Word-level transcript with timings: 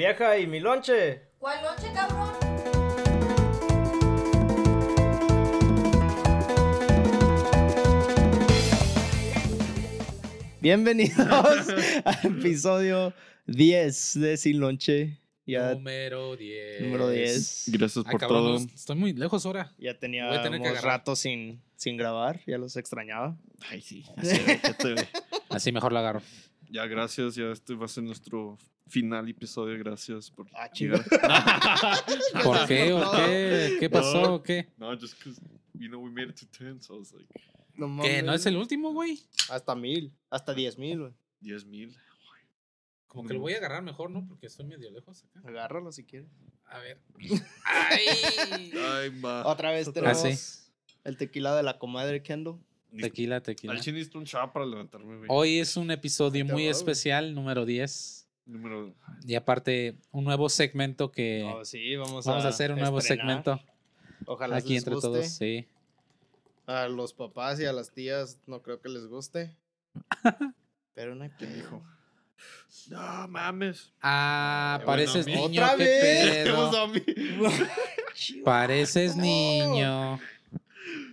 Vieja, 0.00 0.38
¿y 0.38 0.46
mi 0.46 0.60
lonche? 0.60 1.20
¿Cuál 1.36 1.60
noche, 1.62 1.92
cabrón? 1.92 2.30
Bienvenidos 10.62 11.18
al 12.06 12.18
episodio 12.38 13.12
10 13.46 14.20
de 14.20 14.36
Sin 14.38 14.58
Lonche. 14.58 15.18
Ya, 15.44 15.74
Número 15.74 16.34
10. 16.34 16.80
número 16.80 17.10
10. 17.10 17.64
Gracias 17.72 18.04
Ay, 18.06 18.12
por 18.12 18.20
cabrón, 18.20 18.42
todo. 18.42 18.58
no, 18.58 18.74
estoy 18.74 18.96
muy 18.96 19.12
lejos 19.12 19.44
ahora. 19.44 19.74
Ya 19.76 19.76
Voy 19.78 19.88
a 19.90 19.98
tener 19.98 20.40
teníamos 20.40 20.60
que 20.62 20.68
agarrar. 20.68 21.00
rato 21.00 21.14
sin, 21.14 21.60
sin 21.76 21.98
grabar, 21.98 22.40
ya 22.46 22.56
los 22.56 22.74
extrañaba. 22.78 23.36
Ay, 23.68 23.82
sí. 23.82 24.06
Así 25.50 25.72
mejor 25.72 25.92
lo 25.92 25.98
agarro. 25.98 26.22
Ya, 26.70 26.86
gracias. 26.86 27.34
Ya 27.34 27.50
este 27.50 27.74
va 27.74 27.84
a 27.86 27.88
ser 27.88 28.04
nuestro 28.04 28.56
final 28.88 29.28
episodio. 29.28 29.78
Gracias 29.78 30.30
por 30.30 30.46
Ah. 30.54 30.70
¿Por 32.44 32.66
qué 32.66 32.92
o 32.92 33.10
qué? 33.12 33.76
¿Qué 33.80 33.90
pasó 33.90 34.22
No. 34.22 34.34
o 34.36 34.42
qué? 34.42 34.68
no, 34.76 34.92
just 34.98 35.16
because, 35.18 35.40
you 35.74 35.88
know, 35.88 36.00
we 36.00 36.10
made 36.10 36.30
it 36.30 36.36
to 36.40 36.46
10, 36.46 36.80
so 36.82 36.94
I 36.94 36.98
was 36.98 37.12
like, 37.12 37.26
No 37.74 37.86
¿Qué? 38.02 38.20
¿No 38.22 38.26
mames. 38.28 38.40
es 38.40 38.46
el 38.46 38.56
último, 38.56 38.92
güey? 38.92 39.20
Hasta 39.48 39.74
mil, 39.74 40.12
hasta 40.28 40.54
diez 40.54 40.76
mil, 40.78 40.98
güey. 41.00 41.12
10 41.40 41.64
mil. 41.66 41.96
Como 43.06 43.26
que 43.26 43.34
lo 43.34 43.40
voy 43.40 43.54
a 43.54 43.56
agarrar 43.56 43.82
mejor, 43.82 44.10
¿no? 44.10 44.24
Porque 44.28 44.46
estoy 44.46 44.66
medio 44.66 44.88
lejos 44.90 45.24
acá. 45.24 45.40
Agárralo 45.48 45.90
si 45.90 46.04
quieres. 46.04 46.28
A 46.66 46.78
ver. 46.78 47.00
¡Ay! 47.64 48.70
Ay, 48.72 49.10
ma. 49.10 49.44
Otra 49.46 49.72
vez 49.72 49.88
Otra 49.88 50.02
tenemos 50.02 50.22
vez. 50.22 50.72
el 51.02 51.16
tequila 51.16 51.56
de 51.56 51.64
la 51.64 51.78
comadre 51.78 52.22
Kendall. 52.22 52.60
Tequila, 52.98 53.40
tequila. 53.42 53.72
Al 53.72 53.78
necesito 53.78 54.18
un 54.18 54.24
shot 54.24 54.52
para 54.52 54.66
levantarme, 54.66 55.16
güey. 55.18 55.28
Hoy 55.28 55.58
es 55.58 55.76
un 55.76 55.90
episodio 55.90 56.44
muy 56.44 56.52
va, 56.52 56.58
güey. 56.58 56.68
especial, 56.70 57.34
número 57.34 57.64
10. 57.64 58.26
Número. 58.46 58.92
Y 59.26 59.34
aparte, 59.36 59.96
un 60.10 60.24
nuevo 60.24 60.48
segmento 60.48 61.12
que 61.12 61.44
Oh, 61.46 61.64
sí, 61.64 61.94
vamos, 61.96 62.24
vamos 62.24 62.44
a 62.44 62.48
hacer 62.48 62.72
un 62.72 62.80
nuevo 62.80 62.98
estrenar. 62.98 63.26
segmento 63.44 63.60
Ojalá 64.26 64.56
aquí 64.56 64.70
les 64.70 64.78
entre 64.78 64.94
guste. 64.94 65.08
todos. 65.08 65.28
Sí. 65.28 65.66
A 66.66 66.88
los 66.88 67.12
papás 67.12 67.60
y 67.60 67.64
a 67.64 67.72
las 67.72 67.92
tías 67.92 68.38
no 68.46 68.60
creo 68.62 68.80
que 68.80 68.88
les 68.88 69.06
guste. 69.06 69.54
Pero 70.94 71.14
no 71.14 71.24
hay 71.24 71.30
¿Qué 71.38 71.46
pedo. 71.46 71.54
dijo? 71.56 71.82
No 72.88 73.28
mames. 73.28 73.92
Ah, 74.02 74.80
pareces 74.84 75.26
a 75.26 75.30
niño, 75.30 75.42
¡Otra 75.62 75.76
vez! 75.76 76.24
¿Qué 76.24 76.44
pedo. 76.44 76.56
pasó 76.70 76.80
a 76.82 76.88
mí? 76.88 77.02
Pareces 78.44 79.16
No. 79.16 79.22
niño. 79.22 80.20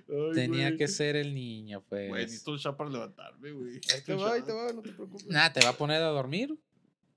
Ay, 0.09 0.31
Tenía 0.33 0.67
güey. 0.67 0.77
que 0.77 0.87
ser 0.87 1.15
el 1.15 1.33
niño, 1.33 1.83
Güey, 1.89 2.09
pues. 2.09 2.25
necesito 2.25 2.51
un 2.51 2.75
para 2.77 2.89
levantarme, 2.89 3.51
güey. 3.51 3.73
Ahí 3.93 4.01
te 4.05 4.13
va, 4.15 4.33
ahí 4.33 4.41
te 4.41 4.53
va, 4.53 4.71
no 4.73 4.81
te 4.81 4.91
preocupes. 4.93 5.27
Nada, 5.27 5.51
te 5.53 5.61
va 5.61 5.69
a 5.69 5.73
poner 5.73 6.01
a 6.01 6.07
dormir. 6.07 6.57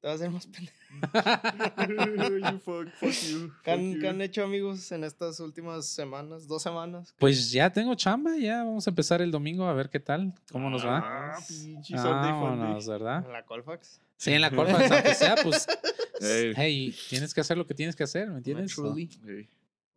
Te 0.00 0.06
va 0.08 0.12
a 0.12 0.16
hacer 0.16 0.30
más 0.30 0.46
pendejo. 0.46 0.76
fuck, 2.64 2.88
fuck 2.94 3.12
you. 3.28 3.52
¿Qué 3.62 3.70
han, 3.70 4.00
qué 4.00 4.08
han 4.08 4.20
hecho 4.22 4.42
amigos 4.42 4.90
en 4.92 5.04
estas 5.04 5.38
últimas 5.40 5.86
semanas? 5.86 6.46
¿Dos 6.48 6.62
semanas? 6.62 7.14
Pues 7.18 7.52
ya 7.52 7.70
tengo 7.70 7.94
chamba, 7.94 8.36
ya 8.36 8.64
vamos 8.64 8.86
a 8.86 8.90
empezar 8.90 9.20
el 9.20 9.30
domingo 9.30 9.66
a 9.66 9.74
ver 9.74 9.90
qué 9.90 10.00
tal, 10.00 10.32
cómo 10.50 10.70
nos 10.70 10.84
va. 10.86 10.98
Ah, 11.34 11.38
pinche 11.46 11.96
Sunday 11.96 12.32
Vámonos. 12.32 12.86
¿verdad? 12.88 13.24
En 13.26 13.32
la 13.32 13.44
Colfax. 13.44 14.00
Sí, 14.16 14.32
en 14.32 14.40
la 14.40 14.50
Colfax, 14.50 14.90
aunque 14.90 15.14
sea, 15.14 15.36
pues, 15.42 15.66
Ey. 16.20 16.52
hey, 16.56 16.94
tienes 17.08 17.32
que 17.34 17.40
hacer 17.42 17.56
lo 17.58 17.66
que 17.66 17.74
tienes 17.74 17.94
que 17.94 18.02
hacer, 18.04 18.28
¿me 18.30 18.38
entiendes? 18.38 18.70
Naturally. 18.76 19.08
Ey. 19.26 19.48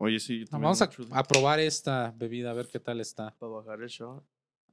Oye, 0.04 0.20
sí. 0.20 0.40
yo 0.40 0.46
No, 0.46 0.50
también 0.52 0.74
vamos 0.80 0.82
a, 1.12 1.24
probar 1.24 1.60
esta 1.62 2.14
bebida, 2.18 2.52
a 2.52 2.54
ver 2.54 2.68
qué 2.68 2.80
tal 2.80 3.00
está. 3.00 3.34
Para 3.40 3.52
bajar 3.54 3.82
el 3.82 3.88
shot. 3.88 4.22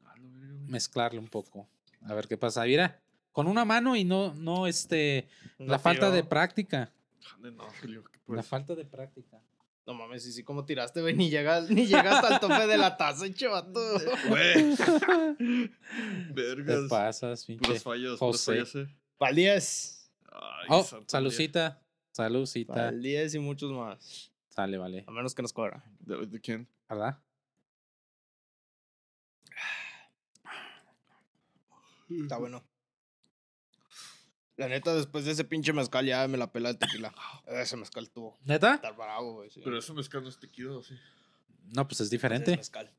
A 0.05 0.17
la 0.17 0.29
verga, 0.29 0.55
güey. 0.55 0.71
Mezclarle 0.71 1.19
un 1.21 1.29
poco, 1.29 1.69
a 2.03 2.15
ver 2.15 2.27
qué 2.27 2.37
pasa. 2.37 2.65
Mira, 2.65 3.01
con 3.31 3.47
una 3.47 3.65
mano 3.65 3.95
y 3.95 4.03
no, 4.05 4.35
no, 4.35 4.67
este, 4.67 5.29
No 5.59 5.67
la 5.67 5.79
falta 5.79 6.11
de 6.11 6.25
práctica. 6.25 6.93
Jale, 7.21 7.53
no, 7.53 7.65
Julio, 7.81 8.03
¿qué 8.05 8.19
La 8.35 8.43
falta 8.43 8.75
de 8.75 8.85
práctica. 8.85 9.41
No 9.87 9.95
mames, 9.95 10.27
y 10.27 10.33
sí, 10.33 10.43
como 10.43 10.65
tiraste, 10.65 11.01
güey, 11.01 11.15
ni 11.15 11.31
llegas, 11.31 11.71
ni 11.71 11.87
llegas 11.87 12.23
al 12.25 12.39
tope 12.39 12.67
de 12.67 12.77
la 12.77 12.97
taza, 12.97 13.33
chavato. 13.33 13.81
Güey. 14.29 14.77
Te 15.39 16.33
Vergas. 16.33 16.89
pasas, 16.89 17.45
pinche. 17.45 17.81
Puras 17.81 18.19
José. 18.19 18.53
fallas, 18.53 18.75
eh. 18.75 18.97
Pa'l 19.17 19.35
10. 19.35 20.11
Ay, 20.33 20.67
Oh, 20.69 20.87
salucita. 21.07 21.81
Salucita. 22.13 22.75
Pa'l 22.75 23.01
10 23.01 23.35
y 23.35 23.39
muchos 23.39 23.73
más. 23.73 24.30
Sale, 24.61 24.77
vale. 24.77 25.05
A 25.07 25.11
menos 25.11 25.35
que 25.35 25.41
nos 25.41 25.55
cobra. 25.55 25.83
día. 26.01 26.19
¿De, 26.19 26.27
de 26.27 26.41
quién? 26.41 26.69
¿Verdad? 26.87 27.19
Está 32.11 32.37
bueno. 32.39 32.63
La 34.57 34.69
neta, 34.69 34.95
después 34.95 35.25
de 35.25 35.31
ese 35.31 35.45
pinche 35.45 35.73
mezcal 35.73 36.05
ya 36.05 36.29
me 36.29 36.37
la 36.37 36.53
pela 36.53 36.69
el 36.69 36.79
tequila. 36.79 37.15
Ese 37.47 37.77
mezcal 37.79 38.11
tuvo. 38.11 38.39
¿Neta? 38.45 38.75
Estar 38.75 38.95
bravo, 38.95 39.37
güey. 39.37 39.51
sí. 39.51 39.63
Pero 39.65 39.79
eso 39.79 39.95
mezclando 39.95 40.29
es 40.29 40.39
tequila, 40.39 40.73
¿o 40.77 40.83
sí? 40.83 40.95
No, 41.75 41.87
pues 41.89 42.01
es 42.01 42.09
Ese 42.09 42.11
diferente. 42.11 42.55
mezcal. 42.57 42.93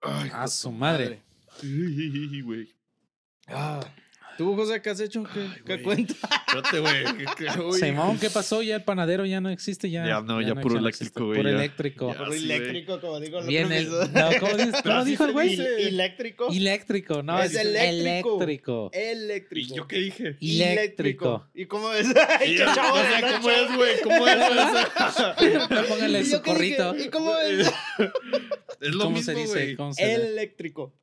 Ay, 0.00 0.30
A 0.32 0.46
su 0.48 0.72
madre. 0.72 1.22
Ay, 1.62 2.40
güey. 2.40 2.74
Ah. 3.48 3.80
¿Tú, 4.36 4.54
José, 4.56 4.80
qué 4.82 4.90
has 4.90 5.00
hecho? 5.00 5.24
¿Qué, 5.32 5.40
Ay, 5.40 5.50
qué 5.64 5.72
güey. 5.76 5.82
cuenta? 5.82 6.14
Espérate, 6.46 6.80
güey. 6.80 7.72
Simón, 7.78 8.18
¿qué 8.18 8.30
pasó? 8.30 8.62
Ya 8.62 8.76
el 8.76 8.82
panadero 8.84 9.24
ya 9.26 9.40
no 9.40 9.50
existe. 9.50 9.90
Ya, 9.90 10.06
Ya 10.06 10.20
no, 10.20 10.40
ya 10.40 10.54
puro 10.54 10.74
no 10.74 10.80
eléctrico, 10.80 11.26
güey, 11.26 11.38
Puro 11.38 11.50
ya. 11.50 11.56
eléctrico. 11.56 12.12
Ya. 12.12 12.18
Puro 12.18 12.32
sí, 12.32 12.44
eléctrico, 12.44 13.00
como 13.00 13.20
digo 13.20 13.38
el. 13.40 13.88
No, 14.12 14.30
¿cómo, 14.40 14.56
dices? 14.56 14.82
¿Cómo 14.82 14.94
así 14.96 15.10
dijo 15.10 15.24
el 15.24 15.32
güey? 15.32 15.54
Eléctrico. 15.60 16.48
Eléctrico, 16.50 17.22
no, 17.22 17.42
Es 17.42 17.54
eléctrico. 17.54 18.90
eléctrico. 18.92 19.70
¿Y 19.72 19.74
yo 19.74 19.86
qué 19.86 19.96
dije? 19.98 20.36
Eléctrico. 20.40 21.46
¿Y 21.54 21.66
cómo 21.66 21.92
es? 21.92 22.06
Ay, 22.40 22.52
Y 22.52 22.56
qué 22.56 22.64
yo- 22.64 22.74
chavo 22.74 22.94
o 22.94 22.98
de 22.98 23.04
sea, 23.08 23.20
la 23.20 23.32
¿Cómo 23.38 23.50
es, 23.50 23.76
güey? 23.76 24.00
¿Cómo 24.02 24.28
es? 24.28 24.36
No, 24.38 25.84
Póngale 25.88 26.20
¿Y 26.20 26.24
su 26.24 26.42
corrito. 26.42 26.96
¿Y 26.96 27.08
cómo 27.08 27.36
es? 27.38 27.66
es 28.80 28.94
lo 28.94 29.04
¿Cómo 29.04 29.16
mismo, 29.16 29.34
güey. 29.46 29.76
¿Cómo 29.76 29.92
se 29.92 30.04
dice? 30.06 30.14
Eléctrico. 30.28 30.94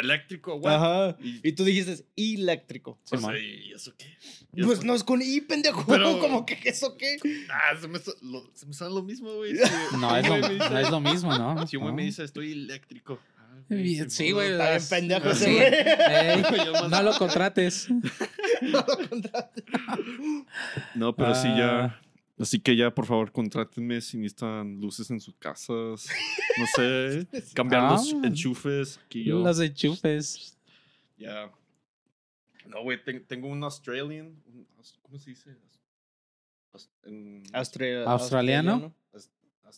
Eléctrico, 0.00 0.58
güey. 0.58 0.74
Ajá. 0.74 1.16
Y, 1.22 1.48
Y 1.48 1.52
tú 1.52 1.64
dijiste 1.64 2.04
eléctrico. 2.16 2.98
o 3.10 3.16
sea, 3.18 3.38
¿y 3.38 3.72
eso 3.72 3.94
qué? 3.96 4.16
¿Y 4.54 4.62
Pues 4.64 4.78
eso? 4.78 4.86
no 4.86 4.94
es 4.94 5.02
con 5.04 5.22
I, 5.22 5.40
pendejo. 5.40 5.84
Pero- 5.86 6.18
como 6.20 6.44
que 6.46 6.58
eso 6.64 6.96
qué. 6.96 7.16
Ah, 7.50 7.76
se 7.80 7.88
me, 7.88 7.98
sa- 7.98 8.12
lo, 8.22 8.50
se 8.54 8.66
me 8.66 8.72
sale 8.74 8.94
lo 8.94 9.02
mismo, 9.02 9.32
güey. 9.34 9.54
No, 9.98 10.16
es 10.16 10.28
lo, 10.28 10.38
no 10.38 10.78
es 10.78 10.90
lo 10.90 11.00
mismo, 11.00 11.36
¿no? 11.38 11.66
Si 11.66 11.76
un 11.76 11.84
güey 11.84 11.94
me 11.94 12.04
dice 12.04 12.24
estoy 12.24 12.52
eléctrico. 12.52 13.18
Ah, 13.38 13.56
güey, 13.68 14.08
Sí, 14.10 14.30
güey. 14.32 14.52
Está 14.52 14.70
bien 14.70 14.82
pendejo 14.88 15.30
ese 15.30 15.52
güey. 15.52 15.66
Ey, 15.66 16.42
no 16.90 17.02
lo 17.02 17.12
contrates. 17.18 17.88
No 17.90 18.78
lo 18.86 19.08
contrates. 19.08 19.64
No, 20.94 21.14
pero 21.16 21.34
sí 21.34 21.48
Ah. 21.48 21.56
ya. 21.58 22.00
Así 22.38 22.60
que 22.60 22.76
ya, 22.76 22.94
por 22.94 23.06
favor, 23.06 23.32
contrátenme 23.32 24.00
si 24.02 24.18
necesitan 24.18 24.78
luces 24.80 25.10
en 25.10 25.20
sus 25.20 25.34
casas. 25.36 26.06
No 26.58 26.66
sé, 26.74 27.26
cambiar 27.54 27.90
los 27.92 28.12
Ah. 28.12 28.20
enchufes. 28.26 28.98
Aquí 29.06 29.24
yo. 29.24 29.42
Los 29.42 29.58
enchufes. 29.60 30.58
Ya. 31.16 31.50
No, 32.66 32.82
güey, 32.82 33.02
ten- 33.02 33.24
tengo 33.26 33.48
un 33.48 33.62
Australian. 33.64 34.42
un 34.46 34.66
¿Cómo 35.02 35.18
se 35.18 35.30
dice? 35.30 35.56
En- 37.04 37.42
¿Australiano? 37.52 38.94
as- 39.12 39.30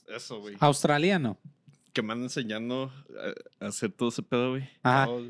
Eso, 0.09 0.41
güey. 0.41 0.57
Australiano. 0.59 1.39
Que 1.93 2.03
me 2.03 2.13
andan 2.13 2.25
enseñando 2.25 2.93
a, 3.61 3.65
a 3.65 3.69
hacer 3.69 3.93
todo 3.93 4.09
ese 4.09 4.23
pedo, 4.23 4.51
güey. 4.51 4.69
Ajá. 4.83 5.07
No 5.07 5.21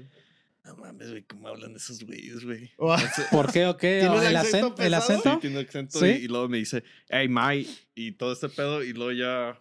mames, 0.76 1.10
güey, 1.10 1.22
¿cómo 1.24 1.48
hablan 1.48 1.74
esos 1.76 2.02
güeyes, 2.04 2.44
güey? 2.44 2.70
¿Por 3.30 3.52
qué 3.52 3.66
o 3.66 3.76
qué? 3.76 4.00
¿Tiene 4.00 4.16
un 4.18 4.24
¿El, 4.24 4.36
acento 4.36 4.74
acen- 4.76 4.84
el 4.84 4.94
acento? 4.94 5.32
Sí, 5.34 5.38
tiene 5.40 5.60
acento 5.60 5.98
¿Sí? 5.98 6.06
y, 6.06 6.10
y 6.24 6.28
luego 6.28 6.48
me 6.48 6.58
dice, 6.58 6.82
hey, 7.08 7.28
Mai, 7.28 7.68
y 7.94 8.12
todo 8.12 8.32
este 8.32 8.48
pedo, 8.48 8.82
y 8.82 8.92
luego 8.92 9.12
ya, 9.12 9.58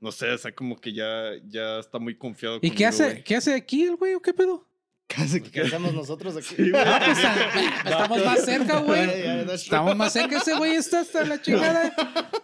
no 0.00 0.10
sé, 0.12 0.30
o 0.30 0.38
sea, 0.38 0.54
como 0.54 0.80
que 0.80 0.92
ya, 0.92 1.30
ya 1.44 1.78
está 1.78 1.98
muy 1.98 2.16
confiado 2.16 2.56
¿Y 2.56 2.60
qué 2.70 2.84
conmigo, 2.84 2.88
hace, 2.88 3.04
güey. 3.10 3.24
qué 3.24 3.36
hace 3.36 3.54
aquí 3.54 3.82
el 3.84 3.96
güey 3.96 4.14
o 4.14 4.20
qué 4.22 4.32
pedo? 4.34 4.68
Casi 5.06 5.42
que 5.42 5.60
hacemos 5.60 5.92
nosotros 5.92 6.36
aquí. 6.36 6.54
Sí. 6.56 6.72
Ah, 6.74 7.02
pues, 7.04 7.18
estamos 7.92 8.24
más 8.24 8.44
cerca, 8.46 8.78
güey. 8.78 9.10
Estamos 9.52 9.96
más 9.96 10.12
cerca. 10.12 10.38
Ese 10.38 10.54
güey 10.56 10.72
está 10.76 11.00
hasta 11.00 11.22
la 11.24 11.40
chingada. 11.42 11.92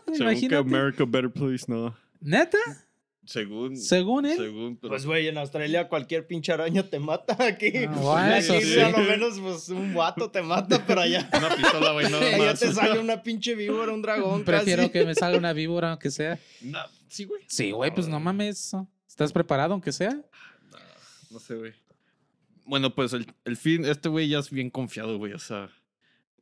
Según 0.04 0.16
que 0.18 0.22
Imagínate. 0.22 0.56
America 0.56 1.04
Better 1.06 1.30
Place, 1.30 1.64
no. 1.68 1.96
¿Neta? 2.20 2.58
Según, 3.28 3.76
Según 3.76 4.24
él. 4.24 4.38
según, 4.38 4.76
pero... 4.78 4.88
Pues, 4.88 5.04
güey, 5.04 5.28
en 5.28 5.36
Australia 5.36 5.86
cualquier 5.86 6.26
pinche 6.26 6.50
araña 6.50 6.82
te 6.82 6.98
mata. 6.98 7.36
Aquí, 7.44 7.70
Ah, 7.86 7.90
bueno, 8.00 8.34
aquí 8.34 8.38
eso 8.38 8.58
sí. 8.62 8.80
a 8.80 8.88
lo 8.90 8.98
menos, 9.00 9.38
pues, 9.38 9.68
un 9.68 9.92
guato 9.92 10.30
te 10.30 10.40
mata, 10.40 10.82
pero 10.86 11.02
allá, 11.02 11.28
una 11.36 11.54
pistola, 11.54 11.92
güey, 11.92 12.06
nada 12.10 12.24
allá 12.26 12.38
más. 12.38 12.58
te 12.60 12.72
sale 12.72 12.98
una 12.98 13.22
pinche 13.22 13.54
víbora, 13.54 13.92
un 13.92 14.00
dragón. 14.00 14.44
Prefiero 14.44 14.84
casi. 14.84 14.92
que 14.92 15.04
me 15.04 15.14
salga 15.14 15.36
una 15.36 15.52
víbora, 15.52 15.90
aunque 15.90 16.10
sea. 16.10 16.38
No, 16.62 16.78
sí, 17.08 17.24
güey. 17.24 17.42
Sí, 17.48 17.70
güey, 17.70 17.94
pues 17.94 18.08
no 18.08 18.18
mames. 18.18 18.72
¿Estás 19.06 19.30
preparado, 19.30 19.74
aunque 19.74 19.92
sea? 19.92 20.12
No, 20.14 20.78
no 21.32 21.38
sé, 21.38 21.54
güey. 21.54 21.74
Bueno, 22.64 22.94
pues 22.94 23.12
el, 23.12 23.26
el 23.44 23.58
fin, 23.58 23.84
este 23.84 24.08
güey 24.08 24.28
ya 24.28 24.38
es 24.38 24.48
bien 24.50 24.70
confiado, 24.70 25.18
güey. 25.18 25.34
O 25.34 25.38
sea, 25.38 25.68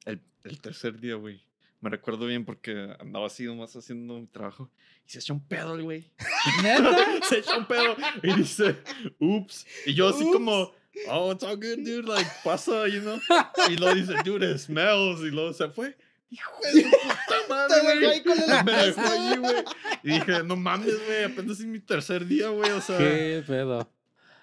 el, 0.04 0.20
el 0.44 0.60
tercer 0.60 1.00
día, 1.00 1.16
güey. 1.16 1.40
Me 1.80 1.90
recuerdo 1.90 2.26
bien 2.26 2.44
porque 2.44 2.94
andaba 2.98 3.26
así 3.26 3.44
nomás 3.44 3.74
haciendo 3.76 4.18
mi 4.18 4.26
trabajo. 4.26 4.70
Y 5.06 5.10
se 5.10 5.18
echa 5.18 5.32
un 5.32 5.46
pedo 5.46 5.74
el 5.74 5.82
güey. 5.82 6.10
Se 7.28 7.38
echa 7.38 7.56
un 7.58 7.66
pedo 7.66 7.96
y 8.22 8.32
dice, 8.34 8.76
ups. 9.18 9.66
Y 9.84 9.94
yo 9.94 10.08
así 10.08 10.24
como, 10.24 10.72
oh, 11.08 11.32
it's 11.32 11.44
all 11.44 11.56
good, 11.56 11.78
dude. 11.84 12.08
Like, 12.08 12.30
pasa, 12.42 12.88
you 12.88 13.00
know. 13.00 13.20
Y 13.68 13.76
luego 13.76 13.94
dice, 13.94 14.14
dude, 14.24 14.50
it 14.50 14.58
smells. 14.58 15.20
Y 15.20 15.30
luego 15.30 15.52
se 15.52 15.68
fue. 15.68 15.96
hijo 16.30 16.50
de 16.74 16.82
puta 16.82 17.36
madre, 17.48 17.80
güey. 17.82 18.04
ahí 18.06 18.22
con 18.22 18.38
Me 18.64 18.72
dejó 18.72 19.00
allí, 19.02 19.36
güey. 19.36 19.64
Y 20.02 20.10
dije, 20.12 20.42
no 20.44 20.56
mames, 20.56 21.04
güey, 21.06 21.24
apenas 21.24 21.60
es 21.60 21.66
mi 21.66 21.80
tercer 21.80 22.26
día, 22.26 22.48
güey, 22.48 22.70
o 22.70 22.80
sea. 22.80 22.98
Qué 22.98 23.44
pedo. 23.46 23.90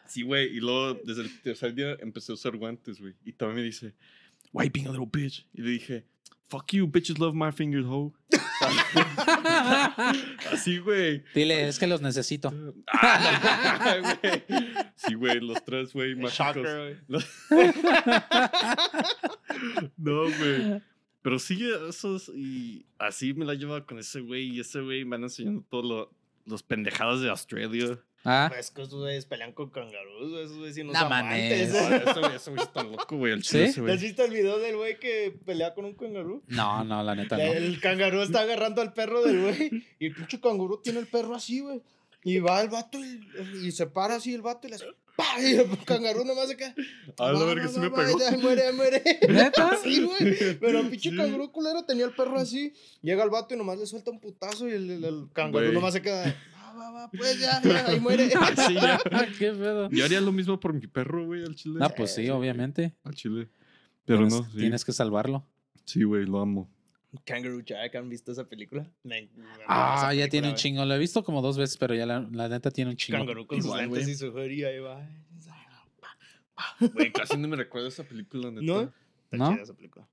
Sí, 0.07 0.21
güey, 0.21 0.55
y 0.55 0.59
luego 0.59 0.93
desde 1.03 1.23
el 1.23 1.41
tercer 1.41 1.73
día 1.73 1.97
empecé 1.99 2.31
a 2.31 2.35
usar 2.35 2.55
guantes, 2.55 2.99
güey. 2.99 3.15
Y 3.25 3.33
también 3.33 3.57
me 3.57 3.63
dice, 3.63 3.93
why 4.51 4.69
being 4.69 4.87
a 4.87 4.91
little 4.91 5.09
bitch? 5.11 5.47
Y 5.53 5.61
le 5.61 5.71
dije, 5.71 6.05
fuck 6.53 6.71
you, 6.71 6.85
bitches 6.87 7.17
love 7.17 7.33
my 7.33 7.51
fingers, 7.51 7.85
ho. 7.87 8.13
Así, 10.51 10.77
güey. 10.77 11.23
Dile, 11.33 11.67
es 11.67 11.79
que 11.79 11.87
los 11.87 11.99
necesito. 12.01 12.53
Ah, 12.87 13.95
güey. 14.21 14.43
sí, 14.95 15.15
güey, 15.15 15.39
los 15.39 15.63
tres, 15.65 15.93
güey, 15.93 16.13
mágicos. 16.15 16.55
Shocker, 16.55 16.77
güey. 16.77 16.95
Los- 17.07 17.27
no, 19.97 20.21
güey. 20.23 20.81
Pero 21.23 21.39
sí, 21.39 21.67
esos. 21.89 22.29
Y 22.35 22.85
así 22.99 23.33
me 23.33 23.45
la 23.45 23.55
llevaba 23.55 23.83
con 23.85 23.97
ese 23.97 24.19
güey. 24.21 24.49
Y 24.49 24.59
ese 24.59 24.79
güey 24.81 25.05
me 25.05 25.15
han 25.15 25.23
enseñado 25.23 25.63
todos 25.71 25.85
lo- 25.85 26.11
los 26.45 26.61
pendejadas 26.61 27.21
de 27.21 27.29
Australia. 27.31 27.97
Ah, 28.25 28.47
Pues 28.51 28.71
que 28.71 28.81
esos 28.83 29.01
güeyes 29.01 29.25
pelean 29.25 29.51
con 29.51 29.69
cangarús, 29.69 30.31
güey, 30.31 30.43
esos 30.45 30.57
güeyes 30.57 30.77
no 30.85 30.93
mames. 30.93 31.03
amantes. 31.03 31.69
Ese 31.73 32.51
güey, 32.51 32.61
está 32.63 32.83
loco, 32.83 33.17
güey. 33.17 33.33
El 33.33 33.43
chile 33.43 33.63
¿Sí? 33.65 33.69
ese 33.69 33.75
¿Te 33.75 33.81
güey. 33.81 33.93
has 33.95 34.01
visto 34.01 34.23
el 34.23 34.31
video 34.31 34.59
del 34.59 34.77
güey 34.77 34.97
que 34.99 35.35
pelea 35.45 35.73
con 35.73 35.85
un 35.85 35.93
cangarú? 35.95 36.41
no, 36.47 36.83
no, 36.85 37.03
la 37.03 37.15
neta 37.15 37.35
no. 37.37 37.43
El 37.43 37.79
cangarú 37.81 38.21
está 38.21 38.41
agarrando 38.41 38.81
al 38.81 38.93
perro 38.93 39.21
del 39.23 39.41
güey 39.41 39.83
y 39.99 40.05
el 40.07 40.15
pinche 40.15 40.39
canguro 40.39 40.79
tiene 40.79 40.99
el 40.99 41.07
perro 41.07 41.35
así, 41.35 41.59
güey. 41.59 41.81
Y 42.23 42.39
va 42.39 42.61
el 42.61 42.69
vato 42.69 42.97
y, 43.03 43.19
y 43.65 43.71
se 43.73 43.85
para 43.87 44.15
así 44.15 44.33
el 44.33 44.41
vato 44.41 44.65
y 44.67 44.69
le 44.69 44.77
hace 44.77 44.85
¡pah! 45.17 45.41
Y 45.41 45.55
el 45.55 45.77
cangarú 45.85 46.23
nomás 46.23 46.47
se 46.47 46.55
queda. 46.55 46.73
A 47.19 47.31
la 47.33 47.39
"Va, 47.39 47.45
verga, 47.45 47.67
sí 47.67 47.77
me 47.79 47.89
va", 47.89 47.97
pegó. 47.97 48.17
ya 48.17 48.31
muere, 48.37 48.71
muere. 48.71 49.03
¿Neta? 49.27 49.77
Sí, 49.83 50.01
güey. 50.01 50.57
Pero 50.61 50.79
el 50.79 50.89
pinche 50.89 51.09
Sí. 51.09 51.17
canguro 51.17 51.51
culero 51.51 51.83
tenía 51.83 52.05
el 52.05 52.13
perro 52.13 52.39
así. 52.39 52.73
Llega 53.01 53.25
el 53.25 53.29
vato 53.29 53.53
y 53.53 53.57
nomás 53.57 53.77
le 53.77 53.85
suelta 53.85 54.09
un 54.11 54.21
putazo 54.21 54.69
y 54.69 54.71
el, 54.71 54.89
el- 54.89 55.03
el 55.03 55.27
cangarú 55.33 55.73
nomás 55.73 55.91
se 55.93 56.01
queda. 56.01 56.33
Va, 56.75 56.91
va, 56.91 57.11
pues 57.11 57.39
ya, 57.39 57.61
ya, 57.61 57.87
ahí 57.87 57.99
muere. 58.01 58.29
Sí, 58.29 58.73
ya. 58.75 58.99
Qué 59.39 59.51
pedo. 59.51 59.89
Yo 59.89 60.05
haría 60.05 60.21
lo 60.21 60.31
mismo 60.31 60.59
por 60.59 60.73
mi 60.73 60.87
perro, 60.87 61.25
güey, 61.25 61.43
al 61.43 61.55
chile. 61.55 61.79
Ah, 61.81 61.89
pues 61.89 62.13
sí, 62.15 62.29
obviamente. 62.29 62.93
Al 63.03 63.13
chile. 63.15 63.49
Pero 64.05 64.19
Tienes, 64.27 64.33
no, 64.33 64.45
sí. 64.51 64.57
tienes 64.57 64.83
que 64.85 64.91
salvarlo. 64.91 65.45
Sí, 65.85 66.03
güey, 66.03 66.25
lo 66.25 66.39
amo. 66.41 66.69
Kangaroo 67.25 67.61
Jack, 67.61 67.95
¿han 67.95 68.09
visto 68.09 68.31
esa 68.31 68.43
película? 68.45 68.89
Me- 69.03 69.29
me 69.35 69.45
Ah, 69.67 69.95
esa 69.97 70.13
ya 70.15 70.27
tiene 70.29 70.49
un 70.49 70.55
chingo. 70.55 70.83
Lo 70.83 70.95
he 70.95 70.99
visto 70.99 71.23
como 71.23 71.41
dos 71.43 71.57
veces, 71.57 71.77
pero 71.77 71.93
ya 71.93 72.05
la, 72.07 72.27
la 72.31 72.49
neta 72.49 72.71
tiene 72.71 72.89
un 72.91 72.97
chingo. 72.97 73.19
Kangaroo 73.19 73.45
con 73.45 73.57
sus 73.59 73.65
Igual, 73.67 73.81
lentes 73.81 74.03
güey. 74.03 74.13
y 74.13 74.17
su 74.17 74.27
hoodie 74.29 74.55
y 74.55 74.63
ahí 74.63 74.79
va. 74.79 75.07
Güey, 76.79 77.11
casi 77.11 77.37
no 77.37 77.47
me 77.47 77.55
recuerdo 77.55 77.87
esa 77.87 78.03
película, 78.03 78.49
neta. 78.51 78.61
¿No? 78.63 78.81
Está 78.81 79.37
¿No? 79.37 79.51
chida 79.53 79.63
esa 79.63 79.73
película. 79.73 80.07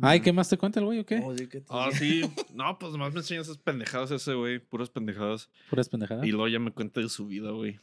Ay, 0.00 0.20
¿qué 0.20 0.32
más 0.32 0.48
te 0.48 0.58
cuenta 0.58 0.78
el 0.80 0.86
güey 0.86 0.98
o 1.00 1.06
qué? 1.06 1.20
Oh, 1.24 1.34
sí, 1.36 1.46
que 1.46 1.60
te- 1.60 1.66
Ah, 1.70 1.88
sí. 1.92 2.22
No, 2.52 2.78
pues 2.78 2.92
nomás 2.92 3.12
me 3.14 3.20
enseña 3.20 3.40
esas 3.40 3.56
pendejadas 3.58 4.10
ese, 4.10 4.34
güey. 4.34 4.58
Puras 4.58 4.90
pendejadas. 4.90 5.48
Puras 5.70 5.88
pendejadas. 5.88 6.26
Y 6.26 6.30
luego 6.30 6.48
ya 6.48 6.58
me 6.58 6.70
cuenta 6.70 7.00
de 7.00 7.08
su 7.08 7.26
vida, 7.26 7.50
güey. 7.50 7.80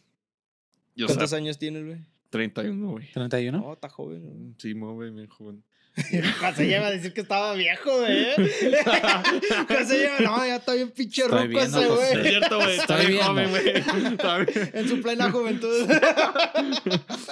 Sea, 0.95 1.07
¿Cuántos 1.07 1.33
años 1.33 1.57
tienes, 1.57 1.86
güey? 1.86 2.00
31, 2.30 2.92
güey. 2.92 3.12
31. 3.12 3.57
No, 3.60 3.74
está 3.74 3.89
joven. 3.89 4.21
güey. 4.21 4.54
Sí, 4.60 4.75
mo, 4.75 4.94
güey, 4.94 5.10
bien 5.12 5.27
joven. 5.27 5.63
José 6.39 6.65
lleva 6.68 6.88
a 6.88 6.92
decir 6.92 7.13
que 7.13 7.21
estaba 7.21 7.54
viejo, 7.54 8.00
güey. 8.00 8.25
José 9.68 9.98
lleva, 10.00 10.19
no, 10.21 10.45
ya 10.45 10.56
está 10.56 10.74
bien 10.74 10.89
pinche 10.92 11.24
viendo, 11.27 11.60
ese, 11.60 11.88
José. 11.88 12.04
Es 12.13 12.18
güey. 12.19 12.30
cierto, 12.30 12.56
güey. 12.57 12.77
Está 12.77 12.98
bien 12.98 13.21
joven, 13.21 13.50
güey. 13.51 13.68
Está 14.13 14.38
bien. 14.39 14.71
En 14.74 14.89
su 14.89 15.01
plena 15.01 15.31
juventud. 15.31 15.88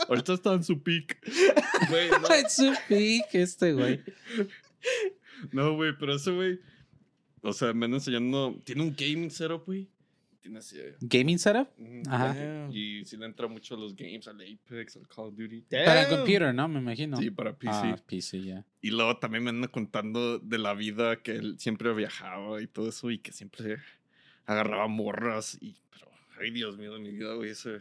Ahorita 0.07 0.33
está 0.33 0.53
en 0.53 0.63
su 0.63 0.81
peak. 0.81 1.17
Güey, 1.89 2.09
no. 2.11 2.17
Ay, 2.29 2.43
su 2.49 2.71
pic, 2.87 3.25
este 3.33 3.73
güey. 3.73 4.01
No, 5.51 5.73
güey, 5.75 5.93
pero 5.97 6.15
ese 6.15 6.31
güey. 6.31 6.59
O 7.41 7.51
sea, 7.53 7.73
me 7.73 7.85
anda 7.85 7.97
enseñando. 7.97 8.61
Tiene 8.63 8.83
un 8.83 8.95
gaming 8.95 9.31
setup, 9.31 9.65
güey. 9.65 9.89
Tiene 10.41 10.59
así. 10.59 10.77
eh, 10.79 10.95
Gaming 11.01 11.37
setup. 11.39 11.67
Ajá. 12.07 12.33
Damn. 12.33 12.71
Y 12.71 13.05
sí 13.05 13.17
le 13.17 13.25
entra 13.25 13.47
mucho 13.47 13.75
a 13.75 13.77
los 13.79 13.95
games, 13.95 14.27
al 14.27 14.39
Apex, 14.41 14.97
al 14.97 15.07
Call 15.07 15.25
of 15.27 15.35
Duty. 15.35 15.61
Para 15.69 16.07
Damn. 16.07 16.17
computer, 16.17 16.53
¿no? 16.53 16.67
Me 16.67 16.79
imagino. 16.79 17.17
Sí, 17.17 17.31
para 17.31 17.57
PC. 17.57 17.71
Ah, 17.73 17.95
PC, 18.07 18.41
ya. 18.43 18.65
Y 18.81 18.91
luego 18.91 19.17
también 19.17 19.43
me 19.43 19.49
anda 19.49 19.67
contando 19.67 20.37
de 20.39 20.57
la 20.57 20.73
vida 20.73 21.21
que 21.23 21.31
él 21.33 21.59
siempre 21.59 21.93
viajaba 21.93 22.61
y 22.61 22.67
todo 22.67 22.89
eso 22.89 23.09
y 23.11 23.19
que 23.19 23.31
siempre 23.31 23.77
agarraba 24.45 24.87
morras 24.87 25.57
y... 25.61 25.75
Pero, 25.91 26.07
ay, 26.39 26.51
Dios 26.51 26.77
mío 26.77 26.93
de 26.93 26.99
mi 26.99 27.11
vida, 27.11 27.33
güey, 27.35 27.51
ese... 27.51 27.77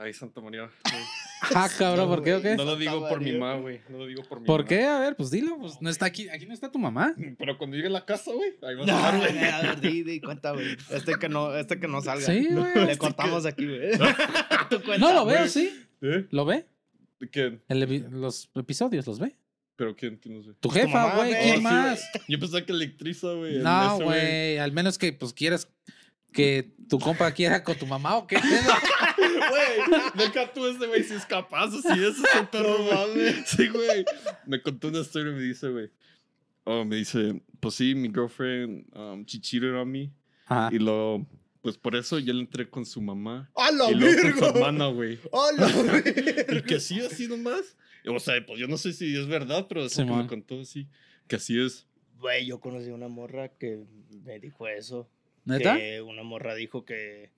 Ay, 0.00 0.12
Santa 0.14 0.40
María. 0.40 0.70
Ah, 1.54 1.68
cabrón, 1.78 2.08
¿por 2.08 2.24
qué 2.24 2.34
o 2.34 2.42
qué? 2.42 2.56
No 2.56 2.64
lo 2.64 2.76
digo 2.76 3.08
por 3.08 3.20
mi 3.20 3.30
mamá, 3.30 3.60
güey. 3.60 3.80
No 3.88 3.98
lo 3.98 4.06
digo 4.06 4.24
por 4.24 4.40
mi 4.40 4.46
¿Por 4.46 4.62
mamá. 4.62 4.68
qué? 4.68 4.84
A 4.84 4.98
ver, 4.98 5.14
pues 5.14 5.30
dilo. 5.30 5.56
Pues 5.60 5.80
no 5.80 5.88
está 5.88 6.06
aquí. 6.06 6.28
Aquí 6.28 6.46
no 6.46 6.52
está 6.52 6.68
tu 6.72 6.80
mamá. 6.80 7.14
Pero 7.38 7.56
cuando 7.56 7.76
llegue 7.76 7.86
a 7.86 7.92
la 7.92 8.04
casa, 8.04 8.32
güey, 8.32 8.54
ahí 8.60 8.74
va 8.74 9.08
a 9.08 9.16
güey, 9.16 9.38
a 9.38 9.60
ver, 9.62 9.80
di, 9.80 10.02
di, 10.02 10.20
cuenta, 10.20 10.50
güey. 10.50 10.76
Este 10.90 11.14
que 11.14 11.28
no, 11.28 11.54
este 11.54 11.78
que 11.78 11.86
no 11.86 12.00
salga. 12.02 12.26
Sí, 12.26 12.48
güey. 12.50 12.86
Le 12.86 12.98
cortamos 12.98 13.46
aquí, 13.46 13.66
güey. 13.66 13.90
No, 14.98 15.12
lo 15.12 15.26
veo, 15.26 15.46
sí. 15.46 15.72
¿Eh? 16.02 16.26
¿Lo 16.32 16.44
ve? 16.44 16.66
¿Quién? 17.30 17.62
El 17.68 17.84
epi- 17.88 18.08
los 18.10 18.50
episodios, 18.56 19.06
¿los 19.06 19.20
ve? 19.20 19.36
¿Pero 19.76 19.94
quién? 19.94 20.16
¿Quién 20.16 20.38
no 20.38 20.42
sé? 20.42 20.54
Tu 20.58 20.68
Pues 20.68 20.82
jefa, 20.86 21.14
güey. 21.16 21.32
¿Quién 21.40 21.56
Sí, 21.58 21.62
más? 21.62 22.02
Yo 22.26 22.40
pensaba 22.40 22.66
que 22.66 22.72
electriza, 22.72 23.32
güey. 23.34 23.58
No, 23.58 24.00
güey. 24.00 24.58
Al 24.58 24.72
menos 24.72 24.98
que 24.98 25.12
pues 25.12 25.32
quieras 25.32 25.68
que 26.32 26.74
tu 26.88 26.98
compa 26.98 27.30
quiera 27.30 27.62
con 27.62 27.76
tu 27.76 27.86
mamá 27.86 28.16
o 28.16 28.26
qué 28.26 28.38
pedo. 28.40 28.72
Deja 30.14 30.52
tú 30.52 30.66
ese 30.66 30.86
güey 30.86 31.02
si 31.04 31.14
es 31.14 31.26
capaz, 31.26 31.66
o 31.74 31.80
si 31.82 31.88
ese 31.92 32.08
es 32.08 32.34
el 32.40 32.48
perro, 32.48 32.78
No 32.78 32.84
güey. 32.84 32.94
mames. 32.94 33.48
Sí, 33.48 33.68
güey. 33.68 34.04
Me 34.46 34.60
contó 34.62 34.88
una 34.88 35.00
historia 35.00 35.32
y 35.32 35.36
me 35.36 35.42
dice, 35.42 35.68
güey. 35.68 35.90
Oh, 36.64 36.84
me 36.84 36.96
dice, 36.96 37.40
pues 37.60 37.74
sí, 37.76 37.94
mi 37.94 38.08
girlfriend, 38.08 38.86
um, 38.96 39.24
she 39.24 39.40
cheated 39.40 39.74
on 39.74 39.90
me. 39.90 40.10
Ajá. 40.46 40.68
Y 40.74 40.78
luego, 40.78 41.26
pues 41.62 41.78
por 41.78 41.96
eso 41.96 42.18
yo 42.18 42.32
le 42.34 42.40
entré 42.40 42.68
con 42.68 42.84
su 42.84 43.00
mamá. 43.00 43.50
¡A 43.54 43.70
la 43.70 43.90
y 43.90 43.94
luego 43.94 44.22
con 44.38 44.38
su 44.38 44.44
hermana, 44.58 44.86
güey. 44.88 45.18
¡A 45.32 45.52
la 45.60 45.68
Y 46.58 46.62
que 46.62 46.78
sí, 46.80 47.00
así 47.00 47.26
nomás. 47.26 47.76
O 48.06 48.18
sea, 48.20 48.34
pues 48.46 48.58
yo 48.58 48.66
no 48.68 48.76
sé 48.78 48.92
si 48.92 49.16
es 49.16 49.26
verdad, 49.26 49.66
pero 49.68 49.82
eso 49.84 49.96
que 49.96 50.02
Simón. 50.04 50.22
me 50.22 50.26
contó, 50.26 50.64
sí. 50.64 50.86
Que 51.26 51.36
así 51.36 51.58
es. 51.60 51.86
Güey, 52.18 52.46
yo 52.46 52.60
conocí 52.60 52.90
a 52.90 52.94
una 52.94 53.08
morra 53.08 53.48
que 53.48 53.84
me 54.24 54.38
dijo 54.38 54.66
eso. 54.68 55.08
¿Neta? 55.44 55.76
Que 55.76 56.02
una 56.02 56.22
morra 56.22 56.54
dijo 56.54 56.84
que 56.84 57.30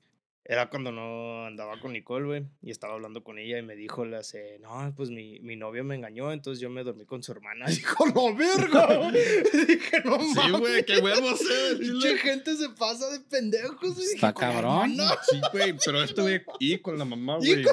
era 0.44 0.68
cuando 0.70 0.90
no 0.90 1.46
andaba 1.46 1.78
con 1.80 1.92
Nicole, 1.92 2.26
güey. 2.26 2.44
Y 2.62 2.70
estaba 2.70 2.94
hablando 2.94 3.22
con 3.22 3.38
ella 3.38 3.58
y 3.58 3.62
me 3.62 3.76
dijo, 3.76 4.04
le 4.04 4.16
hace, 4.16 4.58
no, 4.60 4.92
pues 4.96 5.10
mi, 5.10 5.38
mi 5.40 5.54
novio 5.56 5.84
me 5.84 5.94
engañó, 5.94 6.32
entonces 6.32 6.60
yo 6.60 6.70
me 6.70 6.82
dormí 6.82 7.04
con 7.04 7.22
su 7.22 7.32
hermana. 7.32 7.66
Dijo, 7.68 8.04
¡la 8.06 8.34
verga! 8.34 9.10
Dije, 9.68 10.02
no 10.04 10.18
Sí, 10.18 10.34
mames. 10.36 10.60
güey, 10.60 10.84
qué 10.84 10.98
huevo 10.98 11.36
ser. 11.36 11.78
Pinche 11.78 12.16
gente 12.18 12.56
se 12.56 12.68
pasa 12.70 13.08
de 13.10 13.20
pendejos. 13.20 13.96
Dije, 13.96 14.14
Está 14.14 14.32
"Con 14.32 14.48
la 14.48 14.54
cabrón". 14.54 14.90
hermana". 14.92 15.14
Sí, 15.30 15.40
güey, 15.52 15.74
pero 15.84 16.02
este 16.02 16.20
güey, 16.22 16.42
y 16.58 16.78
con 16.78 16.98
la 16.98 17.04
mamá, 17.04 17.36
güey. 17.36 17.60
Y 17.62 17.64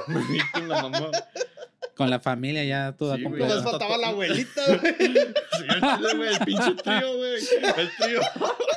con 0.52 0.68
la 0.68 0.82
mamá. 0.84 1.10
Con 1.98 2.10
la 2.10 2.20
familia 2.20 2.64
ya 2.64 2.96
toda 2.96 3.16
Sí, 3.18 3.24
güey. 3.24 3.40
completa. 3.40 3.56
Nomás 3.56 3.72
faltaba 3.72 3.98
la 3.98 4.08
abuelita, 4.10 4.62
güey. 4.68 4.96
Sí, 4.98 5.66
el 5.68 5.82
chile, 5.82 6.16
güey, 6.16 6.34
el 6.34 6.40
pinche 6.46 6.76
trío, 6.76 7.18
güey. 7.18 7.44
El 7.78 7.92
trío. 7.98 8.22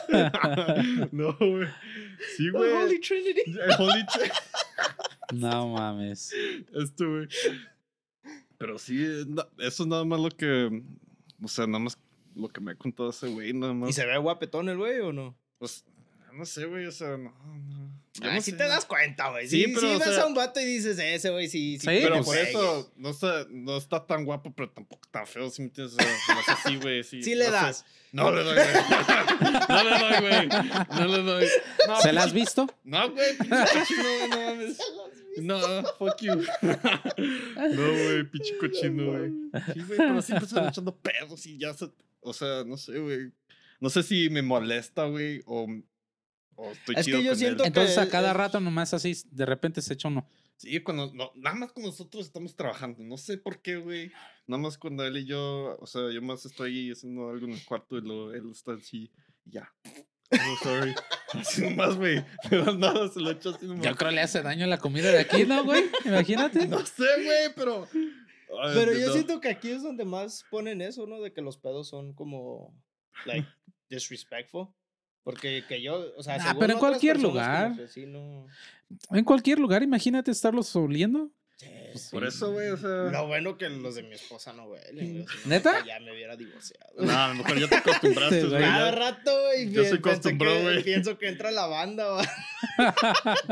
no, 1.13 1.37
güey. 1.39 1.69
Sí, 2.37 2.51
güey. 2.51 2.73
Holy 2.73 3.01
Trinity. 3.01 3.43
El 3.51 3.73
Holy 3.79 4.07
Trinity. 4.07 4.35
No 5.35 5.69
mames. 5.69 6.33
Esto, 6.75 7.09
güey. 7.09 7.29
Pero 8.59 8.79
sí, 8.79 9.03
eso 9.59 9.83
es 9.83 9.87
nada 9.87 10.05
más 10.05 10.21
lo 10.21 10.29
que. 10.31 10.83
O 11.43 11.49
sea, 11.49 11.67
nada 11.67 11.79
más 11.79 11.99
lo 12.35 12.49
que 12.49 12.61
me 12.61 12.73
ha 12.73 12.75
contado 12.75 13.11
ese 13.11 13.29
güey, 13.29 13.53
nada 13.53 13.73
¿Y 13.73 13.77
más. 13.77 13.95
se 13.95 14.05
ve 14.07 14.17
guapetón 14.19 14.69
el 14.69 14.77
güey 14.77 15.01
o 15.01 15.13
no? 15.13 15.37
Pues, 15.59 15.85
no 16.33 16.45
sé, 16.45 16.67
güey, 16.67 16.87
o 16.87 16.93
sea, 16.93 17.17
no. 17.17 17.33
no. 17.45 18.00
Yo 18.15 18.29
Ah, 18.29 18.35
no 18.35 18.43
sí 18.43 18.51
sé, 18.51 18.57
te 18.57 18.65
no. 18.65 18.71
das 18.71 18.85
cuenta, 18.87 19.31
güey. 19.31 19.47
Sí, 19.49 19.63
Sí, 19.65 19.73
pero, 19.73 19.81
sí 19.81 19.87
o 19.95 19.99
ves 20.01 20.09
sea- 20.15 20.23
a 20.25 20.27
un 20.27 20.35
vato 20.35 20.59
y 20.61 20.65
dices, 20.65 20.99
ese 20.99 21.31
güey 21.31 21.49
sí, 21.49 21.75
sí. 21.79 21.81
Sí, 21.81 21.87
Pero 22.03 22.17
pues, 22.17 22.27
por 22.27 22.35
güey. 22.35 22.49
eso 22.49 22.93
no 22.97 23.11
está, 23.11 23.47
no 23.51 23.77
está 23.77 24.05
tan 24.07 24.25
guapo, 24.25 24.53
pero 24.53 24.69
tampoco 24.71 25.07
tan 25.13 25.27
feo, 25.29 25.49
si 25.49 25.63
me 25.63 25.71
sea, 25.73 25.85
no 25.87 26.43
sé 26.43 26.69
si, 26.69 26.77
güey, 26.77 27.05
sí. 27.05 27.23
Sí 27.23 27.35
le 27.37 27.45
no 27.47 27.51
sé. 27.53 27.57
das. 27.57 27.85
No 28.13 28.33
le 28.33 28.43
doy, 28.43 28.55
güey. 28.55 28.67
No 29.69 29.85
le 29.85 29.91
doy, 29.99 30.21
güey. 30.21 30.49
No 30.49 31.07
le 31.07 31.23
doy. 31.23 31.47
No, 31.87 32.01
¿Se 32.01 32.13
la 32.13 32.25
has 32.25 32.33
visto? 32.33 32.67
No, 32.83 33.11
güey, 33.13 33.37
pinche 33.39 33.57
cochino, 33.73 34.03
güey, 34.03 34.29
no 34.29 34.37
mames. 34.47 34.79
No, 35.37 35.85
fuck 35.97 36.21
you. 36.21 36.33
No, 37.17 37.93
güey, 37.93 38.25
pinche 38.31 38.57
cochino, 38.59 39.13
güey. 39.13 39.31
Sí, 39.75 39.81
güey, 39.87 39.99
pero 39.99 40.23
siempre 40.23 40.47
están 40.47 40.69
echando 40.69 40.97
pedos 40.97 41.47
y 41.47 41.59
ya 41.59 41.73
se. 41.75 41.87
O 42.21 42.33
sea, 42.33 42.65
no 42.67 42.77
sé, 42.77 42.99
güey. 42.99 43.31
No 43.79 43.89
sé 43.89 44.03
si 44.03 44.29
me 44.29 44.43
molesta, 44.43 45.05
güey, 45.07 45.43
o, 45.47 45.67
o 46.61 46.71
estoy 46.73 46.95
Es 46.97 47.07
que 47.07 47.13
chido 47.13 47.21
yo 47.21 47.31
con 47.31 47.39
siento 47.39 47.63
él. 47.65 47.69
Entonces 47.69 47.99
a 47.99 48.09
cada 48.09 48.31
es- 48.31 48.37
rato 48.37 48.61
nomás 48.61 48.93
así, 48.95 49.15
de 49.31 49.47
repente 49.47 49.81
se 49.83 49.95
echa 49.95 50.09
uno. 50.09 50.29
Sí, 50.57 50.79
cuando. 50.81 51.13
No, 51.15 51.33
nada 51.37 51.57
más 51.57 51.73
cuando 51.73 51.91
nosotros 51.91 52.27
estamos 52.27 52.55
trabajando. 52.55 53.03
No 53.03 53.17
sé 53.17 53.39
por 53.39 53.63
qué, 53.63 53.77
güey. 53.77 54.13
Nada 54.47 54.63
más 54.63 54.77
cuando 54.77 55.07
él 55.07 55.17
y 55.17 55.25
yo. 55.25 55.79
O 55.81 55.87
sea, 55.87 56.03
yo 56.13 56.21
más 56.21 56.45
estoy 56.45 56.71
ahí 56.77 56.91
haciendo 56.93 57.31
algo 57.31 57.47
en 57.47 57.53
el 57.55 57.65
cuarto 57.65 57.97
y 57.97 58.03
lo, 58.03 58.35
él 58.35 58.51
está 58.53 58.75
así. 58.75 59.11
y 59.47 59.51
Ya. 59.53 59.73
Oh, 60.33 60.57
sorry. 60.63 60.95
Así 61.33 61.63
nomás, 61.63 61.97
güey. 61.97 62.25
De 62.51 62.73
nada 62.77 63.09
se 63.09 63.21
lo 63.21 63.31
echa 63.31 63.51
así 63.51 63.67
nomás. 63.67 63.85
Yo 63.85 63.95
creo 63.97 64.11
le 64.13 64.21
hace 64.21 64.43
daño 64.43 64.67
la 64.67 64.79
comida 64.79 65.11
de 65.11 65.21
aquí, 65.21 65.45
¿no, 65.45 65.65
güey? 65.65 65.85
Imagínate. 66.05 66.67
No 66.69 66.85
sé, 66.87 67.05
güey, 67.25 67.55
pero. 67.57 67.89
Ay, 67.93 68.71
Pero 68.75 68.93
no. 68.93 68.99
yo 68.99 69.13
siento 69.13 69.41
que 69.41 69.49
aquí 69.49 69.71
es 69.71 69.83
donde 69.83 70.05
más 70.05 70.45
ponen 70.51 70.81
eso, 70.83 71.07
¿no? 71.07 71.21
De 71.21 71.33
que 71.33 71.41
los 71.41 71.57
pedos 71.57 71.89
son 71.89 72.13
como 72.15 72.75
like, 73.27 73.47
disrespectful. 73.91 74.69
Porque 75.23 75.65
que 75.69 75.83
yo, 75.83 76.13
o 76.17 76.23
sea, 76.23 76.39
Nah, 76.39 76.55
pero 76.59 76.73
en 76.73 76.79
cualquier 76.79 77.21
lugar. 77.21 77.75
sí, 77.89 78.07
no. 78.07 78.47
En 79.11 79.25
cualquier 79.25 79.59
lugar, 79.59 79.83
imagínate 79.83 80.31
estarlos 80.31 80.75
oliendo. 80.75 81.31
Sí. 81.61 81.69
Por 82.11 82.25
eso, 82.25 82.53
güey, 82.53 82.69
o 82.71 82.77
sea. 82.79 82.89
Lo 82.89 83.27
bueno 83.27 83.59
que 83.59 83.69
los 83.69 83.95
de 83.95 84.03
mi 84.03 84.15
esposa 84.15 84.55
no 84.55 84.65
huelen, 84.65 85.13
güey. 85.13 85.27
si 85.27 85.37
no, 85.45 85.51
¿Neta? 85.55 85.85
Ya 85.85 86.01
me 86.01 86.11
hubiera 86.11 86.35
divorciado. 86.35 86.87
No, 86.97 87.13
a 87.13 87.29
lo 87.29 87.35
mejor 87.35 87.61
ya 87.61 87.69
te 87.69 87.77
acostumbraste, 87.77 88.45
güey. 88.47 88.63
Cada 88.63 88.91
rato, 88.93 89.43
güey. 89.43 89.71
Yo 89.71 89.85
soy 89.85 89.99
acostumbrado, 89.99 90.63
güey. 90.63 90.83
Pienso 90.83 91.19
que 91.19 91.29
entra 91.29 91.51
la 91.51 91.67
banda, 91.67 92.15
güey. 92.15 92.27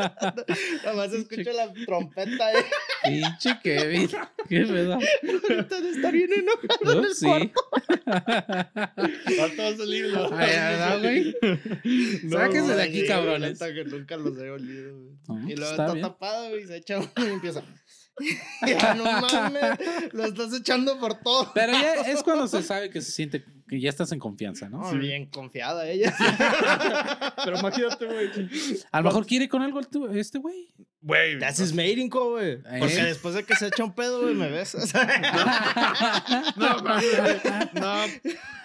Nada 0.85 0.95
más 0.95 1.12
escucho 1.12 1.53
la 1.53 1.71
trompeta, 1.85 2.53
eh. 2.55 2.65
Pinche 3.05 3.59
Kevin. 3.62 4.09
Qué 4.49 4.61
pedo. 4.65 4.95
Ahorita 4.95 5.81
de 5.83 5.91
estar 5.91 6.12
bien 6.12 6.31
enojado 6.33 6.99
en 6.99 7.05
el 7.05 7.15
sí. 7.15 7.27
Ahorita 9.37 9.62
va 9.62 9.69
a 9.69 9.77
salir, 9.77 10.12
¿no? 10.15 10.31
Ay, 10.33 10.50
¿verdad, 10.50 11.00
güey? 11.00 11.37
Sáquense 12.31 12.75
de 12.75 12.83
aquí, 12.83 13.07
cabrones. 13.07 13.61
neta 13.61 13.75
que 13.75 13.85
nunca 13.85 14.17
los 14.17 14.38
he 14.38 14.49
olido, 14.49 14.99
güey. 14.99 15.19
No, 15.29 15.50
y 15.50 15.57
luego 15.57 15.71
está 15.73 16.00
tapado, 16.00 16.49
güey, 16.49 16.62
y 16.62 16.67
se 16.67 16.77
echa 16.79 17.00
y 17.19 17.27
empieza. 17.27 17.62
ya 18.67 18.95
no 18.95 19.05
mames, 19.05 19.79
lo 20.13 20.25
estás 20.25 20.53
echando 20.55 20.99
por 20.99 21.15
todo. 21.21 21.53
Pero 21.55 21.73
ya 21.73 21.95
es 21.95 22.23
cuando 22.23 22.49
se 22.49 22.63
sabe 22.63 22.91
que 22.91 23.01
se 23.01 23.13
siente 23.13 23.45
que 23.69 23.81
ya 23.81 23.91
estás 23.91 24.11
en 24.13 24.19
confianza, 24.19 24.69
¿no? 24.69 24.79
No, 24.93 24.99
bien 24.99 25.27
confiada 25.27 25.89
ella. 25.89 26.15
Pero 27.45 27.59
imagínate, 27.59 28.07
güey. 28.07 28.31
A 28.91 29.01
lo 29.01 29.05
mejor 29.09 29.27
quiere 29.27 29.49
con 29.49 29.63
algo 29.63 29.81
este 29.81 30.39
güey. 30.39 30.69
Güey. 31.01 31.39
That's 31.39 31.61
his 31.61 31.73
mating 31.73 32.09
güey. 32.09 32.55
¿Eh? 32.55 32.61
Porque 32.81 33.03
después 33.05 33.35
de 33.35 33.45
que 33.45 33.55
se 33.55 33.69
echa 33.69 33.85
un 33.85 33.95
pedo, 33.95 34.23
güey, 34.23 34.35
me 34.35 34.51
besas. 34.51 34.93
No, 36.57 36.81
güey. 36.83 37.07
no, 37.75 38.07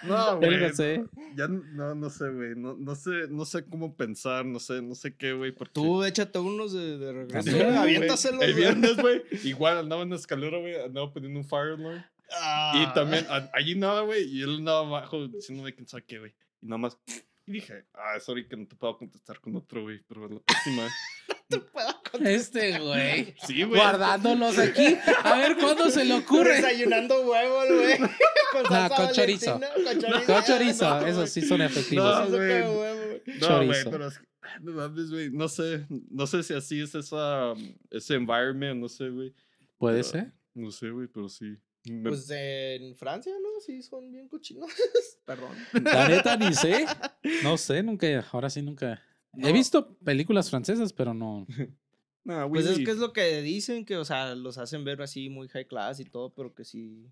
no, 0.02 0.38
güey. 0.38 0.56
No 0.58 0.74
sé. 0.74 1.04
Ya 1.36 1.48
no, 1.48 1.94
no 1.94 2.10
sé, 2.10 2.28
güey. 2.30 2.54
No, 2.56 2.74
no 2.76 2.94
sé, 2.94 3.10
no 3.30 3.44
sé 3.44 3.64
cómo 3.64 3.94
pensar, 3.96 4.44
no 4.44 4.58
sé, 4.58 4.82
no 4.82 4.94
sé 4.94 5.14
qué, 5.14 5.32
güey. 5.32 5.52
porque- 5.52 5.72
Tú 5.74 6.02
échate 6.04 6.38
unos 6.38 6.72
de, 6.72 6.98
de 6.98 7.12
regreso. 7.12 7.50
Sí. 7.50 7.60
Aviéntaselos. 7.60 8.42
El 8.42 8.52
güey. 8.52 8.62
viernes, 8.64 8.96
güey. 8.96 9.22
Igual 9.44 9.78
andaba 9.78 10.02
en 10.02 10.10
la 10.10 10.16
escalera, 10.16 10.58
güey. 10.58 10.74
Andaba 10.82 11.12
poniendo 11.12 11.38
un 11.38 11.44
fire 11.46 11.74
alarm. 11.78 12.04
Ah. 12.32 12.72
Y 12.90 12.94
también, 12.94 13.26
allí 13.52 13.74
nada, 13.74 14.00
güey. 14.02 14.24
Y 14.24 14.42
él 14.42 14.56
andaba 14.56 14.80
abajo 14.80 15.28
diciéndome 15.28 15.74
quién 15.74 15.86
sabe 15.86 16.04
qué, 16.06 16.18
güey. 16.18 16.34
Y 16.62 16.66
nada 16.66 16.78
más. 16.78 16.98
Y 17.46 17.52
dije, 17.52 17.84
ah, 17.92 18.18
sorry 18.20 18.48
que 18.48 18.56
no 18.56 18.66
te 18.66 18.74
puedo 18.74 18.96
contestar 18.96 19.38
con 19.40 19.54
otro, 19.56 19.82
güey. 19.82 20.00
Pero 20.08 20.28
la 20.28 20.40
próxima. 20.40 20.88
te 21.48 21.60
puedo 21.60 21.92
contar. 22.10 22.26
Este 22.26 22.78
güey. 22.78 23.34
Sí, 23.46 23.62
güey. 23.64 23.78
Guardándolos 23.80 24.58
aquí. 24.58 24.96
A 25.24 25.36
ver 25.36 25.56
cuándo 25.58 25.90
se 25.90 26.04
le 26.06 26.14
ocurre. 26.14 26.56
Desayunando 26.56 27.20
huevos, 27.28 27.66
güey. 27.68 27.98
Con, 28.52 28.62
No, 28.62 28.68
salsa 28.68 28.96
con 28.96 29.12
chorizo. 29.12 29.60
Con 29.60 30.00
chorizo. 30.00 30.26
Con 30.26 30.44
chorizo. 30.44 30.88
No, 31.00 31.06
Esos 31.06 31.16
güey. 31.16 31.26
sí 31.28 31.40
son 31.42 31.60
efectivos. 31.60 32.30
No, 32.30 32.36
güey. 32.36 32.48
huevo, 32.48 32.74
güey. 32.76 33.38
No, 33.40 33.66
güey, 33.66 33.84
pero 33.90 34.06
es 34.06 34.18
que- 34.18 34.26
no 34.60 34.72
mames, 34.72 35.10
güey. 35.10 35.30
No 35.30 35.48
sé. 35.48 35.86
No 36.10 36.26
sé 36.28 36.42
si 36.44 36.54
así 36.54 36.80
es 36.80 36.94
esa, 36.94 37.52
ese 37.90 38.14
environment. 38.14 38.80
No 38.80 38.88
sé, 38.88 39.08
güey. 39.10 39.34
Puede 39.76 39.96
Pero- 40.02 40.08
ser. 40.08 40.32
No 40.54 40.70
sé, 40.70 40.88
güey, 40.90 41.08
pero 41.08 41.28
sí. 41.28 41.56
Me- 41.86 42.08
Pues 42.10 42.28
en 42.30 42.94
Francia, 42.96 43.32
¿no? 43.42 43.48
Sí, 43.60 43.82
son 43.82 44.10
bien 44.10 44.28
cochinos. 44.28 44.70
Perdón. 45.24 45.56
La 45.84 46.08
neta 46.08 46.36
ni 46.36 46.52
sé. 46.54 46.86
No 47.42 47.56
sé, 47.56 47.82
nunca. 47.82 48.06
Ahora 48.32 48.48
sí 48.50 48.62
nunca. 48.62 49.02
He 49.36 49.52
visto 49.52 49.96
películas 49.98 50.48
francesas, 50.50 50.92
pero 50.92 51.12
no. 51.14 51.46
Nah, 52.26 52.48
Pues 52.48 52.64
es 52.64 52.78
que 52.78 52.90
es 52.90 52.96
lo 52.96 53.12
que 53.12 53.42
dicen, 53.42 53.84
que, 53.84 53.98
o 53.98 54.04
sea, 54.06 54.34
los 54.34 54.56
hacen 54.56 54.82
ver 54.82 55.02
así 55.02 55.28
muy 55.28 55.46
high 55.48 55.66
class 55.66 56.00
y 56.00 56.06
todo, 56.06 56.32
pero 56.32 56.54
que 56.54 56.64
sí, 56.64 57.10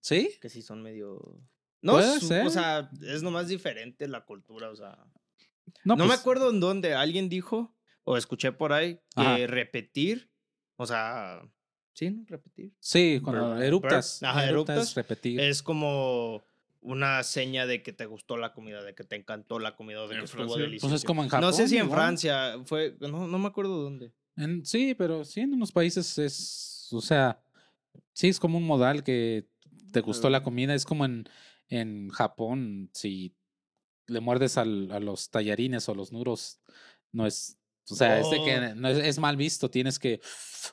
¿Sí? 0.00 0.30
que 0.40 0.48
sí 0.48 0.62
son 0.62 0.80
medio... 0.80 1.40
No, 1.82 1.94
Puede 1.94 2.20
su- 2.20 2.28
ser. 2.28 2.46
o 2.46 2.50
sea, 2.50 2.88
es 3.02 3.24
nomás 3.24 3.48
diferente 3.48 4.06
la 4.06 4.24
cultura, 4.24 4.70
o 4.70 4.76
sea... 4.76 4.96
No, 5.84 5.96
No, 5.96 6.04
me 6.04 6.06
pues, 6.10 6.20
acuerdo 6.20 6.50
en 6.50 6.60
dónde 6.60 6.94
alguien 6.94 7.28
dijo, 7.28 7.74
o 8.04 8.16
escuché 8.16 8.52
por 8.52 8.72
ahí, 8.72 8.94
que 9.16 9.22
Ajá. 9.22 9.46
repetir, 9.48 10.30
o 10.76 10.86
sea, 10.86 11.42
sí, 11.98 12.10
¿no? 12.10 12.24
Repetir. 12.26 12.72
Sí, 12.80 13.20
cuando 13.22 13.48
Burp. 13.50 13.62
eruptas. 13.62 14.22
Ajá, 14.22 14.48
eruptas, 14.48 14.76
eruptas. 14.76 14.94
repetir. 14.94 15.40
Es 15.40 15.62
como 15.62 16.42
una 16.80 17.22
seña 17.24 17.66
de 17.66 17.82
que 17.82 17.92
te 17.92 18.06
gustó 18.06 18.36
la 18.36 18.52
comida, 18.52 18.82
de 18.82 18.94
que 18.94 19.02
te 19.04 19.16
encantó 19.16 19.58
la 19.58 19.74
comida, 19.74 20.06
de 20.06 20.14
¿En 20.14 20.18
que 20.20 20.24
estuvo 20.26 20.42
Francia? 20.44 20.62
delicioso. 20.62 20.88
Pues 20.92 21.00
es 21.02 21.04
como 21.04 21.22
en 21.24 21.28
Japón. 21.28 21.46
no 21.48 21.52
sé 21.52 21.66
si 21.68 21.76
en 21.76 21.86
igual. 21.86 21.98
Francia 22.00 22.54
fue, 22.64 22.96
no, 23.00 23.26
no 23.26 23.38
me 23.38 23.48
acuerdo 23.48 23.82
dónde. 23.82 24.12
En- 24.36 24.64
sí, 24.64 24.94
pero 24.94 25.24
sí, 25.24 25.40
en 25.40 25.54
unos 25.54 25.72
países 25.72 26.16
es. 26.18 26.88
O 26.92 27.00
sea, 27.00 27.42
sí, 28.12 28.28
es 28.28 28.38
como 28.38 28.56
un 28.58 28.64
modal 28.64 29.02
que 29.02 29.48
te 29.92 30.00
gustó 30.00 30.30
la 30.30 30.42
comida. 30.44 30.74
Es 30.74 30.84
como 30.84 31.04
en, 31.04 31.24
en 31.68 32.08
Japón, 32.10 32.90
si 32.94 33.34
le 34.06 34.20
muerdes 34.20 34.56
al- 34.56 34.90
a 34.92 35.00
los 35.00 35.30
tallarines 35.30 35.88
o 35.88 35.94
los 35.94 36.12
nuros, 36.12 36.60
no 37.10 37.26
es. 37.26 37.57
O 37.90 37.94
sea, 37.94 38.20
es 38.20 38.30
de 38.30 38.38
Oh. 38.38 38.44
que 38.44 38.74
no 38.74 38.88
es, 38.88 38.98
es 38.98 39.18
mal 39.18 39.36
visto. 39.36 39.70
Tienes 39.70 39.98
que. 39.98 40.20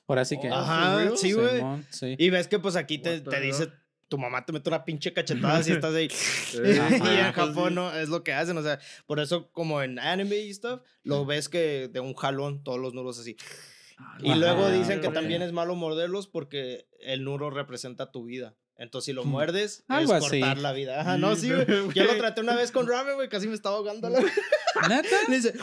Ahora 0.07 0.25
sí 0.25 0.39
que. 0.39 0.50
Oh, 0.51 0.55
Ajá, 0.55 1.15
sí, 1.15 1.31
güey. 1.31 1.62
Sí. 1.89 2.15
Y 2.17 2.29
ves 2.29 2.48
que 2.48 2.60
pues 2.60 2.75
aquí 2.75 2.98
te, 2.98 3.22
te 3.22 3.39
dice, 3.39 3.69
tu 4.07 4.17
mamá 4.17 4.45
te 4.45 4.53
mete 4.53 4.69
una 4.69 4.86
pinche 4.86 5.13
cachetada 5.13 5.63
si 5.63 5.72
estás 5.72 5.93
ahí. 5.93 6.07
Y 6.55 7.19
en 7.19 7.31
Japón 7.34 7.75
no, 7.75 7.93
es 7.93 8.10
lo 8.10 8.24
que 8.24 8.34
hacen, 8.34 8.57
o 8.57 8.63
sea, 8.63 8.79
por 9.05 9.19
eso 9.19 9.51
como 9.51 9.81
en 9.81 10.00
anime 10.00 10.38
y 10.38 10.53
stuff, 10.53 10.81
lo 11.03 11.25
ves 11.25 11.50
que 11.50 11.89
de 11.91 12.00
un 12.00 12.13
jalón 12.13 12.63
todos 12.63 12.79
los 12.79 12.93
nuros 12.93 13.19
así. 13.19 13.36
Y 14.19 14.29
Ajá, 14.31 14.38
luego 14.38 14.69
dicen 14.72 15.00
que 15.01 15.10
también 15.10 15.41
es 15.41 15.53
malo 15.53 15.75
morderlos 15.75 16.27
porque 16.27 16.88
el 17.00 17.24
nuro 17.24 17.50
representa 17.50 18.12
tu 18.12 18.25
vida. 18.25 18.55
Entonces 18.77 19.05
si 19.05 19.13
lo 19.13 19.24
Mm. 19.24 19.27
muerdes, 19.29 19.84
Algo 19.88 20.15
es 20.15 20.25
así. 20.25 20.39
cortar 20.39 20.58
la 20.58 20.74
vida. 20.74 21.00
Ajá, 21.01 21.17
no, 21.17 21.36
sí, 21.36 21.50
güey. 21.50 21.65
Yo 21.94 22.03
lo 22.03 22.17
traté 22.17 22.41
una 22.41 22.55
vez 22.55 22.72
con 22.72 22.88
ramen, 22.88 23.15
güey, 23.15 23.29
casi 23.29 23.48
me 23.48 23.55
estaba 23.55 23.77
ahogando 23.77 24.10
la 24.10 24.20
¿Neta? 24.20 25.15
Le 25.29 25.36
dice, 25.38 25.53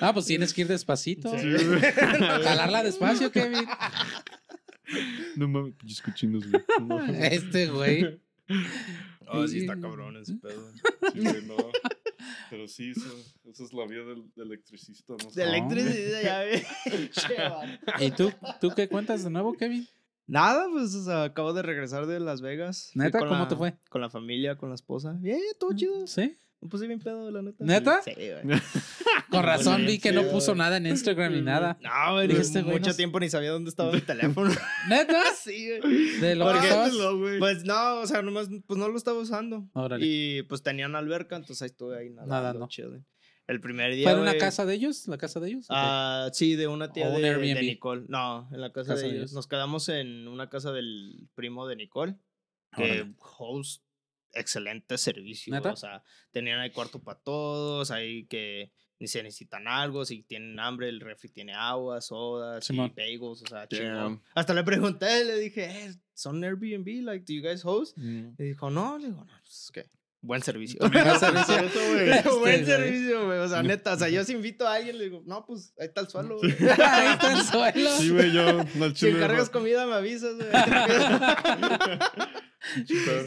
Ah, 0.00 0.12
pues 0.12 0.26
tienes 0.26 0.52
que 0.52 0.62
ir 0.62 0.68
despacito. 0.68 1.30
Sí, 1.38 1.46
güey. 1.64 1.80
Jalarla 1.80 2.82
despacio, 2.82 3.30
Kevin. 3.30 3.66
No 5.36 5.48
mames, 5.48 5.74
pinches 5.74 6.02
cochinos, 6.02 6.44
güey. 6.50 6.62
No. 6.86 7.04
Este 7.24 7.66
güey. 7.68 8.20
Oh, 9.28 9.46
sí 9.46 9.60
está 9.60 9.78
cabrón 9.78 10.16
ese 10.16 10.34
pedo. 10.34 10.72
Sí, 11.12 11.20
güey, 11.20 11.42
no. 11.46 11.56
Pero 12.50 12.66
sí, 12.66 12.90
eso, 12.96 13.06
esa 13.48 13.64
es 13.64 13.72
la 13.72 13.86
vida 13.86 14.02
del, 14.04 14.24
del 14.34 14.46
electricista, 14.46 15.12
no 15.22 15.30
sé. 15.30 15.40
De 15.40 15.46
electricidad, 15.46 16.22
ya 16.22 16.38
ve. 16.40 16.66
¿Y 18.06 18.10
tú, 18.10 18.32
tú 18.60 18.70
qué 18.74 18.88
cuentas 18.88 19.22
de 19.22 19.30
nuevo, 19.30 19.52
Kevin? 19.52 19.86
Nada, 20.28 20.66
pues 20.70 20.94
o 20.94 21.02
sea, 21.04 21.24
acabo 21.24 21.52
de 21.54 21.62
regresar 21.62 22.06
de 22.06 22.20
Las 22.20 22.40
Vegas. 22.42 22.90
¿Neta? 22.94 23.18
con 23.18 23.28
¿Cómo 23.28 23.40
la- 23.40 23.48
te 23.48 23.56
fue? 23.56 23.74
Con 23.88 24.00
la 24.02 24.10
familia, 24.10 24.56
con 24.56 24.68
la 24.68 24.76
esposa. 24.76 25.16
Bien, 25.18 25.40
todo 25.58 25.72
chido. 25.74 26.06
¿Sí? 26.06 26.38
Me 26.60 26.68
puse 26.68 26.86
bien 26.88 26.98
pedo, 26.98 27.30
la 27.30 27.40
neta. 27.40 27.64
¿Neta? 27.64 28.02
Sí, 28.02 28.12
güey. 28.16 28.60
Con 29.30 29.42
razón 29.44 29.86
vi 29.86 29.98
que 30.00 30.10
no 30.10 30.24
puso 30.24 30.54
nada 30.56 30.78
en 30.78 30.86
Instagram 30.86 31.32
ni 31.34 31.40
nada. 31.40 31.78
No, 31.80 32.14
güey, 32.14 32.32
este 32.32 32.62
mucho 32.64 32.90
no- 32.90 32.96
tiempo 32.96 33.20
ni 33.20 33.28
sabía 33.30 33.50
dónde 33.52 33.70
estaba 33.70 33.92
mi 33.92 34.00
teléfono. 34.00 34.50
¿Neta? 34.88 35.22
sí, 35.36 35.78
güey. 35.80 36.18
De 36.20 36.34
lo 36.34 36.46
¿Por 36.46 36.60
que 36.60 36.68
No. 36.68 37.38
Pues 37.38 37.64
no, 37.64 38.00
o 38.00 38.06
sea, 38.08 38.22
nomás, 38.22 38.48
pues 38.66 38.78
no 38.78 38.88
lo 38.88 38.96
estaba 38.96 39.18
usando. 39.20 39.68
Órale. 39.74 40.04
Y 40.04 40.42
pues 40.44 40.62
tenían 40.64 40.96
alberca, 40.96 41.36
entonces 41.36 41.62
ahí 41.62 41.66
estuve 41.68 41.96
ahí 41.96 42.10
nadando, 42.10 42.34
Nadando. 42.34 42.68
chilling. 42.68 43.06
El 43.48 43.60
primer 43.60 43.94
día, 43.94 44.04
¿Fue 44.04 44.12
en 44.12 44.18
una 44.20 44.36
casa 44.36 44.64
de 44.66 44.74
ellos? 44.74 45.08
¿La 45.08 45.16
casa 45.18 45.40
de 45.40 45.48
ellos? 45.48 45.66
Ah, 45.70 46.28
sí, 46.32 46.54
de 46.54 46.68
una 46.68 46.92
tía 46.92 47.08
¿O 47.08 47.16
un 47.16 47.22
de, 47.22 47.34
de? 47.34 47.62
Nicole. 47.62 48.04
No, 48.08 48.46
en 48.52 48.60
la 48.60 48.70
casa, 48.72 48.90
Casa 48.92 49.02
de 49.02 49.08
de 49.08 49.08
ellos. 49.08 49.18
ellos. 49.22 49.32
Nos 49.32 49.46
quedamos 49.48 49.88
en 49.88 50.28
una 50.28 50.48
casa 50.50 50.70
del 50.70 51.28
primo 51.34 51.66
de 51.66 51.76
Nicole, 51.76 52.14
que 52.76 52.82
Órale. 53.00 53.14
host 53.38 53.82
excelente 54.34 54.98
servicio. 54.98 55.54
¿Neta? 55.54 55.72
O 55.72 55.76
sea, 55.76 56.02
tenían 56.30 56.60
ahí 56.60 56.70
cuarto 56.70 57.02
para 57.02 57.18
todos, 57.20 57.90
ahí 57.90 58.26
que 58.26 58.70
ni 59.00 59.06
se 59.08 59.22
necesitan 59.22 59.66
algo, 59.66 60.04
si 60.04 60.24
tienen 60.24 60.58
hambre, 60.60 60.88
el 60.90 61.00
refri 61.00 61.30
tiene 61.30 61.54
agua, 61.54 62.00
sodas, 62.02 62.62
y 62.64 62.66
Simón. 62.66 62.92
bagels, 62.94 63.42
o 63.42 63.46
sea, 63.46 63.66
chingón. 63.68 64.20
Hasta 64.34 64.52
le 64.52 64.62
pregunté, 64.64 65.24
le 65.24 65.38
dije, 65.38 65.64
eh, 65.86 65.94
¿son 66.12 66.42
Airbnb? 66.44 67.02
Like, 67.04 67.24
do 67.24 67.32
you 67.32 67.42
guys 67.42 67.64
host? 67.64 67.96
Mm. 67.96 68.34
Y 68.38 68.42
dijo, 68.42 68.68
no, 68.70 68.98
le 68.98 69.06
digo, 69.06 69.24
no, 69.24 69.32
pues 69.42 69.64
es 69.64 69.70
que 69.72 69.86
buen 70.20 70.42
servicio. 70.42 70.78
Buen 70.90 71.18
servicio. 71.20 71.80
Güey. 71.92 72.38
Buen 72.40 72.66
servicio, 72.66 73.26
güey. 73.26 73.38
O 73.38 73.48
sea, 73.48 73.62
neta, 73.62 73.94
o 73.94 73.96
sea, 73.98 74.08
yo 74.08 74.24
si 74.24 74.32
invito 74.32 74.66
a 74.66 74.74
alguien, 74.74 74.98
le 74.98 75.04
digo, 75.04 75.22
no, 75.26 75.44
pues 75.46 75.72
ahí 75.78 75.86
está 75.86 76.00
el 76.00 76.08
suelo. 76.08 76.38
Ahí 76.42 77.06
está 77.12 77.32
el 77.32 77.42
suelo. 77.44 77.90
Sí, 77.98 78.10
güey, 78.10 78.32
yo. 78.32 78.64
No, 78.74 78.84
el 78.84 78.90
Si 78.90 79.06
chile, 79.06 79.18
encargas 79.18 79.50
comida, 79.50 79.86
me 79.86 79.94
avisas, 79.94 80.34
güey. 80.36 80.48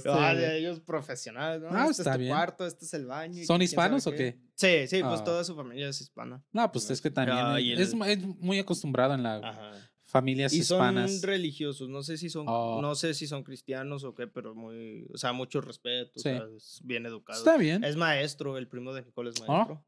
Ah, 0.05 0.33
ellos 0.53 0.79
profesionales, 0.81 1.61
¿no? 1.61 1.69
Ah, 1.71 1.87
este 1.89 2.01
está 2.03 2.11
es 2.11 2.17
tu 2.17 2.19
bien. 2.21 2.33
cuarto, 2.33 2.65
este 2.65 2.85
es 2.85 2.93
el 2.93 3.05
baño. 3.05 3.43
¿Son 3.45 3.61
hispanos 3.61 4.05
o 4.07 4.11
qué. 4.11 4.39
Sí, 4.55 4.87
sí, 4.87 5.01
pues 5.01 5.21
Ah. 5.21 5.23
toda 5.23 5.43
su 5.43 5.55
familia 5.55 5.89
es 5.89 6.01
hispana. 6.01 6.43
No, 6.51 6.71
pues 6.71 6.89
es 6.89 7.01
que 7.01 7.09
también 7.09 7.79
es, 7.79 7.93
muy 7.95 8.59
acostumbrado 8.59 9.13
en 9.15 9.25
Ajá. 9.25 9.71
Familias 10.11 10.53
Y 10.53 10.63
son 10.63 10.77
hispanas. 10.95 11.21
religiosos, 11.21 11.89
no 11.89 12.03
sé 12.03 12.17
si 12.17 12.29
son, 12.29 12.45
Oh. 12.47 12.79
no 12.81 12.93
sé 12.95 13.13
si 13.13 13.25
son 13.27 13.43
cristianos 13.43 14.03
o 14.03 14.13
qué, 14.13 14.27
pero 14.27 14.53
muy, 14.53 15.07
o 15.13 15.17
sea, 15.17 15.31
mucho 15.33 15.61
respeto, 15.61 16.11
Sí. 16.19 16.29
o 16.29 16.33
sea, 16.37 16.43
es 16.55 16.81
bien 16.83 17.05
educado. 17.05 17.39
Está 17.39 17.57
bien. 17.57 17.83
Es 17.83 17.95
maestro, 17.95 18.57
el 18.57 18.67
primo 18.67 18.93
de 18.93 19.03
Nicole 19.03 19.29
es 19.31 19.41
Oh. 19.41 19.51
maestro. 19.51 19.85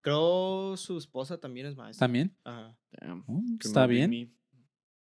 Creo 0.00 0.76
su 0.76 0.96
esposa 0.98 1.38
también 1.38 1.66
es 1.66 1.76
maestra. 1.76 2.04
También. 2.06 2.36
Ajá. 2.44 2.76
Damn, 3.00 3.24
que 3.58 3.66
Está 3.68 3.86
bien. 3.86 4.10
ni- 4.10 4.32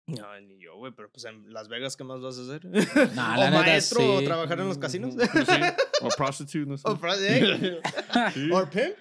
No, 0.06 0.38
ni 0.42 0.58
yo, 0.58 0.76
güey, 0.76 0.92
pero 0.94 1.10
pues 1.10 1.24
en 1.24 1.50
Las 1.50 1.68
Vegas, 1.68 1.96
¿qué 1.96 2.04
más 2.04 2.20
vas 2.20 2.38
a 2.38 2.42
hacer? 2.42 2.64
Nah, 2.66 2.74
o 3.38 3.40
la 3.40 3.50
neta, 3.50 3.62
maestro 3.62 4.16
o 4.16 4.18
sí. 4.20 4.26
trabajar 4.26 4.60
en 4.60 4.68
los 4.68 4.76
casinos. 4.76 5.14
Sí, 5.14 5.52
O 6.02 6.08
prostitute, 6.16 6.66
no 6.66 6.76
sé. 6.76 6.84
o 6.88 6.96
fra- 6.96 7.16
¿eh? 7.18 7.80
Sí. 8.34 8.50
Or 8.52 8.68
pimp. 8.68 8.94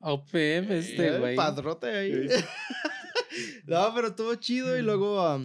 OPM, 0.00 0.70
este, 0.78 1.08
Eh, 1.08 1.18
güey. 1.18 1.36
Padrote 1.36 1.88
ahí. 1.88 2.26
No, 3.66 3.92
pero 3.94 4.08
estuvo 4.08 4.34
chido 4.36 4.76
y 4.78 4.82
luego. 4.82 5.38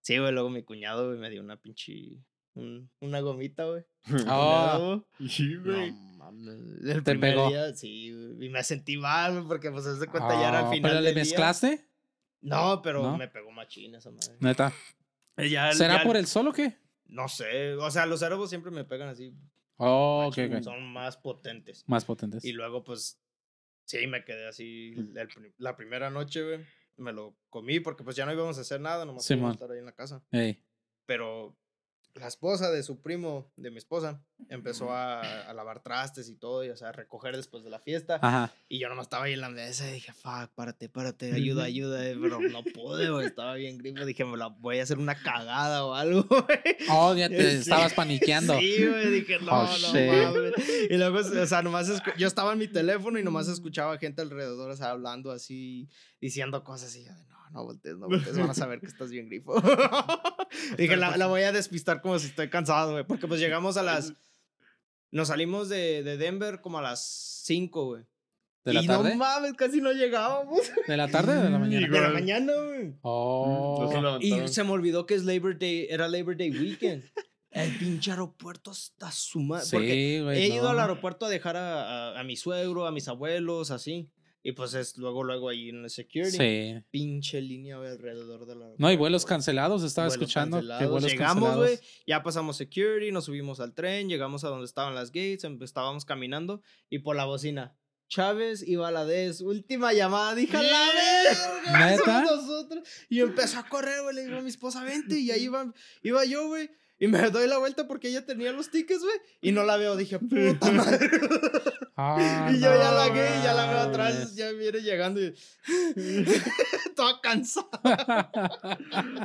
sí, 0.00 0.18
güey, 0.18 0.32
luego 0.32 0.50
mi 0.50 0.62
cuñado, 0.62 1.08
güey, 1.08 1.18
me 1.18 1.30
dio 1.30 1.42
una 1.42 1.56
pinche. 1.56 2.18
un- 2.54 2.88
una 3.00 3.20
gomita, 3.20 3.64
güey. 3.64 3.84
Oh, 4.28 5.04
Sí, 5.28 5.56
güey. 5.56 5.92
No 5.92 5.98
mames. 6.18 6.54
El 6.84 7.02
Te 7.02 7.12
primer 7.12 7.34
pegó. 7.34 7.48
día, 7.48 7.74
sí, 7.74 8.12
güey, 8.12 8.46
y 8.46 8.50
me 8.50 8.62
sentí 8.62 8.96
mal, 8.96 9.32
güey, 9.34 9.44
porque 9.48 9.70
pues 9.70 9.84
de 9.98 10.06
cuenta 10.06 10.40
ya 10.40 10.48
era 10.50 10.58
al 10.60 10.64
oh, 10.66 10.70
final. 10.70 10.90
¿Pero 10.90 11.00
le 11.02 11.12
día. 11.12 11.20
mezclaste? 11.22 11.88
No, 12.42 12.80
pero 12.82 13.02
¿No? 13.02 13.16
me 13.16 13.26
pegó 13.28 13.50
machín 13.50 13.94
esa 13.94 14.10
madre. 14.10 14.36
Neta. 14.40 14.72
Ya- 15.36 15.72
¿Será 15.72 15.98
ya- 15.98 16.04
por 16.04 16.16
el 16.16 16.26
sol 16.26 16.46
o 16.48 16.52
qué? 16.52 16.78
No 17.06 17.28
sé, 17.28 17.74
o 17.74 17.90
sea, 17.90 18.06
los 18.06 18.20
cerebros 18.20 18.48
siempre 18.50 18.70
me 18.70 18.84
pegan 18.84 19.08
así. 19.08 19.34
Oh, 19.76 20.26
ok, 20.28 20.36
machín, 20.38 20.54
ok. 20.56 20.62
Son 20.62 20.92
más 20.92 21.16
potentes. 21.16 21.82
Más 21.88 22.04
potentes. 22.04 22.44
Y 22.44 22.52
luego, 22.52 22.84
pues, 22.84 23.20
sí, 23.84 24.06
me 24.06 24.24
quedé 24.24 24.46
así 24.46 24.94
la 25.58 25.76
primera 25.76 26.08
noche, 26.10 26.42
güey. 26.44 26.64
Me 26.96 27.12
lo 27.12 27.36
comí 27.50 27.80
porque 27.80 28.04
pues 28.04 28.16
ya 28.16 28.24
no 28.26 28.32
íbamos 28.32 28.58
a 28.58 28.60
hacer 28.62 28.80
nada, 28.80 29.04
nomás 29.04 29.28
íbamos 29.30 29.40
Simón. 29.40 29.50
a 29.50 29.54
estar 29.54 29.70
ahí 29.70 29.78
en 29.78 29.84
la 29.86 29.92
casa. 29.92 30.22
Ey. 30.30 30.62
Pero 31.06 31.56
la 32.14 32.28
esposa 32.28 32.70
de 32.70 32.82
su 32.82 33.00
primo, 33.02 33.50
de 33.56 33.70
mi 33.70 33.78
esposa, 33.78 34.22
empezó 34.48 34.92
a, 34.92 35.20
a 35.20 35.52
lavar 35.54 35.82
trastes 35.82 36.28
y 36.28 36.36
todo, 36.36 36.64
y 36.64 36.68
o 36.70 36.76
sea, 36.76 36.90
a 36.90 36.92
recoger 36.92 37.34
después 37.36 37.64
de 37.64 37.70
la 37.70 37.80
fiesta. 37.80 38.18
Ajá. 38.22 38.52
Y 38.68 38.78
yo 38.78 38.88
nomás 38.88 39.06
estaba 39.06 39.24
ahí 39.24 39.32
en 39.32 39.40
la 39.40 39.48
mesa 39.48 39.88
y 39.90 39.94
dije, 39.94 40.12
fuck, 40.12 40.50
párate, 40.54 40.88
párate, 40.88 41.32
ayuda, 41.32 41.64
ayuda, 41.64 42.06
eh", 42.06 42.16
pero 42.20 42.40
no 42.40 42.62
pude, 42.62 43.10
güey, 43.10 43.26
estaba 43.26 43.54
bien 43.54 43.78
grifo. 43.78 44.04
Dije, 44.04 44.24
me 44.24 44.36
la 44.36 44.46
voy 44.48 44.78
a 44.78 44.84
hacer 44.84 44.98
una 44.98 45.14
cagada 45.16 45.84
o 45.84 45.94
algo, 45.94 46.22
güey. 46.28 46.76
Oh, 46.90 47.14
ya 47.14 47.28
te 47.28 47.50
Sí. 47.50 47.56
estabas 47.58 47.94
paniqueando. 47.94 48.58
Sí, 48.58 48.86
güey, 48.86 49.10
dije, 49.10 49.38
no, 49.40 49.52
Oh, 49.52 49.64
no 49.66 50.32
mames. 50.32 50.54
Y 50.90 50.96
luego, 50.96 51.18
o 51.18 51.46
sea, 51.46 51.62
nomás 51.62 51.90
yo 52.16 52.26
estaba 52.28 52.52
en 52.52 52.58
mi 52.60 52.68
teléfono 52.68 53.18
y 53.18 53.24
nomás 53.24 53.48
escuchaba 53.48 53.98
gente 53.98 54.22
alrededor, 54.22 54.70
o 54.70 54.76
sea, 54.76 54.90
hablando 54.90 55.30
así, 55.32 55.88
diciendo 56.20 56.62
cosas 56.64 56.94
y 56.96 57.04
yo 57.04 57.12
de, 57.14 57.24
no, 57.26 57.50
no 57.50 57.64
voltees, 57.64 57.96
no 57.96 58.06
voltees, 58.08 58.38
van 58.38 58.50
a 58.50 58.54
saber 58.54 58.80
que 58.80 58.86
estás 58.86 59.10
bien 59.10 59.26
grifo. 59.28 59.54
dije, 60.78 60.96
la, 60.96 61.16
la 61.16 61.26
voy 61.26 61.42
a 61.42 61.52
despistar 61.52 62.00
como 62.02 62.18
si 62.18 62.28
estoy 62.28 62.48
cansado, 62.50 62.92
güey, 62.92 63.04
porque 63.04 63.26
pues 63.26 63.40
llegamos 63.40 63.76
a 63.76 63.82
las, 63.82 64.14
nos 65.10 65.28
salimos 65.28 65.68
de, 65.68 66.02
de 66.02 66.16
Denver 66.16 66.60
como 66.60 66.78
a 66.78 66.82
las 66.82 67.04
5, 67.44 67.84
güey. 67.86 68.04
¿De 68.64 68.72
la 68.72 68.82
y 68.82 68.86
tarde? 68.86 69.10
no 69.10 69.16
mames, 69.16 69.52
casi 69.54 69.80
no 69.82 69.92
llegábamos. 69.92 70.60
¿De 70.88 70.96
la 70.96 71.08
tarde 71.08 71.36
o 71.36 71.42
de 71.42 71.50
la 71.50 71.58
mañana? 71.58 71.86
De 71.86 72.00
la 72.00 72.08
mañana, 72.08 72.52
güey. 72.66 72.94
Oh. 73.02 74.18
Y 74.20 74.48
se 74.48 74.64
me 74.64 74.70
olvidó 74.70 75.04
que 75.04 75.14
es 75.14 75.24
Labor 75.24 75.58
Day, 75.58 75.86
era 75.90 76.08
Labor 76.08 76.36
Day 76.36 76.50
weekend. 76.50 77.04
El 77.50 77.76
pinche 77.76 78.10
aeropuerto 78.10 78.72
está 78.72 79.12
su 79.12 79.38
madre. 79.40 79.66
porque 79.70 79.92
Sí, 80.18 80.20
güey. 80.24 80.42
he 80.42 80.48
ido 80.48 80.70
al 80.70 80.80
aeropuerto 80.80 81.26
a 81.26 81.28
dejar 81.28 81.56
a, 81.58 82.14
a- 82.14 82.20
a 82.20 82.24
mi 82.24 82.36
suegro, 82.36 82.86
a 82.86 82.90
mis 82.90 83.06
abuelos, 83.06 83.70
así. 83.70 84.08
Y 84.46 84.52
pues 84.52 84.74
es 84.74 84.98
luego, 84.98 85.24
luego 85.24 85.48
ahí 85.48 85.70
en 85.70 85.84
el 85.84 85.90
security. 85.90 86.36
Sí. 86.36 86.74
Pinche 86.90 87.40
línea 87.40 87.78
güey, 87.78 87.88
alrededor 87.90 88.44
de 88.44 88.54
la. 88.54 88.66
No, 88.76 88.92
y 88.92 88.96
vuelos 88.96 89.24
cancelados. 89.24 89.82
Estaba 89.82 90.08
Vuelos 90.08 90.22
escuchando 90.22 90.58
cancelados. 90.58 90.90
vuelos 90.90 91.10
Llegamos, 91.10 91.56
güey, 91.56 91.78
ya 92.06 92.22
pasamos 92.22 92.56
security, 92.58 93.10
nos 93.10 93.24
subimos 93.24 93.58
al 93.60 93.72
tren, 93.74 94.08
llegamos 94.08 94.44
a 94.44 94.48
donde 94.48 94.66
estaban 94.66 94.94
las 94.94 95.08
gates, 95.12 95.44
em- 95.44 95.58
estábamos 95.62 96.04
caminando 96.04 96.60
y 96.90 96.98
por 96.98 97.16
la 97.16 97.24
bocina. 97.24 97.74
Chávez 98.06 98.62
y 98.68 98.76
Valadez, 98.76 99.40
última 99.40 99.94
llamada, 99.94 100.34
dije, 100.34 100.54
"A 100.56 100.62
la 100.62 101.88
verga, 101.88 102.22
nosotros. 102.22 102.86
Y 103.08 103.20
empezó 103.20 103.58
a 103.60 103.66
correr, 103.68 104.02
güey, 104.02 104.14
le 104.14 104.24
digo 104.26 104.36
a 104.36 104.42
mi 104.42 104.50
esposa, 104.50 104.84
vente, 104.84 105.18
y 105.18 105.30
ahí 105.30 105.44
iba, 105.44 105.72
iba 106.02 106.24
yo, 106.26 106.48
güey. 106.48 106.70
Y 106.98 107.08
me 107.08 107.28
doy 107.30 107.48
la 107.48 107.58
vuelta 107.58 107.88
porque 107.88 108.08
ella 108.08 108.24
tenía 108.24 108.52
los 108.52 108.70
tickets, 108.70 109.02
güey. 109.02 109.16
Y 109.40 109.50
no 109.52 109.64
la 109.64 109.76
veo, 109.76 109.96
dije, 109.96 110.18
puta 110.20 110.70
madre. 110.72 111.10
Ah, 111.96 112.50
y 112.52 112.60
yo 112.60 112.74
ya 112.74 112.92
la 112.92 113.08
vi, 113.10 113.18
ya 113.42 113.52
la 113.52 113.66
veo 113.70 113.78
atrás, 113.80 114.34
ya 114.36 114.50
viene 114.52 114.80
llegando 114.80 115.20
y. 115.20 115.34
Toda 116.96 117.20
cansada. 117.20 117.68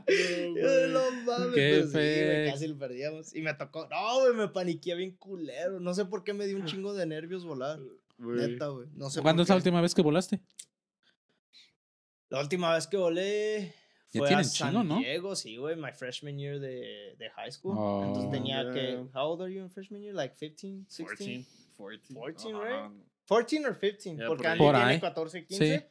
No 0.08 1.12
mames. 1.26 1.54
Qué 1.56 1.84
sí, 1.84 1.92
güey, 1.92 1.92
fe- 1.92 2.48
casi 2.52 2.68
lo 2.68 2.78
perdíamos. 2.78 3.36
Y 3.36 3.42
me 3.42 3.54
tocó. 3.54 3.88
No, 3.90 4.20
güey, 4.22 4.34
me 4.34 4.48
paniqué 4.48 4.96
bien 4.96 5.12
culero. 5.18 5.80
No 5.80 5.94
sé 5.94 6.06
por 6.06 6.24
qué 6.24 6.34
me 6.34 6.48
dio 6.48 6.58
un 6.58 6.66
chingo 6.66 6.94
de 6.94 7.06
nervios 7.06 7.46
volar. 7.46 7.80
Neta, 8.18 8.68
güey. 8.68 8.88
No 8.96 9.10
sé 9.10 9.22
¿Cuándo 9.22 9.44
es 9.44 9.50
la 9.50 9.56
última 9.56 9.82
vez 9.82 9.94
que 9.96 10.02
volaste? 10.02 10.42
La 12.30 12.40
última 12.42 12.74
vez 12.74 12.88
que 12.88 12.98
volé. 12.98 13.74
Ya 14.12 14.20
Fue 14.20 14.28
a 14.28 14.30
tienen 14.30 14.46
San 14.46 14.70
chingo, 14.72 14.84
¿no? 14.84 14.98
Diego, 14.98 15.36
sí, 15.36 15.58
güey, 15.58 15.76
my 15.76 15.92
freshman 15.92 16.38
year 16.40 16.60
de, 16.60 17.16
de 17.18 17.30
high 17.36 17.52
school. 17.52 17.76
Oh. 17.78 18.04
Entonces 18.06 18.32
tenía 18.32 18.72
que, 18.72 18.80
Yeah. 18.82 19.08
how 19.14 19.32
old 19.32 19.42
are 19.44 19.54
you 19.54 19.62
in 19.62 19.70
freshman 19.70 20.02
year? 20.02 20.16
Like 20.16 20.36
15, 20.36 20.86
16? 20.90 21.46
14. 21.78 22.14
14, 22.16 22.54
Ajá. 22.54 22.88
right? 22.88 23.04
14 23.28 23.66
or 23.66 23.80
15, 23.80 24.18
Ya, 24.18 24.28
porque. 24.28 24.48
Andy 24.48 24.58
Por 24.64 24.74
tiene 24.76 24.90
ahí. 24.92 25.00
14, 25.00 25.46
15. 25.46 25.78
Sí. 25.80 25.86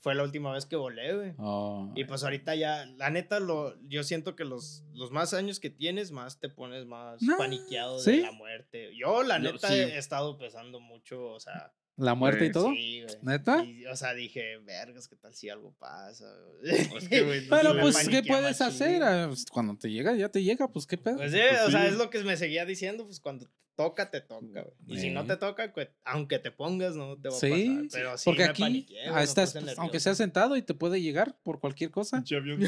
Fue 0.00 0.14
la 0.14 0.22
última 0.22 0.52
vez 0.52 0.64
que 0.66 0.76
volé, 0.76 1.14
güey. 1.14 1.32
Oh. 1.38 1.90
Y 1.94 2.04
pues 2.04 2.24
ahorita 2.24 2.54
ya, 2.54 2.86
la 2.96 3.10
neta, 3.10 3.40
lo, 3.40 3.78
yo 3.88 4.02
siento 4.02 4.34
que 4.36 4.44
los, 4.44 4.84
los 4.94 5.10
más 5.10 5.34
años 5.34 5.60
que 5.60 5.68
tienes, 5.70 6.12
más 6.12 6.40
te 6.40 6.48
pones 6.48 6.86
más 6.86 7.20
No, 7.22 7.36
paniqueado 7.36 7.98
¿sí? 7.98 8.16
de 8.16 8.22
la 8.22 8.32
muerte. 8.32 8.90
Yo, 8.96 9.22
la 9.22 9.38
neta, 9.38 9.68
sí. 9.68 9.74
he 9.74 9.98
estado 9.98 10.38
pesando 10.38 10.80
mucho, 10.80 11.26
o 11.26 11.40
sea, 11.40 11.72
¿La 11.96 12.14
muerte 12.14 12.46
y 12.46 12.52
todo? 12.52 12.70
sí, 12.72 13.02
güey. 13.02 13.16
¿Neta? 13.22 13.64
Y, 13.64 13.86
o 13.86 13.96
sea, 13.96 14.14
dije, 14.14 14.58
vergas, 14.58 15.08
¿qué 15.08 15.16
tal 15.16 15.34
si 15.34 15.50
algo 15.50 15.74
pasa? 15.78 16.26
Es 16.62 17.08
que, 17.08 17.22
güey, 17.22 17.48
Pero 17.48 17.78
pues, 17.80 18.08
¿qué 18.08 18.22
puedes 18.26 18.60
hacer? 18.60 19.02
Ah, 19.02 19.26
pues, 19.28 19.44
Cuando 19.50 19.76
te 19.76 19.90
llega, 19.90 20.14
ya 20.14 20.28
te 20.28 20.42
llega, 20.42 20.68
pues 20.68 20.86
qué 20.86 20.96
pedo. 20.96 21.16
Pues 21.16 21.32
sí, 21.32 21.38
Pues 21.50 21.62
o 21.62 21.70
sea, 21.70 21.86
es 21.86 21.94
lo 21.94 22.10
que 22.10 22.22
me 22.24 22.36
seguía 22.36 22.64
diciendo, 22.64 23.04
pues 23.04 23.20
cuando 23.20 23.46
toca, 23.76 24.10
te 24.10 24.20
toca, 24.20 24.62
güey. 24.62 24.74
Y 24.86 24.98
si 24.98 25.10
no 25.10 25.22
Eh. 25.22 25.24
te 25.28 25.36
toca, 25.36 25.72
pues, 25.72 25.88
aunque 26.04 26.38
te 26.38 26.50
pongas, 26.50 26.94
no 26.94 27.16
te 27.16 27.28
va 27.28 27.34
Sí, 27.34 27.46
a 27.46 27.74
pasar. 27.82 27.88
Pero 27.92 28.18
sí 28.18 28.24
Porque 28.26 28.44
me 28.44 28.48
aquí 28.50 28.86
ah, 29.10 29.22
estás, 29.22 29.52
pues, 29.52 29.78
aunque 29.78 29.98
sea 30.00 30.14
sentado 30.14 30.56
y 30.56 30.62
te 30.62 30.74
puede 30.74 31.00
llegar 31.00 31.36
por 31.42 31.58
cualquier 31.60 31.90
cosa. 31.90 32.18
Pinche 32.18 32.36
avión. 32.36 32.60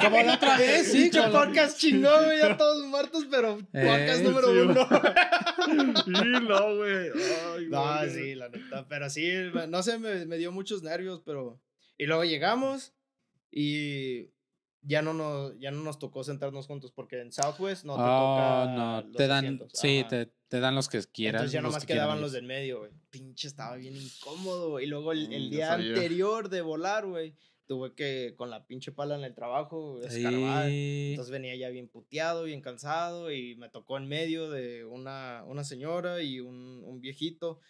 Como 0.00 0.22
la 0.22 0.34
otra 0.34 0.56
vez, 0.58 0.90
sí. 0.92 1.10
La- 1.12 1.30
podcast 1.30 1.78
chingón, 1.78 2.24
güey, 2.24 2.38
ya 2.38 2.56
todos 2.56 2.84
muertos, 2.86 3.26
pero 3.30 3.58
podcast 3.58 4.20
Eh, 4.20 4.24
número 4.24 4.48
sí, 4.52 4.58
uno. 4.58 4.88
Sí, 6.04 6.46
no, 6.48 6.76
güey. 6.76 7.08
Ay, 7.56 7.66
No, 7.68 7.96
güey. 7.98 8.10
sí, 8.10 8.34
la 8.34 8.48
neta. 8.48 8.86
Pero 8.88 9.08
sí, 9.10 9.30
no 9.68 9.82
sé, 9.82 9.98
me, 9.98 10.26
me 10.26 10.36
dio 10.38 10.50
muchos 10.52 10.82
nervios, 10.82 11.22
pero. 11.24 11.60
Y 11.98 12.06
luego 12.06 12.24
llegamos 12.24 12.92
y 13.50 14.31
ya 14.82 15.00
no 15.02 15.14
nos, 15.14 15.58
ya 15.58 15.70
no 15.70 15.82
nos 15.82 15.98
tocó 15.98 16.24
sentarnos 16.24 16.66
juntos 16.66 16.90
porque 16.92 17.20
en 17.20 17.32
Southwest 17.32 17.84
no 17.84 17.94
te 17.96 18.02
Oh, 18.02 18.04
toca. 18.04 18.72
no, 18.74 19.02
los 19.02 19.16
te 19.16 19.26
dan, 19.28 19.44
asientos. 19.44 19.70
sí, 19.74 20.04
te, 20.08 20.26
te 20.48 20.60
dan 20.60 20.74
los 20.74 20.88
que 20.88 21.00
quieran. 21.12 21.40
Entonces 21.40 21.52
ya 21.52 21.62
nomás 21.62 21.86
que 21.86 21.92
quedaban 21.94 22.20
los 22.20 22.32
del 22.32 22.44
medio, 22.44 22.80
güey. 22.80 22.90
Pinche, 23.10 23.46
estaba 23.48 23.76
bien 23.76 23.96
incómodo, 23.96 24.70
güey. 24.70 24.84
Y 24.86 24.88
luego 24.88 25.12
el, 25.12 25.32
el 25.32 25.48
Mm, 25.48 25.50
ya 25.50 25.56
día 25.56 25.66
sabía. 25.68 25.88
anterior 25.94 26.48
de 26.48 26.62
volar, 26.62 27.06
güey, 27.06 27.34
tuve 27.66 27.94
que, 27.94 28.34
con 28.36 28.50
la 28.50 28.66
pinche 28.66 28.90
pala 28.92 29.14
en 29.16 29.24
el 29.24 29.34
trabajo, 29.34 30.02
escarbar. 30.02 30.68
Sí. 30.68 31.08
Entonces 31.10 31.30
venía 31.32 31.54
ya 31.56 31.68
bien 31.70 31.88
puteado, 31.88 32.42
bien 32.44 32.60
cansado 32.60 33.30
y 33.32 33.54
me 33.56 33.68
tocó 33.68 33.96
en 33.98 34.08
medio 34.08 34.50
de 34.50 34.84
una, 34.84 35.44
una 35.46 35.62
señora 35.64 36.22
y 36.22 36.40
un, 36.40 36.82
un 36.84 37.00
viejito. 37.00 37.60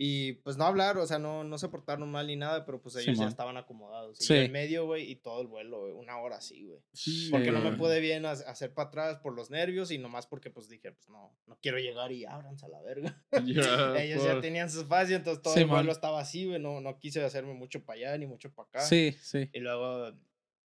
Y 0.00 0.34
pues 0.44 0.56
no 0.56 0.64
hablar, 0.64 0.96
o 0.96 1.04
sea, 1.08 1.18
no, 1.18 1.42
no 1.42 1.58
se 1.58 1.68
portaron 1.68 2.08
mal 2.08 2.28
ni 2.28 2.36
nada, 2.36 2.64
pero 2.64 2.80
pues 2.80 2.94
ellos 2.94 3.18
ya 3.18 3.26
estaban 3.26 3.56
acomodados. 3.56 4.20
Y 4.20 4.24
Sí. 4.24 4.34
yo 4.34 4.40
en 4.42 4.52
medio, 4.52 4.86
güey, 4.86 5.10
y 5.10 5.16
todo 5.16 5.40
el 5.42 5.48
vuelo, 5.48 5.80
güey, 5.80 5.92
una 5.92 6.18
hora 6.18 6.36
así, 6.36 6.64
güey. 6.66 6.78
Sí, 6.92 7.28
Porque 7.32 7.50
no 7.50 7.60
me 7.60 7.72
pude 7.76 7.98
bien 7.98 8.24
ha- 8.24 8.30
hacer 8.30 8.72
para 8.72 8.90
atrás 8.90 9.18
por 9.18 9.34
los 9.34 9.50
nervios 9.50 9.90
y 9.90 9.98
nomás 9.98 10.28
porque 10.28 10.50
pues 10.50 10.68
dije, 10.68 10.92
pues 10.92 11.08
no, 11.08 11.36
no 11.46 11.58
quiero 11.60 11.78
llegar 11.80 12.12
y 12.12 12.24
ábranse 12.26 12.64
a 12.66 12.68
la 12.68 12.80
verga. 12.80 13.20
Ya, 13.92 14.00
ellos 14.00 14.22
ya 14.22 14.40
tenían 14.40 14.70
su 14.70 14.82
espacio, 14.82 15.16
entonces 15.16 15.42
todo 15.42 15.56
el 15.56 15.66
vuelo 15.66 15.90
estaba 15.90 16.20
así, 16.20 16.46
güey, 16.46 16.60
no, 16.60 16.80
no 16.80 16.96
quise 17.00 17.24
hacerme 17.24 17.54
mucho 17.54 17.84
para 17.84 17.98
allá 17.98 18.18
ni 18.18 18.26
mucho 18.28 18.52
para 18.54 18.68
acá. 18.68 18.80
Sí, 18.82 19.16
sí. 19.20 19.50
Y 19.52 19.58
luego, 19.58 20.12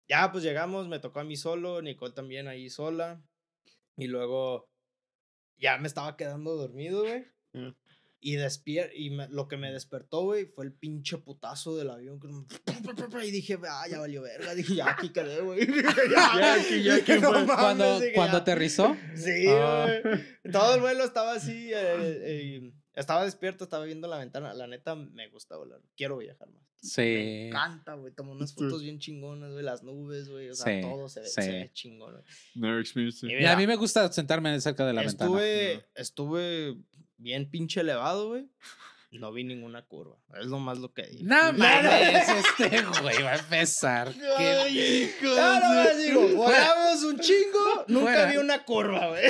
ya 0.07 0.31
pues 0.31 0.43
llegamos, 0.43 0.87
me 0.87 0.97
tocó 0.97 1.19
a 1.19 1.23
mí 1.23 1.35
solo, 1.35 1.83
Nicole 1.83 2.15
también 2.15 2.47
ahí 2.47 2.67
sola. 2.71 3.21
Y 3.95 4.07
luego, 4.07 4.71
ya 5.57 5.77
me 5.77 5.87
estaba 5.87 6.17
quedando 6.17 6.55
dormido, 6.55 7.03
güey. 7.03 7.25
Mm. 7.53 7.75
Y 8.21 8.35
despier 8.35 8.91
y 8.93 9.11
me- 9.11 9.29
lo 9.29 9.47
que 9.47 9.55
me 9.55 9.71
despertó, 9.71 10.23
güey, 10.23 10.45
fue 10.45 10.65
el 10.65 10.73
pinche 10.73 11.17
putazo 11.19 11.77
del 11.77 11.89
avión. 11.89 12.19
que 12.19 12.27
me- 12.27 13.25
Y 13.25 13.31
dije, 13.31 13.57
ah, 13.69 13.85
ya 13.89 13.99
valió 13.99 14.21
verga. 14.21 14.53
Dije, 14.55 14.75
ya 14.75 14.91
aquí 14.91 15.09
quedé, 15.09 15.39
güey. 15.41 15.59
Dije, 15.65 15.83
Ya 16.37 16.53
aquí, 16.55 16.83
ya 16.83 16.95
aquí 16.95 17.13
"No 17.21 17.31
Cuando, 17.45 17.99
cuando 18.13 18.37
"Ya". 18.37 18.41
aterrizó, 18.41 18.97
Sí, 19.15 19.45
Ah. 19.47 19.87
güey. 20.03 20.19
Todo 20.51 20.75
el 20.75 20.81
vuelo 20.81 21.03
estaba 21.05 21.33
así. 21.33 21.71
eh, 21.73 22.19
eh, 22.23 22.73
estaba 22.93 23.23
despierto, 23.23 23.63
estaba 23.63 23.85
viendo 23.85 24.07
la 24.09 24.17
ventana. 24.17 24.53
La 24.53 24.67
neta, 24.67 24.95
me 24.95 25.29
gusta 25.29 25.55
volar. 25.55 25.79
Quiero 25.95 26.17
viajar 26.17 26.49
más. 26.49 26.61
Me 26.81 26.89
sí. 26.89 27.47
encanta, 27.47 27.93
güey. 27.95 28.13
Tomé 28.13 28.31
unas 28.31 28.53
fotos 28.53 28.81
bien 28.81 28.99
chingonas, 28.99 29.51
güey. 29.53 29.63
Las 29.63 29.83
nubes, 29.83 30.29
güey. 30.29 30.49
O 30.49 30.55
sea, 30.55 30.65
Sí, 30.75 30.81
todo 30.81 31.07
se 31.07 31.21
ve, 31.21 31.27
sí. 31.27 31.41
se 31.41 31.51
ve 31.51 31.71
chingón, 31.73 32.11
güey. 32.13 32.23
Never 32.55 32.79
experienced 32.81 33.29
it. 33.29 33.41
Y 33.41 33.45
a 33.45 33.55
mí 33.55 33.65
me 33.67 33.75
gusta 33.77 34.11
sentarme 34.11 34.59
cerca 34.59 34.85
de 34.85 34.93
la 34.93 35.01
ventana. 35.03 35.29
estuve, 35.29 35.85
estuve 35.95 36.77
bien 37.19 37.49
pinche 37.49 37.81
elevado, 37.81 38.29
güey. 38.29 38.47
No 39.11 39.31
vi 39.31 39.43
ninguna 39.43 39.81
curva. 39.87 40.17
Es 40.39 40.45
lo 40.45 40.59
más 40.59 40.77
lo 40.77 40.93
que 40.93 41.01
di. 41.07 41.23
No 41.23 41.51
mames, 41.53 42.29
este 42.29 42.83
güey 43.01 43.23
va 43.23 43.31
a 43.31 43.37
empezar. 43.37 44.13
Qué- 44.13 44.23
Ay, 44.37 44.79
hijo 44.79 45.33
de- 45.33 46.03
digo, 46.05 46.27
volamos 46.35 47.03
un 47.05 47.19
chingo, 47.19 47.85
nunca 47.87 48.11
Fuera. 48.13 48.25
vi 48.31 48.37
una 48.37 48.63
curva, 48.65 49.07
güey. 49.07 49.23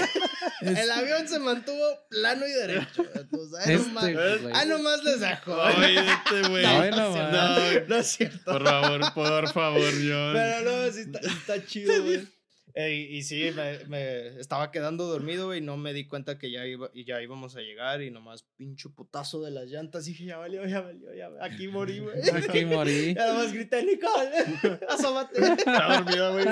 El 0.63 0.91
avión 0.91 1.25
se 1.29 1.39
mantuvo 1.39 1.81
plano 2.09 2.45
y 2.45 2.51
derecho. 2.51 3.05
Entonces, 3.15 3.57
ahí, 3.65 3.73
Este 3.75 3.87
nomás, 3.87 4.11
güey. 4.41 4.53
ahí 4.53 4.67
nomás 4.67 5.03
les 5.05 5.19
dejo. 5.21 5.61
Ay, 5.63 5.95
este 5.97 6.49
güey. 6.49 6.63
No, 6.65 6.89
no, 6.91 7.31
No. 7.31 7.79
No 7.87 7.95
es 7.95 8.07
cierto. 8.07 8.51
por 8.51 8.65
favor, 8.65 9.13
por 9.13 9.53
favor, 9.53 9.91
John. 9.93 10.33
Pero 10.33 10.85
no, 10.85 10.91
sí 10.91 10.99
está, 10.99 11.19
está 11.19 11.65
chido, 11.65 12.03
güey. 12.03 12.27
Ey, 12.73 13.17
y 13.17 13.23
sí, 13.23 13.51
me, 13.55 13.85
me 13.85 14.39
estaba 14.39 14.71
quedando 14.71 15.05
dormido, 15.05 15.47
güey, 15.47 15.59
y 15.59 15.61
no 15.61 15.77
me 15.77 15.93
di 15.93 16.05
cuenta 16.05 16.37
que 16.37 16.51
ya, 16.51 16.65
iba, 16.65 16.89
y 16.93 17.03
ya 17.03 17.21
íbamos 17.21 17.55
a 17.55 17.61
llegar 17.61 18.01
y 18.01 18.11
nomás 18.11 18.45
pincho 18.55 18.93
putazo 18.93 19.41
de 19.41 19.51
las 19.51 19.67
llantas. 19.67 20.07
Y 20.07 20.11
dije, 20.11 20.25
ya 20.25 20.37
valió, 20.37 20.65
ya 20.67 20.81
valió, 20.81 21.13
ya 21.13 21.29
valió. 21.29 21.43
Aquí 21.43 21.67
morí, 21.67 21.99
güey. 21.99 22.15
Aquí 22.49 22.65
morí. 22.65 23.13
Ya 23.19 23.27
nomás 23.27 23.53
grité, 23.53 23.83
Nicole, 23.83 24.79
asómate. 24.89 25.41
Está 25.41 25.97
dormida, 25.97 26.31
güey. 26.31 26.45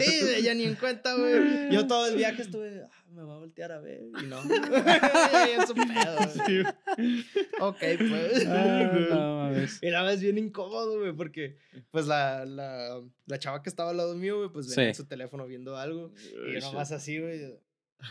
Sí, 0.00 0.42
ya 0.42 0.54
ni 0.54 0.64
en 0.64 0.74
cuenta, 0.74 1.14
güey. 1.14 1.72
Yo 1.72 1.86
todo 1.86 2.06
el 2.06 2.16
viaje 2.16 2.42
estuve, 2.42 2.82
ah, 2.84 3.01
me 3.12 3.22
va 3.22 3.34
a 3.34 3.38
voltear 3.38 3.72
a 3.72 3.80
ver. 3.80 4.02
Y 4.22 4.26
no. 4.26 4.40
En 5.52 5.66
su 5.66 5.74
pedo, 5.74 6.16
güey. 6.46 7.24
Ok, 7.60 7.78
pues. 8.08 8.46
Ah, 8.48 8.90
no 9.10 9.36
mames. 9.44 9.78
Y 9.82 9.90
la 9.90 10.02
vez 10.02 10.20
bien 10.20 10.38
incómodo, 10.38 10.98
güey, 10.98 11.12
porque 11.12 11.56
pues 11.90 12.06
la, 12.06 12.44
la, 12.44 13.00
la 13.26 13.38
chava 13.38 13.62
que 13.62 13.68
estaba 13.68 13.90
al 13.90 13.96
lado 13.96 14.14
mío, 14.14 14.38
güey, 14.38 14.50
pues 14.50 14.68
venía 14.68 14.88
en 14.88 14.94
Sí. 14.94 15.02
su 15.02 15.08
teléfono 15.08 15.46
viendo 15.46 15.76
algo. 15.76 16.12
Y 16.48 16.54
yo 16.54 16.60
nomás 16.60 16.92
así, 16.92 17.18
güey. 17.18 17.38
De 17.38 17.46
Eh, 17.48 17.58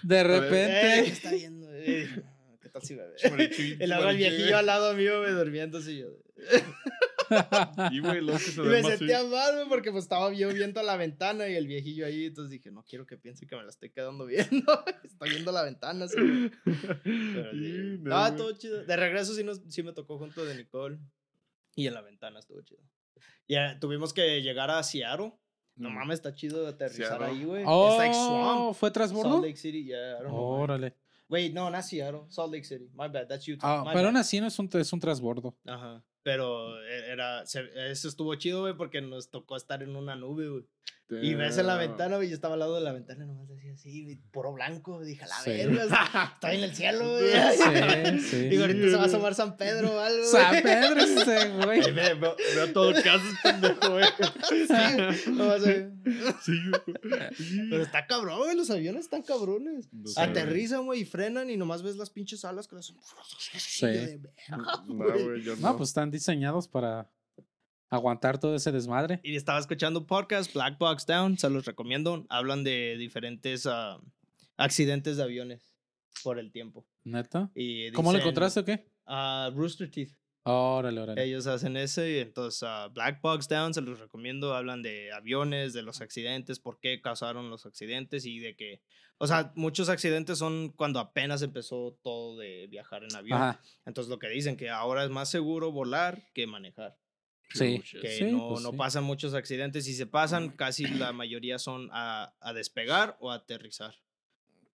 ¿qué 0.03 0.23
repente. 0.23 0.99
está 1.09 1.31
viendo? 1.31 1.67
güey? 1.67 1.81
Y 1.89 1.95
dije, 2.01 2.21
"Ah, 2.25 2.55
¿Qué 2.61 2.69
tal 2.69 2.81
si 2.83 2.95
bebé? 2.95 3.15
Luego 3.23 3.35
el 3.79 3.89
marichi, 4.05 4.17
viejillo 4.29 4.57
al 4.57 4.65
lado 4.65 4.93
mío, 4.93 5.19
güey, 5.21 5.33
durmiéndose 5.33 5.91
y 5.93 5.99
yo. 5.99 6.07
Y, 7.91 7.99
güey, 7.99 8.25
que 8.25 8.37
se 8.39 8.61
Y 8.61 8.65
me 8.65 8.83
sentía 8.83 9.23
mal, 9.23 9.55
güey, 9.55 9.69
porque 9.69 9.91
pues 9.91 10.03
estaba 10.03 10.31
yo 10.33 10.49
viendo 10.53 10.79
a 10.79 10.83
la 10.83 10.95
ventana 10.97 11.47
y 11.47 11.55
el 11.55 11.67
viejillo 11.67 12.05
ahí. 12.05 12.25
Entonces 12.25 12.51
dije, 12.51 12.71
no 12.71 12.83
quiero 12.83 13.05
que 13.05 13.17
piense 13.17 13.47
que 13.47 13.55
me 13.55 13.63
la 13.63 13.69
estoy 13.69 13.89
quedando 13.91 14.25
viendo. 14.25 14.65
Estoy 15.03 15.29
viendo 15.29 15.51
la 15.51 15.63
ventana, 15.63 16.05
así. 16.05 16.15
Pero 16.63 17.51
sí. 17.51 17.97
No, 18.01 18.27
estuvo 18.27 18.51
chido. 18.53 18.83
De 18.85 18.95
regreso 18.95 19.33
sí, 19.33 19.43
nos, 19.43 19.61
sí 19.69 19.83
me 19.83 19.93
tocó 19.93 20.17
junto 20.17 20.43
de 20.45 20.55
Nicole. 20.55 20.97
Y 21.75 21.87
en 21.87 21.93
la 21.93 22.01
ventana 22.01 22.39
estuvo 22.39 22.61
chido. 22.61 22.81
Ya 23.47 23.79
tuvimos 23.79 24.13
que 24.13 24.41
llegar 24.41 24.69
a 24.71 24.81
Seattle. 24.83 25.33
No 25.75 25.89
Mm. 25.89 25.93
mames, 25.95 26.15
está 26.15 26.33
chido 26.35 26.67
aterrizar 26.67 27.07
Seattle. 27.17 27.27
ahí, 27.27 27.43
güey. 27.45 27.61
It's 27.63 27.97
like 27.97 28.15
Oh, 28.17 28.27
swamp. 28.27 28.75
¿fue 28.75 28.87
Salt 28.89 28.93
transbordo? 28.93 29.41
Lake 29.41 29.55
City, 29.57 29.85
yeah, 29.85 30.17
I 30.19 30.23
don't 30.23 30.27
know. 30.27 30.37
Órale. 30.61 30.95
Wait, 31.29 31.53
no, 31.53 31.69
not 31.69 31.83
Seattle. 31.83 32.23
Salt 32.27 32.51
Lake 32.51 32.65
City. 32.65 32.89
My 32.93 33.07
bad, 33.07 33.27
that's 33.29 33.47
Utah. 33.47 33.61
Ah, 33.65 33.83
My 33.85 33.91
pero 33.93 33.99
bad. 33.99 34.05
aún 34.07 34.17
así 34.17 34.41
no 34.41 34.47
es 34.47 34.59
un, 34.59 34.69
es 34.73 34.91
un 34.91 34.99
transbordo. 34.99 35.57
Ajá. 35.65 36.03
Pero 36.23 36.79
e- 36.83 37.11
era, 37.11 37.45
se- 37.45 37.69
eso 37.91 38.07
estuvo 38.07 38.35
chido, 38.35 38.61
güey, 38.61 38.75
porque 38.75 39.01
nos 39.01 39.29
tocó 39.31 39.55
estar 39.57 39.81
en 39.83 39.95
una 39.95 40.15
nube, 40.15 40.49
güey. 40.49 40.65
Y 41.21 41.33
ves 41.35 41.57
en 41.57 41.67
la 41.67 41.75
Damn. 41.75 41.87
ventana, 41.89 42.15
güey, 42.17 42.29
yo 42.29 42.35
estaba 42.35 42.53
al 42.53 42.59
lado 42.61 42.75
de 42.75 42.81
la 42.81 42.93
ventana, 42.93 43.25
nomás 43.25 43.47
decía 43.49 43.73
así, 43.73 44.15
puro 44.31 44.53
blanco. 44.53 45.03
Dije, 45.03 45.23
a 45.23 45.27
la 45.27 45.35
Sí. 45.43 45.49
verga, 45.51 46.31
estoy 46.33 46.55
en 46.57 46.63
el 46.63 46.75
cielo, 46.75 47.09
güey. 47.17 47.31
Sí, 48.19 48.19
sí. 48.29 48.49
Digo, 48.49 48.63
ahorita 48.63 48.89
se 48.89 48.95
va 48.95 49.03
a 49.03 49.05
asomar 49.05 49.35
San 49.35 49.57
Pedro 49.57 49.91
o 49.95 49.99
algo. 49.99 50.17
güey. 50.19 50.31
San 50.31 50.63
Pedro 50.63 51.01
ese 51.01 51.49
güey. 51.49 51.81
Ve- 51.93 52.13
Veo, 52.13 52.35
veo 52.55 52.73
todo 52.73 52.93
que 52.93 53.09
haces, 53.09 53.33
pendejo, 53.43 53.89
güey. 53.91 54.05
Sí, 54.49 55.29
nomás. 55.31 55.61
Sí, 55.63 56.53
güey. 56.69 57.69
Pero 57.69 57.83
está 57.83 58.07
cabrón, 58.07 58.39
güey, 58.39 58.55
los 58.55 58.69
aviones 58.69 59.05
están 59.05 59.21
cabrones. 59.23 59.89
No 59.91 60.07
sé, 60.07 60.21
Aterrizan, 60.21 60.85
güey, 60.85 61.01
y 61.01 61.05
frenan 61.05 61.49
y 61.49 61.57
nomás 61.57 61.83
ves 61.83 61.95
las 61.97 62.09
pinches 62.09 62.45
alas 62.45 62.67
que 62.67 62.75
las. 62.75 62.93
No, 64.87 64.95
güey, 64.95 65.41
yo 65.43 65.55
No, 65.57 65.77
pues 65.77 65.89
están 65.89 66.11
diseñados 66.11 66.67
para 66.67 67.09
aguantar 67.91 68.39
todo 68.39 68.55
ese 68.55 68.71
desmadre. 68.71 69.19
Y 69.21 69.35
estaba 69.35 69.59
escuchando 69.59 69.99
un 69.99 70.07
podcast, 70.07 70.51
Black 70.53 70.79
Box 70.79 71.05
Down, 71.05 71.37
se 71.37 71.49
los 71.49 71.65
recomiendo. 71.65 72.25
Hablan 72.29 72.63
de 72.63 72.95
diferentes 72.97 73.67
ah, 73.67 73.99
accidentes 74.57 75.17
de 75.17 75.23
aviones 75.23 75.75
por 76.23 76.39
el 76.39 76.51
tiempo. 76.51 76.87
¿Neta? 77.03 77.51
Y 77.53 77.91
¿Cómo 77.91 78.11
lo 78.11 78.17
dicen, 78.17 78.29
encontraste 78.29 78.59
o 78.61 78.65
qué? 78.65 78.87
ah, 79.05 79.51
Rooster 79.53 79.91
Teeth. 79.91 80.13
Órale, 80.43 80.99
órale. 81.01 81.23
Ellos 81.23 81.45
hacen 81.45 81.77
eso 81.77 82.07
y 82.07 82.17
entonces 82.17 82.63
ah, 82.63 82.87
Black 82.87 83.21
Box 83.21 83.47
Down 83.47 83.73
se 83.73 83.81
los 83.81 83.99
recomiendo. 83.99 84.55
Hablan 84.55 84.81
de 84.81 85.11
aviones, 85.11 85.73
de 85.73 85.83
los 85.83 86.01
accidentes, 86.01 86.59
por 86.59 86.79
qué 86.79 87.01
causaron 87.01 87.49
los 87.49 87.65
accidentes 87.65 88.25
y 88.25 88.39
de 88.39 88.55
que, 88.55 88.81
o 89.17 89.27
sea, 89.27 89.51
muchos 89.55 89.89
accidentes 89.89 90.37
son 90.39 90.69
cuando 90.69 90.99
apenas 90.99 91.41
empezó 91.41 91.99
todo 92.01 92.37
de 92.37 92.67
viajar 92.67 93.03
en 93.03 93.15
avión. 93.15 93.41
Ajá. 93.41 93.61
Entonces 93.85 94.09
lo 94.09 94.17
que 94.17 94.29
dicen 94.29 94.55
que 94.55 94.69
ahora 94.69 95.03
es 95.03 95.09
más 95.09 95.29
seguro 95.29 95.73
volar 95.73 96.23
que 96.33 96.47
manejar. 96.47 96.97
Sí. 97.53 97.81
Que 98.01 98.17
Sí, 98.17 98.31
no, 98.31 98.49
pues 98.49 98.61
no 98.63 98.71
sí. 98.71 98.77
pasan 98.77 99.03
muchos 99.03 99.33
accidentes. 99.33 99.85
Si 99.85 99.93
se 99.93 100.05
pasan, 100.05 100.49
casi 100.49 100.85
la 100.87 101.11
mayoría 101.13 101.59
son 101.59 101.89
a, 101.91 102.33
a 102.39 102.53
despegar 102.53 103.17
o 103.19 103.31
a 103.31 103.35
aterrizar. 103.35 103.95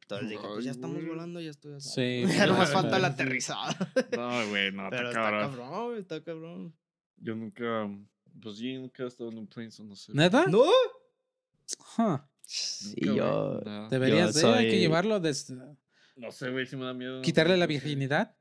Entonces 0.02 0.30
dije, 0.30 0.42
pues 0.48 0.64
ya 0.64 0.72
estamos 0.72 1.06
volando, 1.06 1.42
ya 1.42 1.50
estoy 1.50 1.74
a 1.76 1.80
salvo. 1.82 1.96
Sí, 1.96 2.24
ya 2.38 2.48
nomás 2.48 2.70
claro. 2.70 2.84
falta 2.84 3.00
la 3.00 3.08
aterrizada. 3.10 3.76
No, 4.16 4.50
güey, 4.50 4.72
no, 4.72 4.88
Pero 4.90 5.10
está 5.10 5.20
está 5.20 5.22
cabrón. 5.22 5.50
cabrón, 5.50 5.86
güey, 5.88 6.00
está 6.00 6.24
cabrón. 6.24 6.76
Yo 7.18 7.36
nunca, 7.36 7.90
pues 8.42 8.58
yo 8.58 8.70
nunca 8.80 9.04
he 9.04 9.08
estado 9.08 9.32
en 9.32 9.40
un 9.40 9.48
plane, 9.48 9.70
no 9.84 9.96
sé. 9.96 10.14
¿Neta? 10.14 10.46
¿No? 10.48 10.64
Huh. 11.98 12.20
Sí, 12.44 12.96
Nunca, 13.02 13.18
yo... 13.18 13.60
Deberías 13.90 14.34
de, 14.36 14.42
Yo 14.42 14.54
hay 14.54 14.66
que 14.66 14.72
soy- 14.72 14.80
llevarlo, 14.80 15.20
des- 15.20 15.52
No 16.16 16.32
sé, 16.32 16.50
güey, 16.52 16.66
si 16.66 16.78
me 16.78 16.86
da 16.86 16.94
miedo. 16.94 17.22
quitarle 17.22 17.58
la 17.58 17.66
No 17.66 17.68
sé. 17.68 17.74
virginidad. 17.74 18.37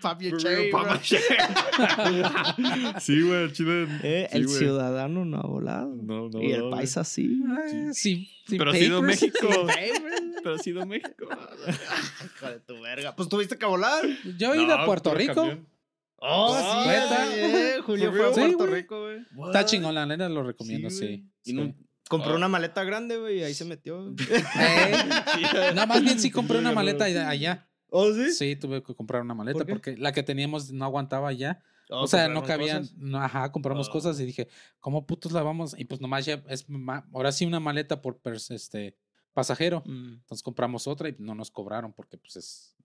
Pop 0.00 0.20
your 0.20 0.70
pop 0.70 0.86
my. 0.88 0.98
Sí, 3.00 3.20
güey, 3.22 3.44
el 3.44 3.52
chile. 3.52 3.86
Eh, 4.02 4.28
sí, 4.30 4.36
el 4.36 4.48
ciudadano 4.48 5.24
no 5.24 5.38
ha 5.38 5.46
volado. 5.46 5.94
No, 6.02 6.28
no. 6.28 6.42
y 6.42 6.52
el 6.52 6.60
no, 6.60 6.70
paisa 6.70 7.04
sí. 7.04 7.42
Ah, 7.48 7.92
sí, 7.92 8.28
sin 8.46 8.58
Pero 8.58 8.70
ha 8.70 8.74
sido. 8.74 9.02
México. 9.02 9.48
Pero 10.42 10.54
ha 10.54 10.58
sido 10.58 10.86
México. 10.86 11.28
Hijo 12.36 12.46
de 12.46 12.60
tu 12.60 12.80
verga. 12.80 13.14
Pues 13.14 13.28
tuviste 13.28 13.56
que 13.58 13.66
volar. 13.66 14.02
Yo 14.38 14.54
he 14.54 14.62
ido 14.62 14.74
a 14.74 14.84
Puerto 14.86 15.14
Rico. 15.14 15.48
Oh, 16.22 16.54
Ah, 16.54 16.84
sí, 16.84 16.90
eh, 17.40 17.76
Julio 17.82 18.12
fue 18.12 18.26
a 18.28 18.32
Puerto. 18.32 18.66
Rico, 18.66 19.00
güey. 19.02 19.46
Está 19.46 19.64
chingón, 19.64 19.94
la 19.94 20.04
neta 20.04 20.28
lo 20.28 20.42
recomiendo, 20.42 20.90
Sí, 20.90 20.98
sí. 20.98 21.30
Y 21.44 21.52
no- 21.54 21.74
Compró 22.10 22.32
Ah. 22.32 22.36
una 22.36 22.48
maleta 22.48 22.82
grande, 22.82 23.16
güey, 23.18 23.38
y 23.38 23.42
ahí 23.44 23.54
se 23.54 23.64
metió. 23.64 24.02
güey. 24.02 24.16
Eh, 24.60 24.92
no, 25.74 25.86
más 25.86 26.02
bien 26.02 26.18
sí 26.18 26.30
compré 26.30 26.58
una 26.58 26.72
maleta 26.72 27.04
allá. 27.04 27.69
¿Oh, 27.90 28.12
sí? 28.12 28.32
Sí, 28.32 28.56
tuve 28.56 28.82
que 28.82 28.94
comprar 28.94 29.22
una 29.22 29.34
maleta 29.34 29.64
porque 29.64 29.96
la 29.96 30.12
que 30.12 30.22
teníamos 30.22 30.70
no 30.72 30.84
aguantaba 30.84 31.28
allá. 31.28 31.62
Oh, 31.90 32.02
o 32.02 32.06
sea, 32.06 32.28
no 32.28 32.36
¿compraron 32.40 32.66
cabían. 32.68 32.88
No, 32.96 33.18
ajá, 33.20 33.50
compramos 33.50 33.88
Oh. 33.88 33.92
cosas 33.92 34.20
y 34.20 34.24
dije, 34.24 34.48
¿cómo 34.78 35.06
putos 35.06 35.32
la 35.32 35.42
vamos? 35.42 35.74
Y 35.78 35.84
pues 35.86 36.00
nomás 36.00 36.24
ya 36.24 36.42
es 36.48 36.64
ahora 37.12 37.32
sí 37.32 37.44
una 37.46 37.58
maleta 37.58 38.00
por 38.00 38.20
este 38.50 38.96
pasajero. 39.32 39.82
Mm. 39.86 40.14
Entonces 40.14 40.42
compramos 40.42 40.86
otra 40.86 41.08
y 41.08 41.16
no 41.18 41.34
nos 41.34 41.50
cobraron 41.50 41.92
porque 41.92 42.16
pues 42.16 42.36
es 42.36 42.76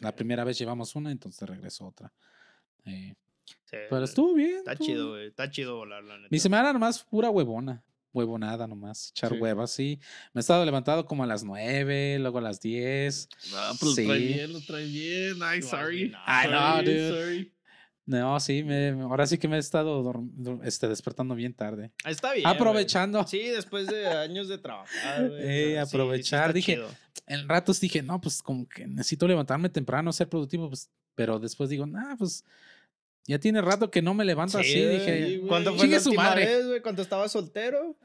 la 0.00 0.14
primera 0.14 0.42
vez 0.44 0.58
llevamos 0.58 0.94
una, 0.96 1.10
entonces 1.12 1.46
regresó 1.48 1.86
otra. 1.86 2.12
Eh, 2.86 3.14
Sí, 3.66 3.76
pero 3.90 4.04
estuvo 4.04 4.32
bien. 4.32 4.56
Está 4.58 4.72
estuvo- 4.72 4.86
chido, 4.86 5.08
güey. 5.10 5.26
Está 5.26 5.50
chido 5.50 5.76
volar, 5.76 6.02
la 6.02 6.16
neta. 6.16 6.28
Mi 6.30 6.38
semana 6.38 6.72
nomás 6.72 7.04
pura 7.04 7.28
huevona. 7.28 7.84
Huevonada 8.14 8.66
nomás, 8.68 9.10
echar 9.10 9.32
Sí. 9.32 9.36
huevas, 9.38 9.70
sí. 9.72 9.98
Me 10.32 10.38
he 10.38 10.40
estado 10.40 10.64
levantado 10.64 11.04
como 11.04 11.24
a 11.24 11.26
las 11.26 11.42
9, 11.44 12.18
luego 12.20 12.38
a 12.38 12.42
las 12.42 12.60
10. 12.60 13.28
No, 13.50 13.58
pues 13.78 13.82
lo 13.82 13.94
trae 13.96 14.18
Sí. 14.18 14.24
bien, 14.34 14.52
lo 14.52 14.60
trae 14.60 14.86
bien. 14.86 15.34
Ay, 15.42 15.60
No, 15.60 15.66
sorry. 15.66 16.08
no. 16.10 16.18
Ay, 16.24 16.50
no, 16.50 16.82
dude. 16.82 17.08
sorry. 17.10 17.50
No, 18.06 18.38
sí, 18.38 18.62
me, 18.62 18.90
ahora 18.90 19.26
sí 19.26 19.38
que 19.38 19.48
me 19.48 19.56
he 19.56 19.58
estado 19.58 20.04
este, 20.62 20.88
despertando 20.88 21.34
bien 21.34 21.54
tarde. 21.54 21.90
Ah, 22.04 22.10
Está 22.10 22.34
bien. 22.34 22.46
Aprovechando. 22.46 23.26
Sí, 23.26 23.40
después 23.48 23.86
de 23.88 24.06
años 24.06 24.46
de 24.46 24.58
trabajar, 24.58 25.28
güey. 25.28 25.40
Eh, 25.42 25.64
sí, 25.64 25.70
sí 25.72 25.76
aprovechar, 25.76 26.40
está 26.50 26.52
dije, 26.52 26.74
chido. 26.74 26.88
En 27.26 27.48
ratos 27.48 27.80
dije, 27.80 28.02
no, 28.02 28.20
pues 28.20 28.42
como 28.42 28.68
que 28.68 28.86
necesito 28.86 29.26
levantarme 29.26 29.70
temprano, 29.70 30.12
ser 30.12 30.28
productivo, 30.28 30.68
pues, 30.68 30.90
pero 31.14 31.38
después 31.40 31.70
digo, 31.70 31.86
nah, 31.86 32.14
pues 32.16 32.44
ya 33.26 33.38
tiene 33.38 33.62
rato 33.62 33.90
que 33.90 34.02
no 34.02 34.12
me 34.12 34.26
levanto 34.26 34.58
Sí, 34.62 34.64
así. 34.70 34.84
Dije. 34.84 35.40
¿Cuándo 35.48 35.74
fue 35.74 35.86
la 35.88 35.96
última 35.96 36.22
madre. 36.24 36.44
vez, 36.44 36.66
güey? 36.66 36.82
Cuando 36.82 37.00
estaba 37.00 37.26
soltero. 37.30 37.96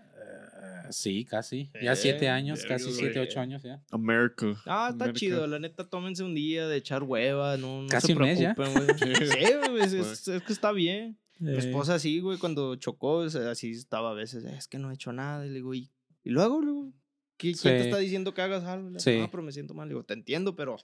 "Eh, 0.90 0.94
sí, 0.94 1.26
casi. 1.26 1.72
Ya 1.82 1.96
siete 1.96 2.26
Eh, 2.26 2.30
años, 2.30 2.66
casi 2.66 2.86
güey. 2.86 2.96
siete, 2.96 3.20
ocho 3.20 3.40
años 3.40 3.64
ya. 3.64 3.82
America. 3.92 4.48
Ah, 4.66 4.90
está 4.92 5.06
América. 5.06 5.14
chido. 5.20 5.48
La 5.48 5.60
neta, 5.60 5.88
tómense 5.90 6.24
un 6.24 6.36
día 6.36 6.68
de 6.68 6.78
echar 6.78 7.04
hueva. 7.04 7.58
No, 7.58 7.84
no 7.84 7.88
Casi 7.88 8.08
se 8.08 8.14
un 8.14 8.20
mes 8.20 8.40
ya. 8.40 8.54
preocupen, 8.56 8.86
güey. 8.86 8.98
Sí, 9.40 9.54
güey. 9.70 9.82
Es, 9.84 9.94
es- 9.94 10.28
es 10.28 10.44
que 10.44 10.54
está 10.54 10.72
bien. 10.72 11.18
Mi 11.40 11.52
Eh, 11.54 11.58
esposa 11.58 12.00
sí, 12.00 12.20
güey, 12.20 12.38
cuando 12.38 12.76
chocó, 12.76 13.14
o 13.20 13.30
sea, 13.30 13.52
así 13.52 13.72
estaba 13.72 14.12
a 14.12 14.14
veces. 14.14 14.44
Es 14.44 14.68
que 14.68 14.78
no 14.78 14.92
he 14.92 14.96
hecho 14.96 15.14
nada. 15.14 15.46
Y 15.46 15.50
le 15.50 15.56
digo, 15.56 15.74
¿y, 15.74 15.90
y 16.24 16.30
luego, 16.32 16.62
luego? 16.62 16.92
¿Qui- 17.38 17.58
¿Quién 17.60 17.76
te 17.78 17.82
Sí. 17.84 17.88
está 17.88 17.98
diciendo 18.00 18.34
que 18.34 18.42
hagas 18.42 18.66
algo? 18.66 18.90
Le 18.90 18.98
digo, 18.98 19.00
Sí. 19.00 19.18
No, 19.20 19.32
pero 19.32 19.44
me 19.44 19.52
siento 19.54 19.74
mal. 19.74 19.88
Le 19.88 19.94
digo, 19.94 20.04
te 20.04 20.14
entiendo, 20.14 20.56
pero. 20.58 20.76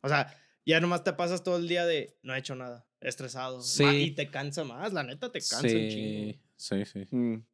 O 0.00 0.08
sea, 0.08 0.32
ya 0.64 0.80
nomás 0.80 1.04
te 1.04 1.12
pasas 1.12 1.42
todo 1.42 1.56
el 1.58 1.68
día 1.68 1.84
de 1.84 2.16
no 2.22 2.34
he 2.34 2.38
hecho 2.38 2.54
nada, 2.54 2.86
estresado. 3.00 3.60
Sí. 3.62 3.84
Y 3.84 4.10
te 4.12 4.30
cansa 4.30 4.64
más, 4.64 4.92
la 4.94 5.02
neta 5.02 5.30
te 5.30 5.40
cansa 5.40 5.66
un 5.66 5.88
chingo. 5.88 6.38
sí, 6.56 6.84
sí, 6.86 7.04
sí. 7.04 7.14
Mm. 7.16 7.44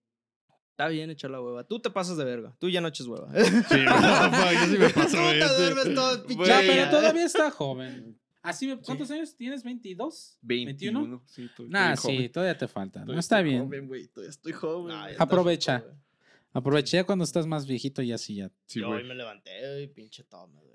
Está 0.75 0.89
bien 0.89 1.09
echar 1.09 1.31
la 1.31 1.41
hueva. 1.41 1.63
Tú 1.63 1.79
te 1.79 1.89
pasas 1.89 2.17
de 2.17 2.25
verga. 2.25 2.53
Tú 2.59 2.69
ya 2.69 2.81
no 2.81 2.89
eches 2.89 3.07
hueva. 3.07 3.29
Sí, 3.33 3.77
no, 3.85 4.53
yo 4.53 4.67
sí 4.73 4.77
me 4.77 4.91
paso, 4.91 5.17
Tú 5.17 5.23
güey. 5.23 5.39
te 5.39 5.49
sí. 5.49 5.55
duermes 5.57 5.95
todo 5.95 6.27
Ya, 6.45 6.61
día. 6.61 6.73
pero 6.73 6.91
todavía 6.91 7.25
está 7.25 7.51
joven. 7.53 8.19
Así 8.43 8.67
me- 8.67 8.79
¿Cuántos 8.81 9.09
años 9.13 9.37
tienes? 9.37 9.65
¿22? 9.65 10.37
21. 10.43 11.23
Sí, 11.27 11.49
to- 11.57 11.65
Nah, 11.69 11.93
estoy 11.93 12.11
sí, 12.11 12.17
joven. 12.19 12.33
todavía 12.33 12.59
te 12.59 12.67
falta. 12.69 13.05
No 13.05 13.17
está 13.17 13.39
estoy 13.39 13.51
bien. 13.51 13.65
joven, 13.65 13.87
güey, 13.87 14.09
Todavía 14.09 14.31
estoy 14.31 14.53
joven. 14.53 14.89
Nah, 14.97 15.09
Aprovecha. 15.19 15.85
Aproveché 16.53 16.97
ya 16.99 17.05
cuando 17.05 17.25
estás 17.25 17.47
más 17.47 17.67
viejito 17.67 18.03
y 18.03 18.11
así 18.13 18.35
ya. 18.37 18.51
Sí, 18.67 18.81
Yo 18.81 18.89
hoy 18.91 19.05
me 19.05 19.15
levanté 19.15 19.81
y 19.83 19.87
pinche 19.87 20.25
todo 20.25 20.49
me 20.49 20.61
duele. 20.61 20.75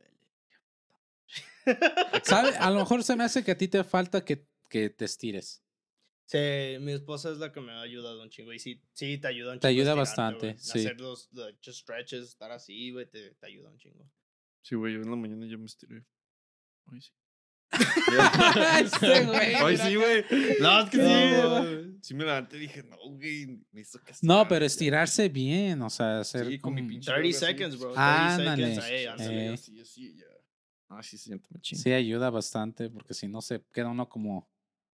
¿Sabe? 2.24 2.56
A 2.58 2.70
lo 2.72 2.80
mejor 2.80 3.04
se 3.04 3.16
me 3.16 3.24
hace 3.26 3.44
que 3.44 3.52
a 3.52 3.58
ti 3.58 3.68
te 3.68 3.84
falta 3.84 4.24
que, 4.24 4.46
que 4.70 4.90
te 4.90 5.04
estires. 5.06 5.62
Sí, 6.32 6.38
mi 6.82 6.92
esposa 6.92 7.32
es 7.32 7.39
la 7.39 7.52
que 7.52 7.60
me 7.60 7.72
ha 7.72 7.82
ayudado 7.82 8.22
un 8.22 8.30
chingo. 8.30 8.54
Y 8.54 8.60
sí, 8.60 8.80
sí 8.94 9.18
te 9.18 9.28
ayuda 9.30 9.54
un 9.54 9.60
Te 9.60 9.68
chingo. 9.70 9.82
ayuda 9.82 10.04
estirarte, 10.04 10.48
bastante, 10.48 10.58
sí. 10.60 10.80
Hacer 10.80 11.02
los, 11.02 11.28
los 11.34 11.76
stretches, 11.78 12.24
estar 12.30 12.52
así, 12.52 12.92
güey, 12.92 13.10
te, 13.10 13.32
te 13.32 13.48
ayuda 13.48 13.72
un 13.72 13.78
chingo. 13.80 14.08
Sí, 14.62 14.76
güey, 14.76 14.94
yo 14.94 15.00
en 15.02 15.10
la 15.10 15.15
mañana 15.15 15.48
ya 15.48 15.58
me 15.58 15.65
estiré. 15.65 16.06
Hoy 16.86 17.02
sí. 17.02 17.12
Hoy 19.63 19.78
sí, 19.78 19.96
güey. 19.96 20.26
No, 20.60 20.82
es 20.82 20.89
que 20.89 20.98
No, 20.98 21.65
sí. 22.02 22.13
me 22.13 22.26
levanté 22.26 22.58
y 22.58 22.60
dije, 22.62 22.84
no, 22.84 22.98
güey, 22.98 23.60
me 23.72 23.82
hizo 23.82 24.00
que 24.04 24.13
No, 24.22 24.48
pero 24.48 24.62
ya". 24.62 24.65
estirarse 24.68 25.30
bien, 25.30 25.82
o 25.82 25.89
sea, 25.89 26.20
hacer. 26.20 26.48
Sí, 26.48 26.60
con 26.60 26.74
mi 26.74 26.82
como- 26.82 26.89
pinche 26.92 27.12
30 27.12 27.28
yoga 27.28 27.38
así. 27.38 27.46
seconds, 27.58 27.80
bro. 27.80 27.94
30 27.94 28.36
Ándale. 28.36 28.68
seconds. 28.76 28.86
ahí, 28.86 29.06
ándale. 29.06 29.46
Eh. 29.46 29.50
Así, 29.54 29.80
así, 29.80 30.15
ya. 30.15 30.26
Ah, 30.89 31.04
sí, 31.04 31.18
se 31.18 31.26
siente 31.26 31.48
machín. 31.52 31.78
Sí, 31.78 31.92
ayuda 31.92 32.30
bastante, 32.30 32.89
porque 32.89 33.13
si 33.13 33.28
no 33.28 33.42
se 33.42 33.63
queda 33.72 33.89
uno 33.89 34.08
como 34.10 34.50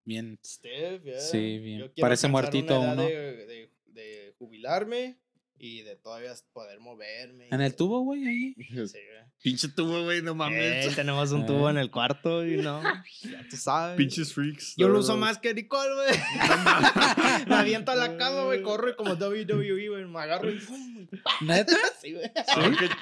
bien. 0.06 0.40
Stiff, 0.44 1.04
yeah. 1.04 1.20
Sí, 1.20 1.60
bien. 1.60 1.80
Yo 1.80 1.92
Parece 2.00 2.28
muertito 2.28 2.80
uno. 2.80 3.02
De, 3.04 3.46
de, 3.46 3.72
de 3.88 4.34
jubilarme 4.38 5.18
y 5.58 5.82
de 5.84 5.96
todavía 5.96 6.34
poder 6.54 6.80
moverme. 6.80 7.48
¿En 7.50 7.62
el 7.62 7.76
tubo, 7.76 8.02
güey? 8.02 8.28
Ahí. 8.28 8.56
Sí, 8.68 8.74
güey. 8.76 9.26
Pinche 9.42 9.68
tubo, 9.70 10.04
güey, 10.04 10.22
no 10.24 10.32
Eh, 10.32 10.36
mames. 10.36 10.96
tenemos 10.96 11.32
un 11.32 11.44
Eh. 11.44 11.46
tubo 11.46 11.70
en 11.70 11.78
el 11.78 11.92
cuarto 11.92 12.46
y 12.46 12.58
no, 12.58 12.82
ya 13.22 13.46
tú 13.50 13.56
sabes. 13.58 13.96
Pinches 13.96 14.34
freaks. 14.34 14.74
Yo 14.76 14.88
lo 14.90 15.00
uso 15.00 15.18
más 15.18 15.38
que 15.38 15.54
Nicole, 15.54 15.94
güey. 15.94 16.08
me 17.48 17.56
aviento 17.56 17.92
a 17.92 17.96
la 17.96 18.18
cama, 18.18 18.46
güey, 18.46 18.62
corro 18.64 18.90
y 18.90 18.96
como 18.96 19.14
WWE, 19.14 19.90
güey, 19.90 20.06
me 20.06 20.20
agarro 20.20 20.50
y 20.52 20.60
¡pum! 20.60 21.08
¿Neta? 21.42 21.74
Sí, 22.02 22.14
güey. 22.14 22.32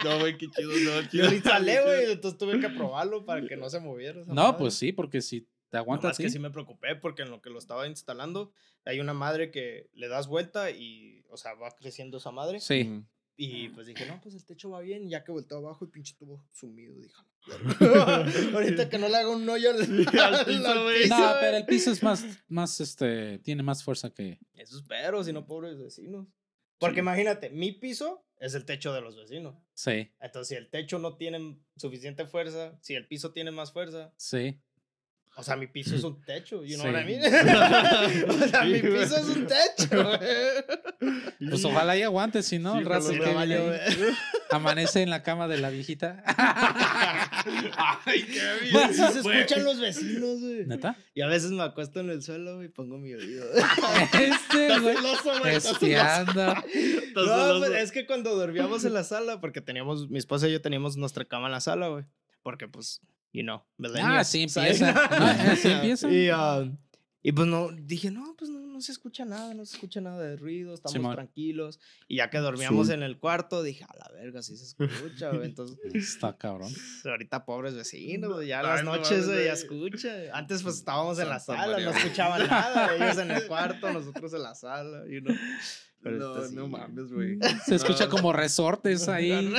No, 0.04 0.20
güey, 0.20 0.38
qué 0.38 0.48
chido. 0.50 0.70
No, 0.72 1.02
Yo 1.02 1.08
chido. 1.10 1.32
ni 1.32 1.40
salé, 1.40 1.82
güey, 1.82 2.12
entonces 2.12 2.38
tuve 2.38 2.60
que 2.60 2.70
probarlo 2.70 3.26
para 3.26 3.46
que 3.48 3.56
no 3.56 3.70
se 3.70 3.80
moviera. 3.80 4.22
No, 4.28 4.34
madre. 4.34 4.58
pues 4.60 4.74
sí, 4.74 4.92
porque 4.92 5.22
si 5.22 5.48
te 5.74 5.80
aguanta 5.80 6.10
Nomás 6.10 6.20
que 6.20 6.30
sí 6.30 6.38
me 6.38 6.52
preocupé 6.52 6.96
porque 6.96 7.24
en 7.24 7.32
lo 7.32 7.42
que 7.42 7.50
lo 7.50 7.58
estaba 7.58 7.88
instalando 7.88 8.54
hay 8.86 9.00
una 9.00 9.16
madre 9.16 9.50
que 9.50 9.90
le 9.94 10.08
das 10.08 10.28
vuelta 10.28 10.70
y, 10.70 11.26
o 11.32 11.36
sea, 11.36 11.56
va 11.56 11.72
creciendo 11.72 12.18
esa 12.20 12.30
madre. 12.30 12.60
Sí. 12.60 13.04
Y 13.36 13.70
pues 13.70 13.88
dije, 13.88 14.06
no, 14.06 14.22
pues 14.22 14.36
el 14.36 14.46
techo 14.46 14.70
va 14.70 14.82
bien. 14.82 15.10
Ya 15.10 15.24
que 15.24 15.32
volteó 15.32 15.58
abajo, 15.58 15.84
el 15.84 15.90
pinche 15.90 16.14
tubo 16.16 16.46
sumido. 16.52 16.94
Dije, 17.00 17.16
ahorita 18.54 18.88
que 18.88 19.00
no 19.00 19.08
le 19.10 19.18
haga 19.18 19.30
un 19.30 19.50
hoyo 19.50 19.72
al, 19.72 19.78
al 20.20 20.46
piso, 20.46 20.84
güey. 20.84 21.10
No, 21.10 21.32
pero 21.40 21.58
el 21.58 21.66
piso 21.66 21.90
es 21.90 22.04
más, 22.04 22.24
más, 22.48 22.80
este, 22.80 23.40
tiene 23.40 23.64
más 23.64 23.84
fuerza 23.84 24.12
que. 24.14 24.38
Eso 24.54 24.78
espero, 24.78 25.24
si 25.24 25.34
no, 25.34 25.48
pobres 25.48 25.80
vecinos. 25.80 26.28
Porque 26.78 26.98
Sí. 26.98 27.00
imagínate, 27.02 27.50
mi 27.50 27.72
piso 27.72 28.24
es 28.38 28.54
el 28.54 28.66
techo 28.66 28.94
de 28.94 29.02
los 29.02 29.16
vecinos. 29.16 29.56
Sí, 29.74 30.12
Entonces, 30.20 30.50
si 30.50 30.56
el 30.56 30.70
techo 30.70 31.00
no 31.00 31.18
tiene 31.18 31.58
suficiente 31.78 32.28
fuerza, 32.28 32.78
si 32.80 32.94
el 32.94 33.08
piso 33.08 33.32
tiene 33.32 33.50
más 33.50 33.72
fuerza, 33.72 34.14
sí. 34.18 34.60
O 35.36 35.42
sea, 35.44 35.56
mi 35.56 35.66
piso 35.68 35.96
es 35.96 36.04
un 36.04 36.22
techo, 36.24 36.64
you 36.64 36.76
know 36.78 36.86
Sí. 36.88 36.94
what 36.94 37.02
I 37.02 37.06
mean? 37.06 37.22
o 38.30 38.48
sea, 38.48 38.64
mi 38.66 38.80
piso 38.82 39.18
es 39.18 39.28
un 39.30 39.48
techo, 39.48 40.04
güey. 40.04 40.20
Pues 41.50 41.66
ojalá 41.66 41.98
y 41.98 42.02
aguante, 42.04 42.42
si 42.44 42.60
no, 42.60 42.74
Sí, 42.74 42.80
el 42.80 42.86
rato 42.86 43.10
que 43.10 43.18
güey. 43.20 43.34
amanece 44.52 45.02
en 45.02 45.10
la 45.10 45.22
cama 45.22 45.50
de 45.50 45.58
la 45.58 45.70
viejita. 45.70 46.24
Ay, 48.06 48.24
qué 48.24 48.42
bien. 48.72 48.94
Sí 48.94 49.02
se 49.12 49.22
Güey. 49.22 49.40
escuchan 49.40 49.66
los 49.66 49.80
vecinos, 49.82 50.40
güey. 50.40 50.66
¿Neta? 50.66 50.96
Y 51.14 51.22
a 51.22 51.28
veces 51.28 51.52
me 51.52 51.64
acuesto 51.64 52.00
en 52.00 52.10
el 52.10 52.24
suelo 52.24 52.64
y 52.64 52.70
pongo 52.70 52.98
mi 52.98 53.14
oído. 53.14 53.44
Este, 54.14 54.80
güey. 54.80 54.96
No, 54.96 55.02
pues 57.60 57.72
es 57.82 57.92
que 57.92 58.06
cuando 58.06 58.36
dormíamos 58.36 58.86
en 58.86 58.94
la 58.94 59.04
sala, 59.04 59.40
porque 59.42 59.62
teníamos, 59.62 60.10
mi 60.10 60.18
esposa 60.20 60.48
y 60.48 60.52
yo 60.54 60.62
teníamos 60.62 60.96
nuestra 60.98 61.26
cama 61.26 61.48
en 61.48 61.52
la 61.54 61.62
sala, 61.62 61.88
güey. 61.90 62.06
Porque, 62.42 62.68
pues, 62.68 63.02
you 63.34 63.42
know, 63.44 63.58
Ah, 63.58 63.66
millennials, 63.78 64.28
sí 64.28 64.48
¿sabes? 64.48 64.80
empieza. 64.82 65.10
No, 65.20 65.26
así 65.52 65.68
empieza. 65.70 66.12
Y, 66.12 66.30
ah, 66.32 66.64
y 67.26 67.32
pues 67.32 67.48
no, 67.48 67.70
dije, 67.72 68.12
no, 68.12 68.36
pues 68.38 68.50
no, 68.52 68.60
no 68.60 68.82
se 68.82 68.92
escucha 68.92 69.24
nada, 69.24 69.54
no 69.54 69.66
se 69.66 69.76
escucha 69.76 70.02
nada 70.02 70.22
de 70.22 70.36
ruido, 70.36 70.74
estamos 70.74 70.92
Simón. 70.94 71.16
tranquilos. 71.16 71.80
Y 72.10 72.18
ya 72.18 72.30
que 72.30 72.38
dormíamos 72.40 72.88
Azul. 72.90 72.96
en 72.96 73.04
el 73.04 73.18
cuarto, 73.18 73.64
dije, 73.64 73.86
a 73.86 73.96
la 73.98 74.10
verga, 74.14 74.42
sí 74.42 74.58
se 74.58 74.66
escucha, 74.66 75.30
güey. 75.30 75.46
Entonces, 75.46 75.78
Está 75.94 76.38
cabrón. 76.38 76.72
ahorita 77.06 77.46
pobres 77.46 77.76
vecinos, 77.76 78.34
güey, 78.34 78.50
ya 78.50 78.60
Ay, 78.60 78.66
las 78.66 78.84
no 78.84 78.98
noches, 78.98 79.26
güey, 79.28 79.46
ya 79.46 79.54
escucha. 79.54 80.10
Antes, 80.34 80.64
pues 80.64 80.76
estábamos 80.76 81.18
en 81.20 81.30
la 81.30 81.40
sala, 81.40 81.80
no 81.80 81.92
escuchaban 81.92 82.46
nada, 82.48 82.94
ellos 82.96 83.18
en 83.18 83.32
el 83.32 83.48
cuarto, 83.48 83.92
nosotros 83.94 84.34
en 84.34 84.44
la 84.44 84.54
sala, 84.56 85.04
you 85.10 85.22
know. 85.22 85.34
Pero 86.04 86.18
No, 86.20 86.52
no 86.52 86.68
mames, 86.68 87.12
güey. 87.12 87.40
Se 87.66 87.76
escucha 87.76 88.06
No. 88.06 88.12
como 88.12 88.34
resortes 88.34 89.08
ahí. 89.10 89.32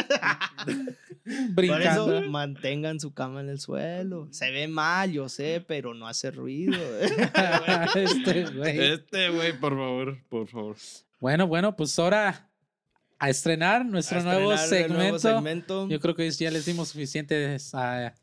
Por 1.54 1.64
eso 1.64 2.04
brincando. 2.07 2.22
mantengan 2.30 3.00
su 3.00 3.14
cama 3.14 3.40
en 3.40 3.48
el 3.48 3.59
suelo. 3.59 4.28
Se 4.30 4.50
ve 4.50 4.68
mal, 4.68 5.11
yo 5.11 5.28
sé, 5.30 5.64
pero 5.66 5.94
no 5.94 6.07
hace 6.07 6.30
ruido. 6.30 6.76
este 7.94 8.44
güey. 8.50 8.78
Este, 8.92 9.30
güey, 9.30 9.59
por 9.59 9.72
favor, 9.74 10.18
por 10.28 10.48
favor. 10.48 10.76
Bueno, 11.20 11.46
bueno, 11.46 11.74
pues 11.74 11.98
ahora 11.98 12.48
a 13.18 13.30
estrenar 13.30 13.87
nuestro 13.87 14.20
A 14.20 14.22
nuevo, 14.24 14.52
estrenar 14.52 14.90
el 14.90 14.96
nuevo 14.96 15.18
segmento. 15.18 15.38
segmento. 15.38 15.88
Yo 15.88 15.98
creo 16.00 16.14
que 16.14 16.30
ya 16.30 16.50
les 16.50 16.66
dimos 16.66 16.88
suficientes 16.88 17.74
a, 17.74 18.14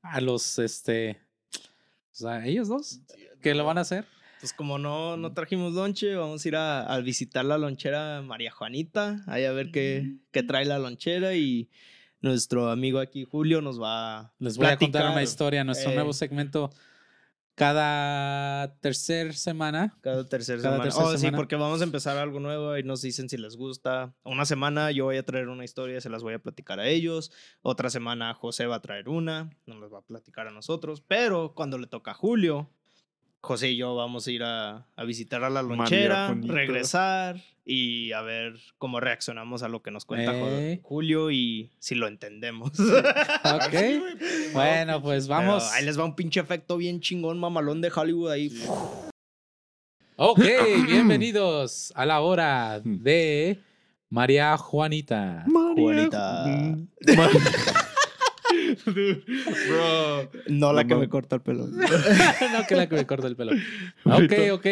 a 0.00 0.20
los, 0.22 0.58
este, 0.58 1.20
pues, 2.10 2.24
a 2.24 2.46
ellos 2.46 2.68
dos 2.68 3.00
que 3.42 3.54
lo 3.54 3.64
van 3.66 3.76
a 3.76 3.82
hacer. 3.82 4.06
Pues 4.40 4.52
como 4.52 4.78
no, 4.78 5.16
no 5.16 5.32
trajimos 5.32 5.72
lonche, 5.72 6.14
vamos 6.14 6.44
a 6.44 6.48
ir 6.48 6.56
a, 6.56 6.82
a 6.82 7.00
visitar 7.00 7.44
la 7.44 7.58
lonchera 7.58 8.22
María 8.22 8.50
Juanita, 8.50 9.22
ahí 9.26 9.44
a 9.44 9.52
ver 9.52 9.70
qué, 9.70 10.16
qué 10.30 10.42
trae 10.42 10.64
la 10.66 10.78
lonchera 10.78 11.34
y 11.34 11.70
nuestro 12.20 12.70
amigo 12.70 12.98
aquí 12.98 13.24
Julio 13.24 13.60
nos 13.62 13.80
va 13.80 14.18
a 14.18 14.34
Les 14.38 14.56
voy 14.56 14.66
a 14.66 14.76
contar 14.76 15.10
una 15.10 15.22
historia, 15.22 15.64
nuestro 15.64 15.90
eh, 15.90 15.94
nuevo 15.94 16.12
segmento 16.12 16.70
cada 17.56 18.76
tercer 18.80 19.34
semana. 19.34 19.96
Cada 20.02 20.28
tercer 20.28 20.60
Cada 20.60 20.76
semana. 20.76 20.82
tercer 20.84 21.02
oh, 21.02 21.16
sí, 21.16 21.30
porque 21.34 21.56
vamos 21.56 21.80
a 21.80 21.84
empezar 21.84 22.18
algo 22.18 22.38
nuevo 22.38 22.76
y 22.76 22.82
nos 22.82 23.00
dicen 23.00 23.30
si 23.30 23.38
les 23.38 23.56
gusta. 23.56 24.14
Una 24.24 24.44
semana 24.44 24.90
yo 24.90 25.06
voy 25.06 25.16
a 25.16 25.24
traer 25.24 25.48
una 25.48 25.64
historia, 25.64 26.00
se 26.02 26.10
las 26.10 26.22
voy 26.22 26.34
a 26.34 26.38
platicar 26.38 26.80
a 26.80 26.86
ellos. 26.86 27.32
Otra 27.62 27.88
semana 27.88 28.34
José 28.34 28.66
va 28.66 28.76
a 28.76 28.82
traer 28.82 29.08
una, 29.08 29.48
nos 29.64 29.80
las 29.80 29.90
va 29.90 30.00
a 30.00 30.02
platicar 30.02 30.46
a 30.46 30.50
nosotros. 30.50 31.00
Pero 31.00 31.54
cuando 31.54 31.78
le 31.78 31.86
toca 31.86 32.10
a 32.10 32.14
Julio, 32.14 32.70
José 33.46 33.70
y 33.70 33.76
yo 33.76 33.94
vamos 33.94 34.26
a 34.26 34.30
ir 34.32 34.42
a, 34.42 34.88
a 34.96 35.04
visitar 35.04 35.44
a 35.44 35.50
la 35.50 35.62
María 35.62 35.76
lonchera, 35.76 36.26
Juanita. 36.26 36.52
regresar 36.52 37.40
y 37.64 38.10
a 38.10 38.20
ver 38.20 38.54
cómo 38.76 38.98
reaccionamos 38.98 39.62
a 39.62 39.68
lo 39.68 39.82
que 39.82 39.92
nos 39.92 40.04
cuenta 40.04 40.32
Ey. 40.32 40.80
Julio 40.82 41.30
y 41.30 41.70
si 41.78 41.94
lo 41.94 42.08
entendemos. 42.08 42.72
Ok. 42.80 43.74
Bueno, 44.52 45.00
pues 45.00 45.28
vamos. 45.28 45.62
Pero 45.62 45.74
ahí 45.76 45.84
les 45.84 45.96
va 45.96 46.04
un 46.04 46.16
pinche 46.16 46.40
efecto 46.40 46.76
bien 46.76 47.00
chingón, 47.00 47.38
mamalón 47.38 47.80
de 47.80 47.92
Hollywood 47.94 48.32
ahí. 48.32 48.50
Ok, 50.16 50.40
bienvenidos 50.86 51.92
a 51.94 52.04
la 52.04 52.20
hora 52.22 52.80
de 52.82 53.60
María 54.10 54.56
Juanita. 54.56 55.44
Juanita. 55.48 56.76
Bro. 58.84 60.30
No 60.48 60.72
la 60.72 60.82
No 60.82 60.88
que 60.88 60.94
me 60.94 61.00
mames. 61.00 61.08
corta 61.10 61.36
el 61.36 61.42
pelo. 61.42 61.66
no, 62.52 62.66
que 62.68 62.74
la 62.76 62.88
que 62.88 62.96
me 62.96 63.06
corta 63.06 63.26
el 63.26 63.36
pelo. 63.36 63.52
Ok, 64.04 64.32
ok. 64.52 64.66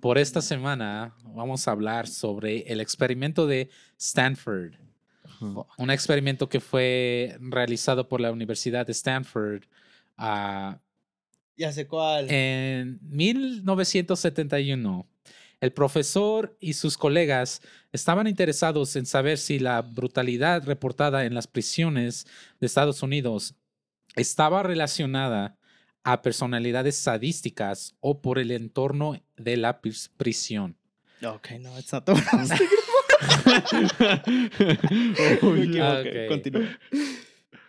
Por 0.00 0.18
esta 0.18 0.40
semana 0.42 1.14
vamos 1.34 1.66
a 1.66 1.70
hablar 1.72 2.06
sobre 2.06 2.60
el 2.70 2.80
experimento 2.80 3.46
de 3.46 3.70
Stanford. 3.98 4.74
Un 5.76 5.90
experimento 5.90 6.48
que 6.48 6.60
fue 6.60 7.36
realizado 7.40 8.08
por 8.08 8.20
la 8.22 8.32
Universidad 8.32 8.86
de 8.86 8.92
Stanford 8.92 9.64
ah, 10.16 10.78
Ya 11.58 11.72
sé 11.72 11.86
cuál. 11.86 12.26
en 12.30 12.98
1971. 13.02 15.06
El 15.60 15.72
profesor 15.72 16.56
y 16.60 16.74
sus 16.74 16.98
colegas 16.98 17.62
estaban 17.92 18.26
interesados 18.26 18.94
en 18.96 19.06
saber 19.06 19.38
si 19.38 19.58
la 19.58 19.80
brutalidad 19.82 20.64
reportada 20.66 21.24
en 21.24 21.34
las 21.34 21.46
prisiones 21.46 22.26
de 22.60 22.66
Estados 22.66 23.02
Unidos 23.02 23.54
estaba 24.16 24.62
relacionada 24.62 25.56
a 26.04 26.22
personalidades 26.22 26.96
sadísticas 26.96 27.96
o 28.00 28.20
por 28.20 28.38
el 28.38 28.50
entorno 28.50 29.20
de 29.36 29.56
la 29.56 29.80
pris- 29.80 30.10
prisión. 30.16 30.76
Ok, 31.24 31.52
no, 31.60 31.78
it's 31.78 31.92
not 31.92 32.04
the 32.04 32.12
one 32.12 32.22
I 32.32 32.36
was 32.36 32.50
thinking. 32.58 33.90
Me 35.16 35.32
equivoqué, 35.32 36.26
ok. 36.26 36.28
Continúa. 36.28 36.78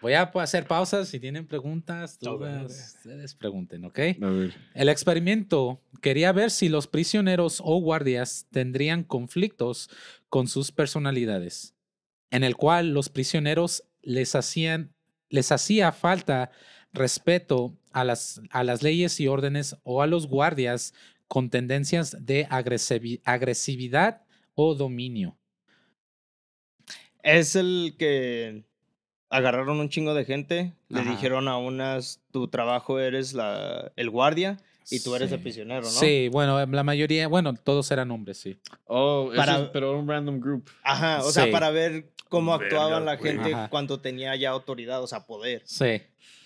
Voy 0.07 0.13
a 0.13 0.31
pa- 0.31 0.43
hacer 0.43 0.65
pausas. 0.65 1.09
Si 1.09 1.19
tienen 1.19 1.45
preguntas, 1.45 2.17
dudas, 2.17 2.95
ustedes 2.95 3.35
pregunten, 3.35 3.83
¿ok? 3.83 3.99
A 4.21 4.29
ver. 4.29 4.55
El 4.73 4.87
experimento 4.87 5.81
quería 6.01 6.31
ver 6.31 6.49
si 6.49 6.69
los 6.69 6.87
prisioneros 6.87 7.61
o 7.61 7.77
guardias 7.81 8.47
tendrían 8.49 9.03
conflictos 9.03 9.89
con 10.29 10.47
sus 10.47 10.71
personalidades, 10.71 11.75
en 12.31 12.45
el 12.45 12.55
cual 12.55 12.93
los 12.93 13.09
prisioneros 13.09 13.83
les 14.01 14.33
hacían 14.33 14.93
les 15.29 15.51
hacía 15.51 15.91
falta 15.91 16.51
respeto 16.93 17.77
a 17.91 18.05
las, 18.05 18.39
a 18.51 18.63
las 18.63 18.81
leyes 18.83 19.19
y 19.19 19.27
órdenes 19.27 19.75
o 19.83 20.01
a 20.01 20.07
los 20.07 20.27
guardias 20.27 20.93
con 21.27 21.49
tendencias 21.49 22.15
de 22.25 22.47
agresivi- 22.47 23.19
agresividad 23.25 24.21
o 24.55 24.73
dominio. 24.73 25.37
Es 27.23 27.57
el 27.57 27.95
que 27.99 28.63
agarraron 29.29 29.79
un 29.79 29.89
chingo 29.89 30.13
de 30.13 30.25
gente, 30.25 30.73
le 30.89 31.01
Ajá. 31.01 31.11
dijeron 31.11 31.47
a 31.47 31.57
unas, 31.57 32.21
tu 32.31 32.47
trabajo 32.47 32.99
eres 32.99 33.33
la, 33.33 33.91
el 33.95 34.09
guardia 34.09 34.57
y 34.89 35.01
tú 35.01 35.15
eres 35.15 35.31
el 35.33 35.39
prisionero, 35.41 35.81
¿no? 35.81 35.87
Sí, 35.89 36.29
bueno, 36.31 36.65
la 36.65 36.83
mayoría, 36.83 37.27
bueno, 37.27 37.53
todos 37.53 37.91
eran 37.91 38.09
hombres, 38.11 38.37
sí. 38.37 38.57
Oh, 38.85 39.29
Para- 39.35 39.59
es- 39.63 39.69
pero 39.73 39.99
un 39.99 40.07
random 40.07 40.39
group. 40.39 40.69
Ajá, 40.83 41.19
o 41.23 41.27
Sí. 41.27 41.33
sea, 41.33 41.51
para 41.51 41.69
ver 41.71 42.09
cómo 42.29 42.51
Verga, 42.57 42.65
actuaba 42.65 42.99
la 43.01 43.17
gente 43.17 43.53
Ajá. 43.53 43.69
cuando 43.69 43.99
tenía 43.99 44.35
ya 44.37 44.51
autoridad, 44.51 45.03
o 45.03 45.07
sea, 45.07 45.25
poder. 45.25 45.61
Sí. 45.65 46.01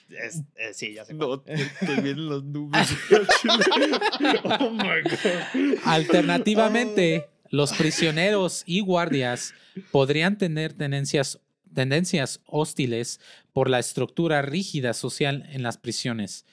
Es- 0.09 0.41
eh, 0.57 0.73
sí, 0.73 0.93
ya 0.95 1.05
sé. 1.05 1.13
No, 1.13 1.39
te, 1.39 1.55
te 1.55 1.55
vienen 2.01 2.29
las 2.29 2.43
nubes. 2.43 2.89
oh 4.59 4.69
my 4.71 5.01
god. 5.03 5.77
Alternativamente, 5.85 7.27
los 7.49 7.73
prisioneros 7.73 8.63
y 8.65 8.81
guardias 8.81 9.53
podrían 9.91 10.37
tener 10.37 10.73
tendencias, 10.73 11.39
tendencias 11.73 12.41
hostiles 12.45 13.19
por 13.53 13.69
la 13.69 13.79
estructura 13.79 14.41
rígida 14.41 14.93
social 14.93 15.45
en 15.51 15.63
las 15.63 15.77
prisiones. 15.77 16.45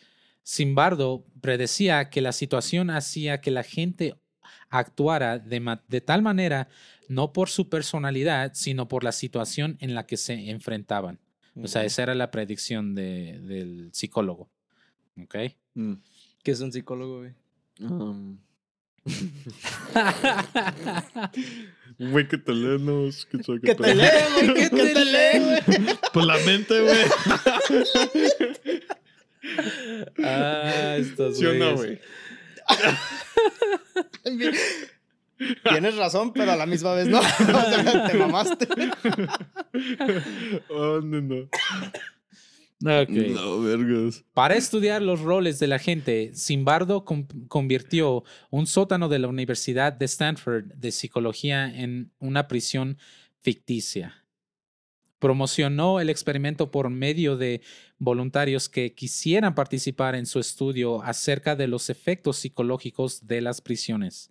Simbardo 0.43 1.25
predecía 1.41 2.09
que 2.11 2.21
la 2.21 2.33
situación 2.33 2.91
hacía 2.91 3.41
que 3.41 3.51
la 3.51 3.63
gente 3.63 4.15
actuara 4.71 5.39
de, 5.39 5.61
ma- 5.61 5.83
de 5.89 6.01
tal 6.01 6.23
manera 6.23 6.69
no 7.09 7.33
por 7.33 7.49
su 7.49 7.69
personalidad, 7.69 8.53
sino 8.55 8.89
por 8.89 9.03
la 9.05 9.13
situación 9.13 9.77
en 9.81 9.95
la 9.95 10.07
que 10.07 10.17
se 10.17 10.51
enfrentaban. 10.51 11.19
O 11.61 11.67
sea, 11.67 11.85
esa 11.85 12.03
era 12.05 12.15
la 12.15 12.31
predicción 12.31 12.95
de- 12.95 13.41
del 13.41 13.91
psicólogo. 13.93 14.49
¿Ok? 15.21 15.35
Mm, 15.75 15.95
¿Qué 16.43 16.51
es 16.53 16.61
un 16.61 16.71
psicólogo, 16.73 17.19
güey? 17.21 17.33
um. 17.81 18.39
Güey 21.99 22.29
que 22.29 22.39
te 22.39 22.53
lee, 22.53 22.79
no, 22.79 23.07
es 23.09 23.27
que 23.27 23.39
Que 23.61 23.75
te 23.75 23.95
lee, 23.95 24.05
güey, 24.35 24.55
que 24.55 24.71
te 24.71 24.85
güey. 25.41 25.99
Por 26.13 26.25
la 26.25 26.39
mente, 26.39 26.81
güey. 26.81 27.05
ah, 30.25 30.97
estos 30.99 31.39
¿Sí 31.39 31.47
o 31.47 31.55
no, 31.55 31.75
güeyes. 31.75 31.99
güey? 31.99 32.01
Tienes 35.69 35.97
razón, 35.97 36.33
pero 36.33 36.53
a 36.53 36.57
la 36.57 36.67
misma 36.67 36.95
vez 36.95 37.09
no. 37.09 37.21
Te 38.11 38.15
mamaste. 38.15 38.69
Oh, 40.69 41.01
no, 41.01 41.21
no. 41.21 41.49
Ok. 42.85 43.09
No, 43.11 43.61
vergas. 43.61 44.25
Para 44.35 44.55
estudiar 44.55 45.03
los 45.03 45.21
roles 45.21 45.59
de 45.59 45.67
la 45.67 45.81
gente, 45.81 46.31
Simbardo 46.35 47.05
con- 47.05 47.25
convirtió 47.49 48.23
un 48.51 48.67
sótano 48.69 49.09
de 49.09 49.19
la 49.19 49.27
Universidad 49.29 49.93
de 49.93 50.05
Stanford 50.05 50.67
de 50.75 50.93
Psicología 50.93 51.67
en 51.67 52.13
una 52.21 52.47
prisión 52.47 52.97
ficticia. 53.41 54.25
Promocionó 55.19 55.99
el 55.99 56.11
experimento 56.11 56.71
por 56.71 56.91
medio 56.91 57.37
de 57.37 57.61
voluntarios 57.99 58.69
que 58.69 58.95
quisieran 58.95 59.57
participar 59.57 60.15
en 60.15 60.27
su 60.27 60.39
estudio 60.39 61.03
acerca 61.03 61.57
de 61.57 61.67
los 61.67 61.91
efectos 61.91 62.37
psicológicos 62.37 63.27
de 63.27 63.41
las 63.41 63.61
prisiones. 63.61 64.31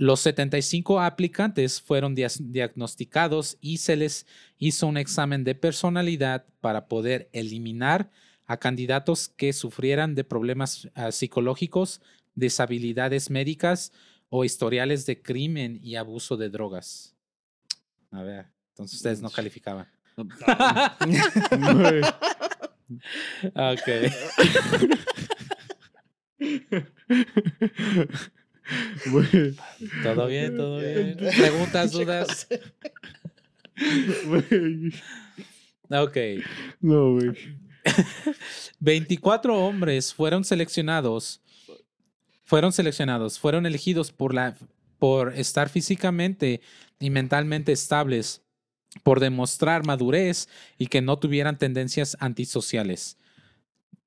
Los 0.00 0.20
75 0.20 1.00
aplicantes 1.02 1.82
fueron 1.82 2.14
diagnosticados 2.14 3.58
y 3.60 3.76
se 3.76 3.96
les 3.96 4.26
hizo 4.56 4.86
un 4.86 4.96
examen 4.96 5.44
de 5.44 5.54
personalidad 5.54 6.46
para 6.62 6.88
poder 6.88 7.28
eliminar 7.34 8.10
a 8.46 8.56
candidatos 8.56 9.28
que 9.28 9.52
sufrieran 9.52 10.14
de 10.14 10.24
problemas 10.24 10.88
ah, 10.94 11.12
psicológicos, 11.12 12.00
deshabilidades 12.34 13.28
médicas 13.28 13.92
o 14.30 14.46
historiales 14.46 15.04
de 15.04 15.20
crimen 15.20 15.78
y 15.82 15.96
abuso 15.96 16.38
de 16.38 16.48
drogas. 16.48 17.14
A 18.10 18.22
ver, 18.22 18.46
entonces 18.70 18.96
ustedes 18.96 19.20
no 19.20 19.28
calificaban. 19.28 19.86
Ok. 23.54 23.88
Todo 30.02 30.26
bien, 30.26 30.56
todo 30.56 30.78
bien. 30.78 31.16
Preguntas, 31.16 31.92
dudas. 31.92 32.48
Ok. 35.90 36.16
No, 36.80 37.14
güey. 37.14 37.32
24 38.78 39.58
hombres 39.58 40.14
fueron 40.14 40.44
seleccionados. 40.44 41.40
Fueron 42.44 42.72
seleccionados, 42.72 43.38
fueron 43.38 43.64
elegidos 43.64 44.10
por, 44.10 44.34
la, 44.34 44.56
por 44.98 45.34
estar 45.38 45.68
físicamente 45.68 46.60
y 46.98 47.08
mentalmente 47.10 47.70
estables, 47.70 48.42
por 49.04 49.20
demostrar 49.20 49.86
madurez 49.86 50.48
y 50.76 50.88
que 50.88 51.00
no 51.00 51.16
tuvieran 51.16 51.58
tendencias 51.58 52.16
antisociales. 52.18 53.18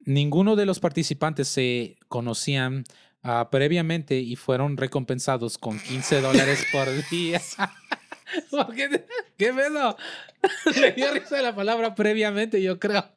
Ninguno 0.01 0.57
de 0.57 0.65
los 0.65 0.81
participantes 0.81 1.47
se 1.47 1.97
conocían 2.09 2.83
ah, 3.23 3.49
previamente 3.49 4.19
y 4.19 4.35
fueron 4.35 4.77
recompensados 4.77 5.57
con 5.57 5.79
15 5.79 6.21
dólares 6.21 6.65
por 6.71 6.87
día. 7.09 7.41
¿Por 8.51 8.75
qué? 8.75 9.05
¿Qué 9.37 9.53
pedo? 9.53 9.97
Le 10.79 10.91
dio 10.91 11.13
risa 11.13 11.41
la 11.41 11.55
palabra 11.55 11.95
previamente, 11.95 12.61
yo 12.61 12.79
creo. 12.79 13.09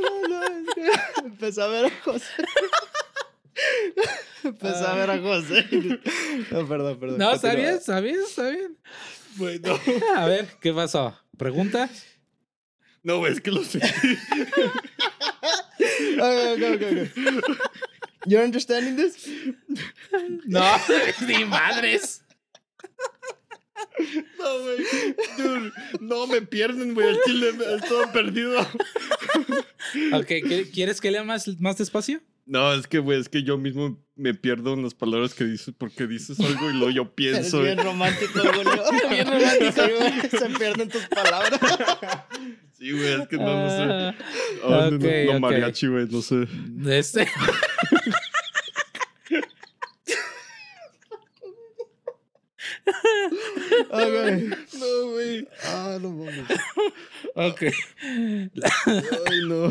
No, 0.00 0.28
no, 0.28 0.42
es 0.44 0.74
que 0.74 0.90
empecé 1.24 1.62
a 1.62 1.66
ver 1.66 1.86
a 1.86 1.90
José. 2.02 2.24
Empecé 4.42 4.84
a 4.84 4.94
ver 4.94 5.10
a 5.10 5.18
José. 5.18 5.66
No, 6.50 6.66
perdón, 6.66 6.98
perdón. 6.98 7.18
No, 7.18 7.32
está 7.32 7.54
bien, 7.54 7.74
está 7.74 8.00
bien, 8.00 8.16
está 8.26 8.48
bien. 8.48 8.76
Bueno. 9.36 9.78
A 10.16 10.26
ver, 10.26 10.48
¿qué 10.60 10.72
pasó? 10.72 11.16
¿Pregunta? 11.36 11.88
No, 13.02 13.26
es 13.26 13.40
que 13.40 13.50
lo 13.50 13.64
sé. 13.64 13.80
Okay, 16.18 16.52
okay, 16.54 16.74
okay. 16.74 17.12
You're 18.26 18.44
understanding 18.44 18.96
this? 18.96 19.26
No, 20.46 20.64
ni 21.26 21.44
madres. 21.44 22.22
No, 24.38 24.58
güey. 24.60 24.84
Dude, 25.38 25.72
no 26.00 26.26
me 26.26 26.42
pierden, 26.42 26.94
güey. 26.94 27.08
El 27.08 27.18
chile 27.24 27.50
estoy 27.76 28.06
perdido. 28.12 28.60
Ok, 30.12 30.26
¿qué- 30.26 30.68
¿quieres 30.72 31.00
que 31.00 31.10
lea 31.10 31.24
más, 31.24 31.46
más 31.60 31.78
despacio? 31.78 32.20
No, 32.46 32.72
es 32.74 32.86
que, 32.88 32.98
güey, 32.98 33.20
es 33.20 33.28
que 33.28 33.42
yo 33.44 33.56
mismo 33.58 34.02
me 34.16 34.34
pierdo 34.34 34.74
en 34.74 34.82
las 34.82 34.92
palabras 34.94 35.34
que 35.34 35.44
dices 35.44 35.72
porque 35.76 36.06
dices 36.08 36.40
algo 36.40 36.68
y 36.70 36.74
luego 36.74 36.90
yo 36.90 37.02
Eres 37.02 37.12
pienso. 37.14 37.62
bien 37.62 37.78
romántico, 37.78 38.40
Julio. 38.40 38.82
Bien 39.10 39.26
romántico, 39.26 39.82
güey. 39.98 40.20
Se 40.30 40.58
pierden 40.58 40.88
tus 40.88 41.06
palabras. 41.06 41.60
Sí, 42.76 42.90
güey, 42.92 43.20
es 43.22 43.28
que 43.28 43.36
no, 43.36 43.44
no 43.44 43.68
sé. 43.70 43.82
Ah, 43.82 44.14
Ah, 44.64 44.88
no, 44.90 44.98
no, 44.98 44.98
no, 44.98 45.32
ok. 45.34 45.40
mariachi, 45.40 45.86
güey, 45.86 46.06
no 46.10 46.22
sé. 46.22 46.46
Este. 46.88 47.28
Okay. 53.92 54.50
No, 54.78 55.10
güey. 55.12 55.48
Ah, 55.64 55.98
no 56.00 56.10
mames. 56.10 56.44
Ok. 57.34 57.62
Ay, 58.02 59.40
no. 59.46 59.70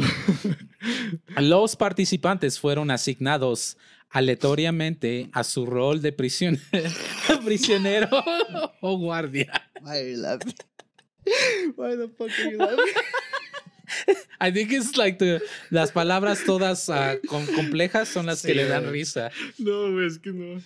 Los 1.37 1.75
participantes 1.75 2.59
fueron 2.59 2.91
asignados 2.91 3.77
aleatoriamente 4.09 5.29
a 5.33 5.43
su 5.43 5.65
rol 5.65 6.01
de 6.01 6.11
prisionero, 6.13 6.63
prisionero 7.43 8.09
o 8.81 8.97
guardia. 8.97 9.51
Why 9.81 9.89
are 9.97 10.11
you 10.11 10.17
laughing? 10.17 10.55
Why 11.75 11.95
the 11.95 12.09
fuck 12.17 12.29
are 12.39 12.51
you 12.51 12.57
laughing? 12.57 13.03
I 14.39 14.51
think 14.51 14.71
it's 14.71 14.97
like 14.97 15.17
the, 15.17 15.41
las 15.71 15.91
palabras 15.91 16.43
todas 16.45 16.85
com- 17.27 17.47
complejas 17.55 18.07
son 18.07 18.27
las 18.27 18.41
que 18.43 18.53
le 18.53 18.65
dan 18.67 18.89
risa. 18.91 19.31
No, 19.57 19.99
es 20.05 20.19
que 20.19 20.31
no. 20.31 20.61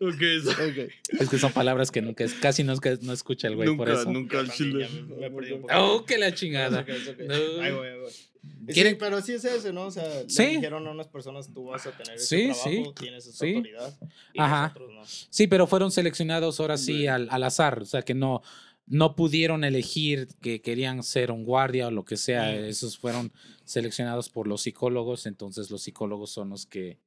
Ok, 0.00 0.20
eso. 0.22 0.50
Okay. 0.50 0.88
Es 1.18 1.28
que 1.28 1.38
son 1.38 1.52
palabras 1.52 1.90
que 1.90 2.00
nunca, 2.02 2.24
casi 2.40 2.64
no, 2.64 2.74
no 3.02 3.12
escucha 3.12 3.48
el 3.48 3.56
güey 3.56 3.68
por 3.76 3.88
Nunca, 3.88 4.00
eso. 4.00 4.10
nunca 4.12 4.40
al 4.40 4.50
chile. 4.52 4.88
Me- 5.18 5.28
me. 5.30 5.56
Oh, 5.76 6.04
que 6.04 6.18
la 6.18 6.34
chingada. 6.34 6.80
Okay, 6.80 7.08
okay. 7.08 7.26
No. 7.26 7.34
Ahí 7.34 7.72
voy, 7.72 7.86
ahí 7.88 7.98
voy. 8.00 8.10
Sí, 8.10 8.72
¿Quieren- 8.74 8.96
pero 8.98 9.20
sí 9.20 9.32
es 9.32 9.44
eso, 9.44 9.72
¿no? 9.72 9.86
O 9.86 9.90
sea, 9.90 10.04
Sí. 10.28 10.42
le 10.42 10.48
dijeron 10.56 10.86
a 10.86 10.90
unas 10.90 11.08
personas, 11.08 11.52
tú 11.52 11.64
vas 11.66 11.86
a 11.86 11.90
tener 11.92 12.16
ese 12.16 12.26
Sí, 12.26 12.44
trabajo, 12.46 12.94
sí, 12.94 13.00
tienes 13.00 13.26
esa 13.26 13.38
sí. 13.44 13.54
autoridad, 13.54 13.98
y 14.32 14.40
Ajá. 14.40 14.62
nosotros 14.68 14.90
no. 14.94 15.02
Sí, 15.30 15.46
pero 15.48 15.66
fueron 15.66 15.90
seleccionados 15.90 16.60
ahora 16.60 16.76
sí 16.78 17.06
al, 17.06 17.28
al 17.30 17.42
azar. 17.44 17.80
O 17.82 17.84
sea 17.84 18.02
que 18.02 18.14
no, 18.14 18.42
no 18.86 19.16
pudieron 19.16 19.64
elegir 19.64 20.28
que 20.40 20.60
querían 20.62 21.02
ser 21.02 21.30
un 21.30 21.44
guardia 21.44 21.88
o 21.88 21.90
lo 21.90 22.04
que 22.04 22.16
sea. 22.16 22.54
Esos 22.54 22.96
fueron 22.96 23.32
seleccionados 23.64 24.28
por 24.30 24.46
los 24.46 24.62
psicólogos. 24.62 25.26
Entonces 25.26 25.70
los 25.70 25.82
psicólogos 25.82 26.30
son 26.30 26.50
los 26.50 26.64
que 26.64 26.98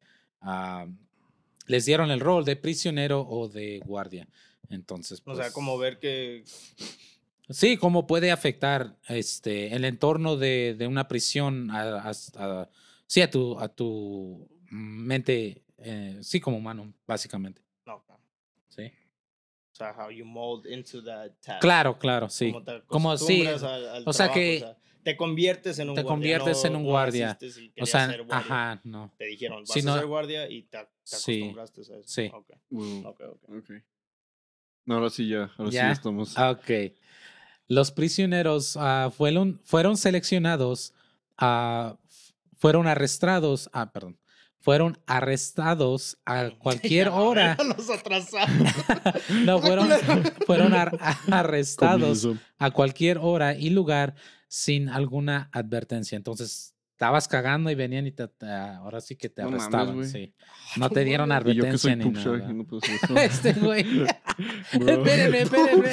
ah, 0.42 0.86
les 1.72 1.86
dieron 1.86 2.12
el 2.12 2.20
rol 2.20 2.46
de 2.46 2.56
prisionero 2.56 3.22
o 3.28 3.48
de 3.48 3.80
guardia. 3.86 4.28
Entonces, 4.70 5.22
O 5.26 5.34
sea, 5.36 5.46
pues, 5.46 5.54
como 5.54 5.78
ver 5.78 6.00
que 6.00 6.44
Sí, 7.50 7.76
cómo 7.76 8.08
puede 8.08 8.32
afectar 8.32 8.96
este, 9.10 9.76
el 9.76 9.84
entorno 9.84 10.38
de, 10.38 10.76
de 10.78 10.88
una 10.88 11.08
prisión 11.08 11.70
a, 11.72 12.00
a- 12.10 12.12
a- 12.38 12.70
sí, 13.08 13.22
a 13.22 13.30
tu, 13.30 13.60
a 13.60 13.68
tu 13.68 14.48
mente, 14.70 15.64
eh, 15.78 16.20
sí, 16.22 16.40
como 16.40 16.58
humano, 16.58 16.94
básicamente. 17.06 17.62
No. 17.86 18.02
Sí. 18.70 18.84
O 18.84 19.76
sea, 19.76 19.94
how 19.98 20.10
you 20.12 20.24
mold 20.26 20.66
into 20.66 21.04
that 21.04 21.32
task. 21.42 21.60
Claro, 21.60 21.98
claro, 22.00 22.30
sí. 22.30 22.52
Como, 22.54 22.64
te 22.64 22.82
Como 22.88 23.18
sí, 23.18 23.42
acostumbras 23.46 23.64
al- 23.64 23.90
al 23.90 24.04
o 24.06 24.14
sea 24.14 24.32
que 24.32 24.64
te 25.04 25.18
conviertes 25.18 25.80
en 25.80 25.90
un 25.90 25.96
te 25.96 26.04
guardia. 26.04 26.14
conviertes 26.16 26.64
en 26.66 26.76
un 26.76 26.84
no 26.84 26.90
guardia. 26.90 27.38
si 27.42 27.74
O 27.82 27.86
sea, 27.86 28.06
guardia. 28.08 28.38
ajá, 28.38 28.82
no. 28.86 29.12
Te 29.18 29.26
dijeron, 29.26 29.64
vas 29.64 29.72
Sí, 29.74 29.80
a 29.80 29.84
no- 29.84 29.96
ser 29.98 30.06
guardia 30.06 30.50
y 30.50 30.62
te, 30.64 30.78
te 31.12 31.22
Sí, 31.22 31.42
acostumbraste 31.42 31.82
a 31.82 31.84
eso. 31.98 32.04
sí. 32.06 32.32
Ok, 32.34 32.50
Wow. 32.70 33.08
ok, 33.08 33.22
ok. 33.22 33.50
Ok. 33.58 33.72
No, 34.86 34.96
ahora 34.96 35.10
sí 35.10 35.28
ya. 35.28 35.52
Ahora 35.58 35.72
¿Ya? 35.72 35.88
sí 35.88 35.92
estamos. 35.94 36.38
Ok. 36.38 36.70
Los 37.68 37.92
prisioneros 37.92 38.76
ah, 38.78 39.12
fueron, 39.16 39.62
fueron 39.64 39.96
seleccionados, 39.98 40.94
ah, 41.38 41.98
fueron 42.58 42.88
arrestados, 42.88 43.70
ah, 43.74 43.92
perdón, 43.94 44.20
fueron 44.60 44.98
arrestados 45.08 46.18
a 46.26 46.50
cualquier 46.60 47.08
Ya, 47.08 47.14
hora. 47.14 47.58
Los 47.78 47.90
atrasados. 47.90 48.50
No, 49.46 49.60
fueron, 49.62 49.90
fueron 50.46 50.74
ar- 50.74 50.98
arrestados 51.32 52.28
a 52.58 52.72
cualquier 52.72 53.18
hora 53.20 53.56
y 53.56 53.70
lugar 53.70 54.16
sin 54.48 54.90
alguna 54.90 55.50
advertencia. 55.54 56.16
Entonces, 56.16 56.76
estabas 57.02 57.28
cagando 57.28 57.72
y 57.72 57.76
venían 57.76 58.06
y 58.06 58.12
te, 58.12 58.28
te- 58.28 58.46
ahora 58.46 59.02
sí 59.02 59.16
que 59.16 59.28
te 59.28 59.42
No 59.42 59.48
arrestaban. 59.48 60.06
sí. 60.08 60.36
No 60.78 60.90
te 60.90 61.04
dieron 61.04 61.30
Y 61.30 61.34
yo 61.34 61.44
que 61.44 61.50
advertencia 61.52 61.78
soy 61.80 61.96
ni 61.96 62.10
nada. 62.12 62.54
no 62.54 62.64
puedo 62.66 62.82
hacer 62.84 62.96
eso. 63.04 63.18
Este 63.18 63.54
güey. 63.54 63.82
Espérenme, 64.72 65.42
espérenme. 65.42 65.90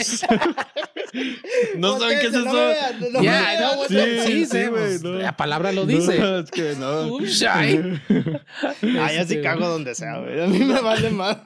No 1.78 1.98
saben 1.98 2.18
qué 2.20 2.26
es 2.26 2.32
no 2.34 2.40
eso. 2.40 3.10
no 3.10 3.22
Ya, 3.22 3.58
no, 3.60 3.84
Sí, 3.88 3.96
sí, 4.26 4.44
sí, 4.46 4.58
pues, 4.68 5.02
no. 5.02 5.14
La 5.14 5.34
palabra 5.36 5.72
lo 5.72 5.80
No, 5.80 5.86
dice. 5.86 6.40
es 6.40 6.50
que 6.50 6.74
no. 6.78 7.08
Poop. 7.08 7.22
Ah, 7.42 7.64
ya 7.64 9.24
sí 9.24 9.34
Este, 9.34 9.40
cago 9.40 9.66
donde 9.66 9.94
sea, 9.94 10.18
güey. 10.18 10.40
A 10.42 10.46
mí 10.46 10.58
me 10.58 10.80
vale 10.80 11.08
más. 11.10 11.38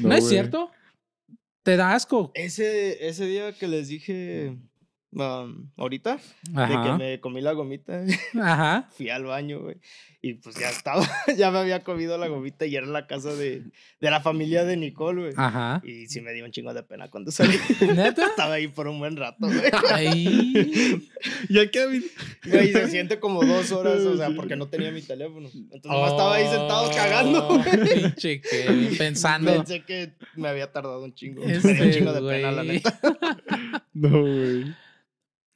¿No, 0.00 0.14
es 0.14 0.26
cierto? 0.28 0.70
Te 1.62 1.76
da 1.76 1.92
asco. 1.94 2.32
Ese, 2.34 3.06
ese 3.06 3.26
día 3.26 3.52
que 3.52 3.68
les 3.68 3.88
dije 3.88 4.56
um, 5.18 5.70
ahorita, 5.76 6.18
de 6.42 6.66
que 6.82 6.92
me 6.98 7.20
comí 7.20 7.40
la 7.40 7.52
gomita, 7.52 8.02
Ajá. 8.42 8.88
fui 8.96 9.10
al 9.10 9.24
baño, 9.24 9.60
güey. 9.60 9.76
Y 10.20 10.34
pues 10.34 10.56
ya 10.56 10.68
estaba, 10.68 11.06
ya 11.36 11.52
me 11.52 11.58
había 11.58 11.84
comido 11.84 12.18
la 12.18 12.26
gomita 12.26 12.66
y 12.66 12.74
era 12.74 12.84
en 12.84 12.92
la 12.92 13.06
casa 13.06 13.32
de, 13.34 13.62
de 14.00 14.10
la 14.10 14.20
familia 14.20 14.64
de 14.64 14.76
Nicole, 14.76 15.20
güey. 15.20 15.32
Ajá. 15.36 15.80
Y 15.84 16.08
sí 16.08 16.20
me 16.20 16.32
dio 16.32 16.44
un 16.44 16.50
chingo 16.50 16.74
de 16.74 16.82
pena 16.82 17.08
cuando 17.08 17.30
salí. 17.30 17.56
¿Neta? 17.94 18.26
estaba 18.26 18.54
ahí 18.54 18.66
por 18.66 18.88
un 18.88 18.98
buen 18.98 19.16
rato, 19.16 19.46
güey. 19.46 19.60
Ay. 19.92 21.02
Y. 21.48 21.60
Güey, 22.50 22.72
se 22.72 22.88
siente 22.88 23.20
como 23.20 23.44
dos 23.44 23.70
horas, 23.70 24.00
o 24.00 24.16
sea, 24.16 24.30
porque 24.34 24.56
no 24.56 24.68
tenía 24.68 24.90
mi 24.90 25.02
teléfono. 25.02 25.48
Entonces 25.54 26.10
estaba 26.10 26.34
ahí 26.34 26.46
sentado 26.48 26.90
cagando, 26.90 27.48
Oh, 27.48 27.58
güey. 27.62 28.02
Pinche 28.02 28.40
Kevin, 28.40 28.96
pensando. 28.98 29.52
Pensé 29.54 29.84
que 29.84 30.12
me 30.36 30.48
había 30.48 30.72
tardado 30.72 31.04
un 31.04 31.14
chingo. 31.14 31.44
Me 31.44 31.58
dio 31.58 31.84
un 31.84 31.90
chingo 31.92 32.12
de 32.12 32.20
pena, 32.28 32.50
la 32.50 32.64
güey. 32.64 32.76
neta. 32.76 33.00
No, 33.94 34.20
güey. 34.20 34.74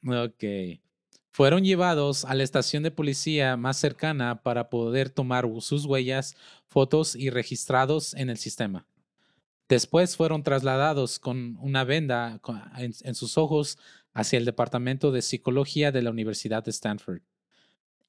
Ok. 0.05 0.79
Fueron 1.31 1.63
llevados 1.63 2.25
a 2.25 2.35
la 2.35 2.43
estación 2.43 2.83
de 2.83 2.91
policía 2.91 3.57
más 3.57 3.77
cercana 3.77 4.43
para 4.43 4.69
poder 4.69 5.09
tomar 5.09 5.47
sus 5.61 5.85
huellas, 5.85 6.35
fotos 6.67 7.15
y 7.15 7.31
registrados 7.31 8.13
en 8.13 8.29
el 8.29 8.37
sistema. 8.37 8.85
Después 9.67 10.15
fueron 10.15 10.43
trasladados 10.43 11.17
con 11.17 11.57
una 11.59 11.83
venda 11.83 12.39
en, 12.77 13.15
sus 13.15 13.39
ojos 13.39 13.79
hacia 14.13 14.37
el 14.37 14.45
Departamento 14.45 15.11
de 15.11 15.23
Psicología 15.23 15.91
de 15.91 16.03
la 16.03 16.11
Universidad 16.11 16.63
de 16.63 16.69
Stanford, 16.69 17.21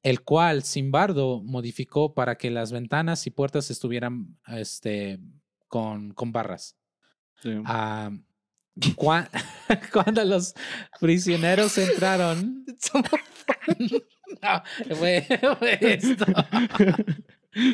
el 0.02 0.22
cual, 0.22 0.62
sin 0.62 0.86
embargo, 0.86 1.42
modificó 1.42 2.12
para 2.12 2.36
que 2.36 2.50
las 2.50 2.72
ventanas 2.72 3.26
y 3.26 3.30
puertas 3.30 3.70
estuvieran 3.70 4.36
este, 4.48 5.18
con, 5.68 6.12
con 6.12 6.32
barras. 6.32 6.76
Sí. 7.40 7.52
Cua- 8.96 9.28
cuando 9.92 10.24
los 10.24 10.54
prisioneros 11.00 11.76
entraron. 11.78 12.64
No, 14.42 14.62
fue, 14.96 15.24
fue 15.58 15.78
esto. 15.80 16.24
I 17.56 17.72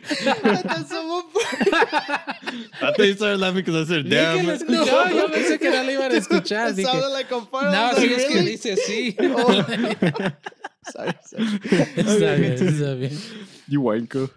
thought 2.81 2.99
you 2.99 3.15
started 3.15 3.39
laughing 3.41 3.65
because 3.65 3.77
I 3.77 3.85
said, 3.95 4.11
damn. 4.11 4.45
lo 4.47 4.53
escuchó, 4.53 5.09
yo 5.11 5.29
pensé 5.31 5.59
que 5.59 5.71
no 5.71 5.83
lo 5.85 5.91
iban 5.91 6.13
a 6.13 6.17
escuchar. 6.17 6.71
It 6.71 6.77
Dije, 6.77 6.87
sounded 6.91 7.13
like 7.13 7.33
a. 7.33 7.39
I 7.39 7.73
no, 7.73 7.93
sí 7.95 8.13
es 8.13 8.27
que 8.27 8.41
dice 8.43 8.73
así. 8.75 9.17
Oh. 9.21 9.65
Sorry, 10.93 11.15
sorry. 11.25 11.61
Está 11.97 12.35
bien, 12.35 12.53
está 12.53 12.95
bien. 12.95 13.19
You 13.69 13.83
wanko. 13.83 14.31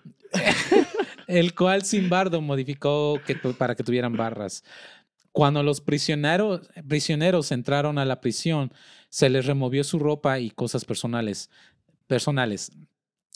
El 1.28 1.54
cual 1.54 1.84
Simbardo 1.84 2.42
modificó 2.42 3.20
que, 3.26 3.36
para 3.36 3.76
que 3.76 3.84
tuvieran 3.84 4.16
barras. 4.16 4.64
Cuando 5.34 5.64
los 5.64 5.82
prisioneros, 5.82 6.70
prisioneros 6.88 7.52
entraron 7.52 7.98
a 7.98 8.06
la 8.06 8.22
prisión, 8.22 8.72
se 9.10 9.30
les 9.30 9.48
removió 9.48 9.84
su 9.84 9.98
ropa 9.98 10.40
y 10.40 10.52
cosas 10.52 10.86
personales. 10.86 11.50
personales. 12.08 12.72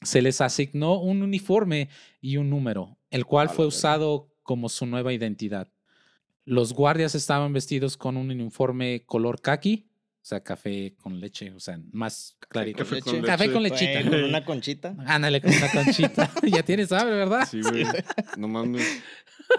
Se 0.04 0.22
les 0.22 0.40
asignó 0.42 1.02
un 1.02 1.24
uniforme 1.24 1.90
y 2.22 2.38
un 2.38 2.52
número, 2.52 3.00
el 3.10 3.26
cual 3.26 3.50
fue 3.50 3.66
usado 3.66 4.32
como 4.44 4.70
su 4.70 4.86
nueva 4.86 5.12
identidad. 5.12 5.70
Los 6.46 6.72
guardias 6.72 7.16
estaban 7.16 7.52
vestidos 7.52 7.98
con 7.98 8.16
un 8.16 8.30
uniforme 8.30 9.04
color 9.08 9.42
kaki, 9.42 9.90
o 10.22 10.26
sea, 10.30 10.44
café 10.44 10.94
con 11.02 11.20
leche, 11.20 11.52
o 11.52 11.60
sea, 11.60 11.80
más 11.92 12.38
clarito. 12.48 12.80
Café 12.80 13.02
con 13.02 13.14
leche. 13.16 13.26
Café 13.28 13.52
con 13.52 13.64
lechita. 13.64 14.04
Con 14.04 14.24
una 14.24 14.46
conchita. 14.46 14.96
Ándale 15.08 15.42
con 15.42 15.52
una 15.52 15.72
conchita. 15.72 16.32
ya 16.44 16.62
tienes 16.62 16.92
hambre, 16.92 17.16
¿verdad? 17.16 17.48
Sí, 17.50 17.62
güey. 17.62 17.86
No 18.38 18.48
mames. 18.48 19.02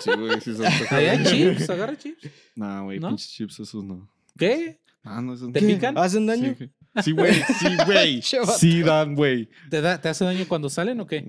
Sí, 0.01 0.11
güey, 0.17 0.41
sí 0.41 0.55
son 0.55 0.67
Ahí 0.91 1.07
hay 1.07 1.25
chips, 1.25 1.71
agarra 1.71 1.97
chips. 1.97 2.29
Nah, 2.55 2.83
güey, 2.83 2.99
¿No? 3.01 3.09
pinches 3.09 3.29
chips, 3.31 3.61
esos 3.61 3.85
no. 3.85 4.09
¿Qué? 4.39 4.81
Ah, 5.03 5.21
no, 5.23 5.35
esos 5.35 5.53
¿Te 5.53 5.61
no. 5.61 5.67
pican? 5.69 5.97
¿Hacen 5.99 6.27
daño? 6.27 6.55
Sí, 6.59 6.71
Sí, 7.03 7.13
güey, 7.13 7.35
sí, 7.35 7.67
güey. 7.87 8.21
Vato. 8.41 8.53
Sí, 8.59 8.81
dan, 8.83 9.15
güey. 9.15 9.49
¿Te, 9.71 9.81
da- 9.81 10.01
¿Te 10.01 10.09
hace 10.09 10.25
daño 10.25 10.45
cuando 10.49 10.69
salen 10.69 10.99
o 11.01 11.07
qué? 11.07 11.25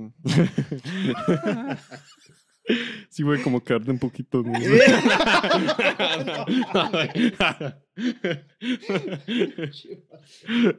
Sí, 3.10 3.24
güey, 3.24 3.42
como 3.42 3.64
que 3.64 3.74
arde 3.74 3.92
un 3.92 4.00
poquito. 4.00 4.44
¿no? 4.44 4.54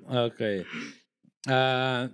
Ok. 0.07 0.41
Ah, 1.47 2.11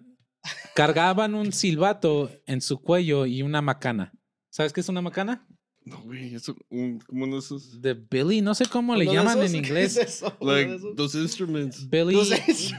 cargaban 0.75 1.35
un 1.35 1.53
silbato 1.53 2.31
en 2.47 2.61
su 2.61 2.81
cuello 2.81 3.27
y 3.27 3.43
una 3.43 3.61
macana. 3.63 4.13
¿Sabes 4.51 4.73
qué 4.73 4.81
es 4.81 4.89
una 4.89 5.03
macana? 5.03 5.47
No, 5.87 5.99
güey, 6.03 6.35
eso, 6.35 6.55
un, 6.69 6.99
como 6.99 7.25
uno 7.25 7.35
de 7.37 7.39
esos. 7.41 7.81
De 7.81 7.95
Billy, 7.95 8.43
no 8.43 8.55
sé 8.57 8.67
cómo 8.67 8.95
le 8.97 9.05
¿Uno 9.05 9.13
de 9.13 9.17
llaman 9.17 9.39
en 9.43 9.53
¿Qué 9.53 9.57
inglés. 9.59 9.97
es 9.97 10.09
eso? 10.17 10.37
¿Uno 10.41 10.53
de 10.53 10.67
Like, 10.67 10.95
those 10.97 11.17
instruments. 11.19 11.89
Billy, 11.89 12.17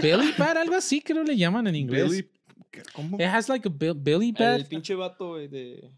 Billy 0.01 0.33
Bat, 0.37 0.57
algo 0.57 0.75
así 0.75 1.01
creo 1.01 1.23
le 1.23 1.37
llaman 1.37 1.65
en 1.67 1.75
inglés. 1.75 2.09
Billy. 2.11 2.29
¿Cómo? 2.93 3.17
It 3.17 3.23
has 3.27 3.47
like 3.49 3.65
a 3.67 3.71
Bill- 3.71 3.95
Billy 3.95 4.33
Bat. 4.33 4.59
El 4.59 4.65
pinche 4.65 4.93
vato, 4.93 5.29
güey, 5.29 5.47
de, 5.47 5.89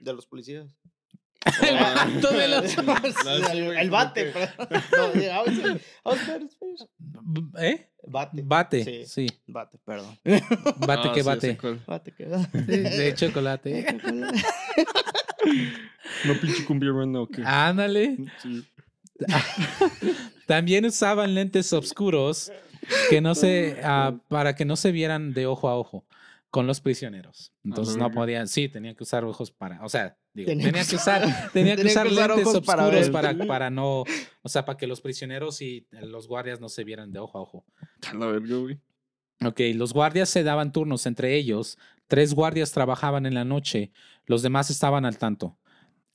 de 0.00 0.12
los 0.12 0.24
policías. 0.26 0.72
El 1.62 1.74
vato 1.74 2.30
de 2.30 2.48
los- 2.48 2.76
el, 3.52 3.76
el 3.76 3.90
bate, 3.90 4.24
perdón. 4.32 4.82
No, 4.92 5.12
yeah, 5.20 5.42
I 5.42 5.48
was 5.48 5.58
I 5.58 6.08
was. 6.62 6.88
¿Eh? 7.60 7.87
Bate. 8.06 8.42
Bate, 8.42 8.84
Sí. 8.84 9.04
sí. 9.06 9.26
Bate, 9.46 9.78
perdón. 9.84 10.18
Bate 10.86 11.12
que 11.12 11.20
sí, 11.22 11.26
bate. 11.26 11.58
Bate, 11.86 12.12
que 12.12 12.24
bate. 12.26 12.60
De 12.62 13.14
chocolate. 13.14 13.86
No 16.24 16.34
pinche 16.40 16.64
cumbia 16.64 16.90
rana, 16.92 17.20
¿o 17.20 17.28
qué? 17.28 17.42
Ándale. 17.44 18.16
Sí. 18.42 18.66
También 20.46 20.84
usaban 20.84 21.34
lentes 21.34 21.72
oscuros 21.72 22.52
que 23.08 23.20
no 23.20 23.34
se, 23.34 23.78
ah, 23.84 24.18
para 24.28 24.54
que 24.54 24.64
no 24.64 24.76
se 24.76 24.92
vieran 24.92 25.32
de 25.32 25.46
ojo 25.46 25.68
a 25.68 25.76
ojo 25.76 26.06
con 26.50 26.66
los 26.66 26.80
prisioneros. 26.80 27.52
Entonces 27.64 27.96
no 27.96 28.10
podían, 28.10 28.48
sí, 28.48 28.68
tenían 28.68 28.94
que 28.94 29.04
usar 29.04 29.24
ojos 29.24 29.50
para, 29.50 29.84
o 29.84 29.88
sea, 29.88 30.16
digo, 30.44 30.48
tenían 30.62 30.86
que 30.86 30.96
usar, 30.96 31.22
tenían 31.52 31.76
que 31.76 31.86
usar 31.86 32.06
usar 32.06 32.30
lentes 32.30 32.60
para 32.60 32.84
oscuros 32.84 33.04
ver. 33.06 33.12
para, 33.12 33.46
para 33.46 33.70
no, 33.70 34.04
o 34.42 34.48
sea, 34.48 34.64
para 34.64 34.76
que 34.76 34.86
los 34.86 35.00
prisioneros 35.00 35.60
y 35.62 35.86
los 35.90 36.28
guardias 36.28 36.60
no 36.60 36.68
se 36.68 36.84
vieran 36.84 37.12
de 37.12 37.18
ojo 37.18 37.38
a 37.38 37.42
ojo. 37.42 37.64
A 38.10 38.14
la 38.14 38.26
verga, 38.26 38.56
güey. 38.56 38.78
Ok, 39.44 39.60
los 39.74 39.92
guardias 39.92 40.28
se 40.28 40.42
daban 40.42 40.72
turnos 40.72 41.06
entre 41.06 41.36
ellos. 41.36 41.78
Tres 42.08 42.34
guardias 42.34 42.72
trabajaban 42.72 43.26
en 43.26 43.34
la 43.34 43.44
noche, 43.44 43.92
los 44.26 44.42
demás 44.42 44.70
estaban 44.70 45.04
al 45.04 45.18
tanto. 45.18 45.58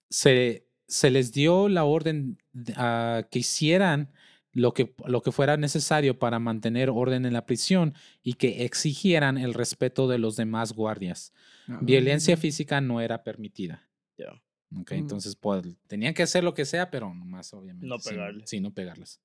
Se, 0.09 0.67
se 0.87 1.09
les 1.11 1.31
dio 1.31 1.69
la 1.69 1.83
orden 1.83 2.37
que 2.53 3.39
hicieran 3.39 4.11
lo 4.53 4.73
que, 4.73 4.93
lo 5.05 5.21
que 5.21 5.31
fuera 5.31 5.57
necesario 5.57 6.19
para 6.19 6.39
mantener 6.39 6.89
orden 6.89 7.25
en 7.25 7.33
la 7.33 7.45
prisión 7.45 7.95
y 8.21 8.33
que 8.33 8.65
exigieran 8.65 9.37
el 9.37 9.53
respeto 9.53 10.07
de 10.07 10.19
los 10.19 10.35
demás 10.35 10.73
guardias. 10.73 11.33
Ah, 11.67 11.79
Violencia 11.81 12.37
física 12.37 12.79
no 12.79 13.01
era 13.01 13.23
permitida. 13.23 13.87
Ya. 14.17 14.31
Ok, 14.79 14.91
Ujú. 14.91 14.95
entonces 14.95 15.35
pues, 15.35 15.63
tenían 15.87 16.13
que 16.13 16.23
hacer 16.23 16.43
lo 16.43 16.53
que 16.53 16.65
sea, 16.65 16.89
pero 16.89 17.13
nomás, 17.13 17.53
obviamente. 17.53 17.85
No 17.87 17.97
pegarles. 17.99 18.49
Sí, 18.49 18.59
no 18.59 18.71
pegarles. 18.71 19.19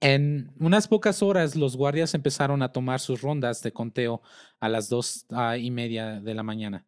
En 0.00 0.52
unas 0.58 0.86
pocas 0.86 1.22
horas, 1.22 1.56
los 1.56 1.76
guardias 1.76 2.14
empezaron 2.14 2.62
a 2.62 2.72
tomar 2.72 3.00
sus 3.00 3.22
rondas 3.22 3.62
de 3.62 3.72
conteo 3.72 4.20
a 4.60 4.68
las 4.68 4.88
dos 4.90 5.24
ah, 5.30 5.56
y 5.56 5.70
media 5.70 6.20
de 6.20 6.34
la 6.34 6.42
mañana. 6.42 6.84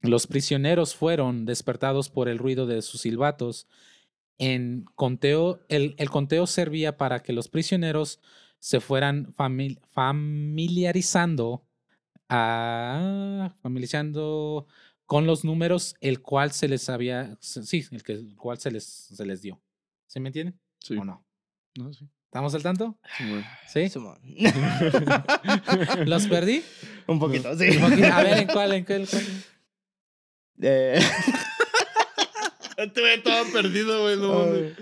Los 0.00 0.26
prisioneros 0.26 0.96
fueron 0.96 1.44
despertados 1.44 2.10
por 2.10 2.28
el 2.28 2.38
ruido 2.38 2.66
de 2.66 2.82
sus 2.82 3.02
silbatos. 3.02 3.68
En 4.38 4.86
conteo, 4.96 5.60
el, 5.68 5.94
el 5.98 6.10
conteo 6.10 6.48
servía 6.48 6.96
para 6.96 7.22
que 7.22 7.32
los 7.32 7.46
prisioneros 7.48 8.18
se 8.58 8.80
fueran 8.80 9.32
famil- 9.36 9.78
familiarizando, 9.92 11.64
ah, 12.28 13.54
familiarizando 13.62 14.66
con 15.12 15.26
los 15.26 15.44
números, 15.44 15.94
el 16.00 16.22
cual 16.22 16.52
se 16.52 16.68
les 16.68 16.88
había, 16.88 17.36
se- 17.38 17.64
sí, 17.64 17.84
el, 17.90 18.02
que, 18.02 18.12
el 18.14 18.34
cual 18.34 18.56
se 18.58 18.70
les, 18.70 18.82
se 18.84 19.26
les 19.26 19.42
dio. 19.42 19.60
¿Sí 20.06 20.20
me 20.20 20.30
entienden? 20.30 20.58
Sí. 20.80 20.96
¿O 20.96 21.04
no? 21.04 21.22
No, 21.76 21.92
sí. 21.92 22.08
¿Estamos 22.24 22.54
al 22.54 22.62
tanto? 22.62 22.98
Sí. 23.18 23.42
¿Sí? 23.90 23.90
¿Los 26.06 26.26
perdí? 26.28 26.62
Un 27.06 27.18
poquito, 27.18 27.54
sí. 27.58 27.76
Un 27.76 27.80
poquito. 27.90 28.06
A 28.10 28.22
ver, 28.22 28.38
¿en 28.38 28.46
cuál? 28.46 28.72
¿En 28.72 28.84
cuál? 28.86 29.06
cuál? 29.06 29.22
Eh, 30.62 30.98
güey 32.78 33.14
estaba 33.16 33.44
perdido, 33.52 34.02
güey. 34.04 34.16
No, 34.16 34.32
mames. 34.46 34.72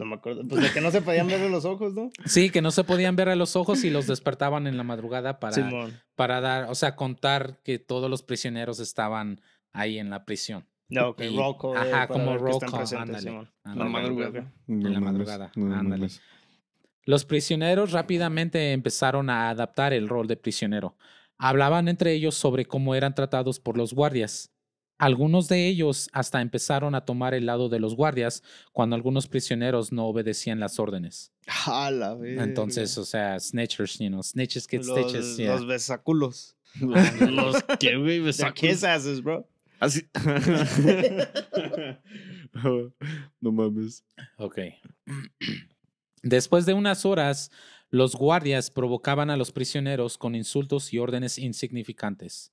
No 0.00 0.06
me 0.06 0.14
acuerdo. 0.16 0.42
Pues 0.48 0.62
de 0.62 0.72
que 0.72 0.80
no 0.80 0.90
se 0.90 1.02
podían 1.02 1.26
ver 1.28 1.48
los 1.50 1.64
ojos, 1.66 1.92
¿no? 1.94 2.10
Sí, 2.24 2.50
que 2.50 2.62
no 2.62 2.70
se 2.70 2.84
podían 2.84 3.14
ver 3.16 3.28
a 3.28 3.36
los 3.36 3.54
ojos 3.54 3.84
y 3.84 3.90
los 3.90 4.06
despertaban 4.06 4.66
en 4.66 4.76
la 4.78 4.82
madrugada 4.82 5.38
para, 5.38 5.52
Simón. 5.54 6.00
para 6.16 6.40
dar, 6.40 6.70
o 6.70 6.74
sea, 6.74 6.96
contar 6.96 7.60
que 7.62 7.78
todos 7.78 8.08
los 8.10 8.22
prisioneros 8.22 8.80
estaban 8.80 9.40
ahí 9.72 9.98
en 9.98 10.08
la 10.10 10.24
prisión. 10.24 10.66
No, 10.88 11.10
ok, 11.10 11.20
Y- 11.20 11.36
roll 11.36 11.56
call. 11.60 11.76
ajá, 11.76 12.04
eh, 12.04 12.08
como 12.08 12.32
que 12.32 12.38
roll 12.38 12.58
call, 12.60 12.80
ándale, 12.98 13.30
ándale. 13.30 13.48
La 13.64 13.84
madrugada. 13.84 14.52
En 14.66 14.82
la 14.82 14.90
No 15.00 15.00
madrugada, 15.06 15.52
ándale. 15.54 16.08
Los 17.04 17.24
prisioneros 17.24 17.92
rápidamente 17.92 18.72
empezaron 18.72 19.30
a 19.30 19.50
adaptar 19.50 19.92
el 19.92 20.08
rol 20.08 20.26
de 20.26 20.36
prisionero. 20.36 20.96
Hablaban 21.38 21.88
entre 21.88 22.12
ellos 22.12 22.34
sobre 22.34 22.66
cómo 22.66 22.94
eran 22.94 23.14
tratados 23.14 23.60
por 23.60 23.76
los 23.78 23.94
guardias. 23.94 24.50
Algunos 25.00 25.48
de 25.48 25.66
ellos 25.66 26.08
hasta 26.12 26.42
empezaron 26.42 26.94
a 26.94 27.06
tomar 27.06 27.32
el 27.32 27.46
lado 27.46 27.70
de 27.70 27.80
los 27.80 27.96
guardias 27.96 28.42
cuando 28.70 28.96
algunos 28.96 29.28
prisioneros 29.28 29.92
no 29.92 30.04
obedecían 30.04 30.60
las 30.60 30.78
órdenes. 30.78 31.32
A 31.64 31.90
la 31.90 32.14
verga. 32.14 32.44
Entonces, 32.44 32.98
o 32.98 33.06
sea, 33.06 33.40
snitchers, 33.40 33.98
you 33.98 34.08
know, 34.08 34.22
snitches 34.22 34.68
get 34.68 34.84
los, 34.84 34.98
stitches. 34.98 35.38
yeah. 35.38 35.54
los 35.54 35.66
besaculos. 35.66 36.54
Los, 36.78 37.20
los 37.22 37.62
que, 37.80 37.96
güey, 37.96 38.22
asses, 38.28 39.22
bro. 39.22 39.48
Así. 39.78 40.06
no 43.40 43.52
mames. 43.52 44.04
Ok. 44.36 44.58
Después 46.22 46.66
de 46.66 46.74
unas 46.74 47.06
horas, 47.06 47.50
los 47.88 48.16
guardias 48.16 48.70
provocaban 48.70 49.30
a 49.30 49.38
los 49.38 49.50
prisioneros 49.50 50.18
con 50.18 50.34
insultos 50.34 50.92
y 50.92 50.98
órdenes 50.98 51.38
insignificantes. 51.38 52.52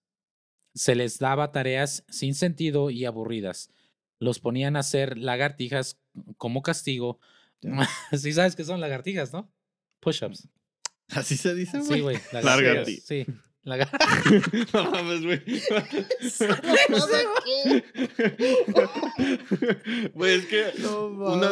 Se 0.78 0.96
les 0.96 1.18
daba 1.20 1.52
tareas 1.52 2.04
sin 2.10 2.36
sentido 2.36 2.90
y 2.90 3.06
aburridas. 3.06 3.72
Los 4.20 4.40
ponían 4.40 4.76
a 4.76 4.80
hacer 4.80 5.18
lagartijas 5.18 5.98
como 6.38 6.62
castigo. 6.62 7.20
Sí 8.18 8.32
sabes 8.34 8.56
que 8.56 8.64
son 8.64 8.80
lagartijas, 8.80 9.34
¿no? 9.34 9.52
Push-ups. 10.00 10.48
Así 11.10 11.36
se 11.38 11.56
dice, 11.56 11.80
güey. 11.80 11.94
Sí, 11.94 12.00
güey. 12.02 12.18
Lagarti- 12.32 13.02
Sí. 13.02 13.26
lagar- 13.64 13.90
No 14.74 14.92
mames, 14.92 15.24
güey. 15.24 15.42
Güey, 20.14 20.36
es 20.40 20.46
que 20.46 20.66
No 20.80 21.08
una 21.08 21.52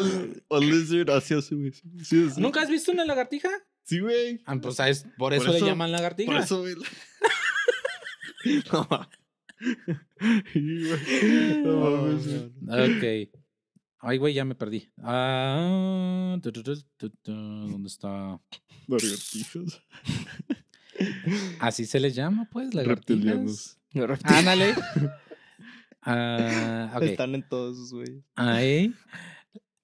lizard 0.59 1.09
hacía 1.11 1.38
así. 1.39 1.71
Sí, 2.03 2.30
sí. 2.30 2.41
¿Nunca 2.41 2.61
has 2.61 2.69
visto 2.69 2.91
una 2.91 3.05
lagartija? 3.05 3.49
Sí, 3.84 3.99
güey. 3.99 4.41
Ah, 4.45 4.55
pues, 4.61 4.76
¿sabes? 4.76 5.05
Por 5.17 5.34
eso, 5.34 5.43
Por 5.43 5.51
le 5.51 5.57
eso- 5.57 5.67
llaman 5.67 5.91
lagartija. 5.91 6.32
Por 6.32 6.41
eso, 6.41 6.61
güey. 6.61 6.76
No 8.72 8.88
mames. 8.89 9.10
Sí, 10.54 10.88
güey. 10.88 11.64
No 11.64 11.80
mames, 11.80 12.28
güey. 12.28 13.28
Ok. 13.28 13.39
Ay, 14.00 14.18
güey, 14.20 14.34
ya 14.36 14.46
me 14.46 14.54
perdí. 14.56 14.91
Ah, 15.02 16.38
tu, 16.43 16.52
tu, 16.52 16.62
tu, 16.64 16.76
tu, 16.98 17.10
tu, 17.10 17.32
¿Dónde 17.32 17.88
está? 17.88 18.39
Lagartijas. 18.88 19.82
Así 21.60 21.86
se 21.86 22.00
les 22.00 22.14
llama, 22.16 22.48
pues, 22.52 22.74
Reptilianos. 22.74 23.78
lagartijas. 23.93 24.38
Ándale. 24.38 24.76
Ah. 26.08 27.00
Están 27.02 27.34
en 27.34 27.41
todos 27.50 27.78
sus 27.78 27.91
güeyes. 27.93 28.24
Ahí. 28.36 28.93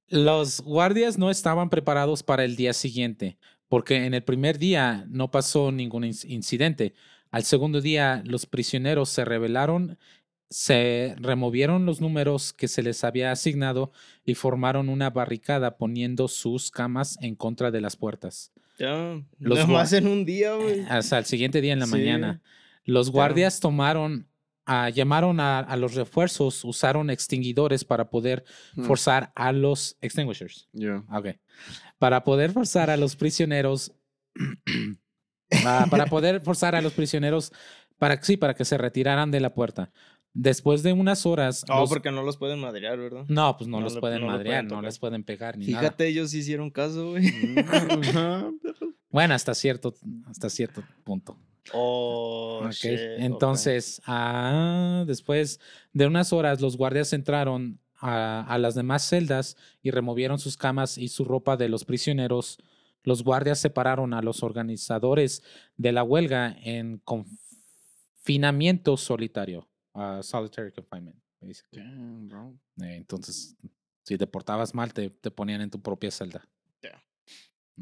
Los 0.08 0.62
guardias 0.62 1.18
no 1.18 1.32
estaban 1.32 1.72
preparados 1.72 2.22
para 2.22 2.46
el 2.46 2.56
día 2.56 2.74
siguiente, 2.74 3.40
porque 3.68 4.06
en 4.06 4.14
el 4.14 4.24
primer 4.24 4.60
día 4.60 5.04
no 5.10 5.32
pasó 5.32 5.72
ningún 5.72 6.04
inc- 6.04 6.30
incidente. 6.30 6.94
Al 7.32 7.44
segundo 7.44 7.82
día, 7.82 8.22
los 8.26 8.46
prisioneros 8.46 9.10
se 9.10 9.24
rebelaron, 9.26 9.98
se 10.50 11.16
removieron 11.20 11.86
los 11.86 12.02
números 12.02 12.52
que 12.52 12.68
se 12.68 12.84
les 12.84 13.04
había 13.06 13.32
asignado 13.32 13.92
y 14.26 14.36
formaron 14.36 14.90
una 14.90 15.10
barricada 15.10 15.78
poniendo 15.78 16.28
sus 16.28 16.72
camas 16.72 17.18
en 17.22 17.36
contra 17.36 17.72
de 17.72 17.80
las 17.82 17.96
puertas. 17.96 18.52
Ya. 18.78 19.22
Los 19.40 19.60
Nada 19.60 19.72
más 19.72 19.94
en 19.94 20.08
un 20.08 20.26
día, 20.26 20.56
güey. 20.56 20.82
Hasta 20.90 21.18
el 21.20 21.26
siguiente 21.26 21.62
día 21.62 21.72
en 21.74 21.80
la 21.80 21.86
Sí. 21.86 21.92
mañana. 21.94 22.42
Los 22.84 23.12
guardias 23.12 23.60
tomaron, 23.62 24.28
ah, 24.66 24.90
llamaron 24.90 25.40
a, 25.40 25.60
a 25.60 25.78
los 25.78 25.94
refuerzos, 25.96 26.66
usaron 26.66 27.10
extinguidores 27.10 27.86
para 27.86 28.10
poder 28.10 28.44
Hmm. 28.76 28.84
forzar 28.84 29.32
a 29.36 29.52
los 29.54 29.96
extinguishers. 30.02 30.68
Ya. 30.74 31.04
Ok. 31.14 31.28
Para 31.98 32.24
poder 32.26 32.52
forzar 32.52 32.90
a 32.90 32.98
los 32.98 33.16
prisioneros. 33.16 33.94
ah, 35.66 35.86
para 35.90 36.06
poder 36.06 36.42
forzar 36.42 36.76
a 36.76 36.82
los 36.82 36.94
prisioneros 36.94 37.52
para 37.98 38.22
sí, 38.24 38.38
para 38.38 38.54
que 38.56 38.66
se 38.66 38.78
retiraran 38.78 39.32
de 39.32 39.40
la 39.40 39.54
puerta. 39.54 39.92
Después 40.34 40.82
de 40.82 40.94
unas 40.94 41.26
horas. 41.26 41.66
No, 41.68 41.82
los- 41.82 41.90
porque 41.90 42.10
no 42.10 42.24
los 42.24 42.38
pueden 42.38 42.60
madrear, 42.60 42.98
¿verdad? 42.98 43.26
No, 43.28 43.58
pues 43.58 43.68
no, 43.68 43.78
no 43.80 43.84
los 43.84 43.96
le- 43.96 44.00
pueden 44.00 44.22
no 44.22 44.28
madrear, 44.28 44.64
pueden 44.66 44.76
no 44.76 44.82
les 44.82 44.98
pueden 44.98 45.24
pegar 45.24 45.58
ni 45.58 45.68
nada. 45.68 45.80
Fíjate, 45.82 46.08
ellos 46.08 46.32
sí 46.32 46.40
hicieron 46.40 46.70
caso, 46.72 47.12
güey. 47.12 47.26
Bueno, 49.10 49.34
hasta 49.34 49.54
cierto, 49.54 49.94
hasta 50.28 50.50
cierto 50.50 50.84
punto. 51.04 51.38
Oh, 51.74 52.66
shit. 52.72 52.98
Entonces, 53.18 54.02
ah, 54.08 55.04
después 55.06 55.60
de 55.92 56.08
unas 56.08 56.32
horas, 56.32 56.62
los 56.62 56.78
guardias 56.78 57.12
entraron 57.12 57.80
a, 58.00 58.42
a 58.48 58.58
las 58.58 58.74
demás 58.74 59.04
celdas 59.08 59.58
y 59.84 59.92
removieron 59.92 60.40
sus 60.40 60.56
camas 60.56 60.98
y 60.98 61.10
su 61.10 61.26
ropa 61.26 61.58
de 61.58 61.68
los 61.70 61.84
prisioneros. 61.84 62.58
Los 63.04 63.24
guardias 63.24 63.60
separaron 63.60 64.14
a 64.14 64.22
los 64.22 64.44
organizadores 64.44 65.44
de 65.78 65.92
la 65.92 66.04
huelga 66.04 66.56
en 66.64 67.00
confinamiento 67.00 68.98
solitario, 68.98 69.68
ah, 69.94 70.20
solitary 70.24 70.72
confinement. 70.72 71.18
Damn, 71.72 72.28
bro. 72.28 72.54
Eh, 72.84 72.96
entonces, 72.98 73.58
si 74.04 74.18
te 74.18 74.28
portabas 74.28 74.76
mal, 74.76 74.94
te, 74.94 75.10
te 75.10 75.32
ponían 75.32 75.62
en 75.62 75.72
tu 75.72 75.82
propia 75.82 76.12
celda. 76.12 76.48
Ya. 76.84 77.04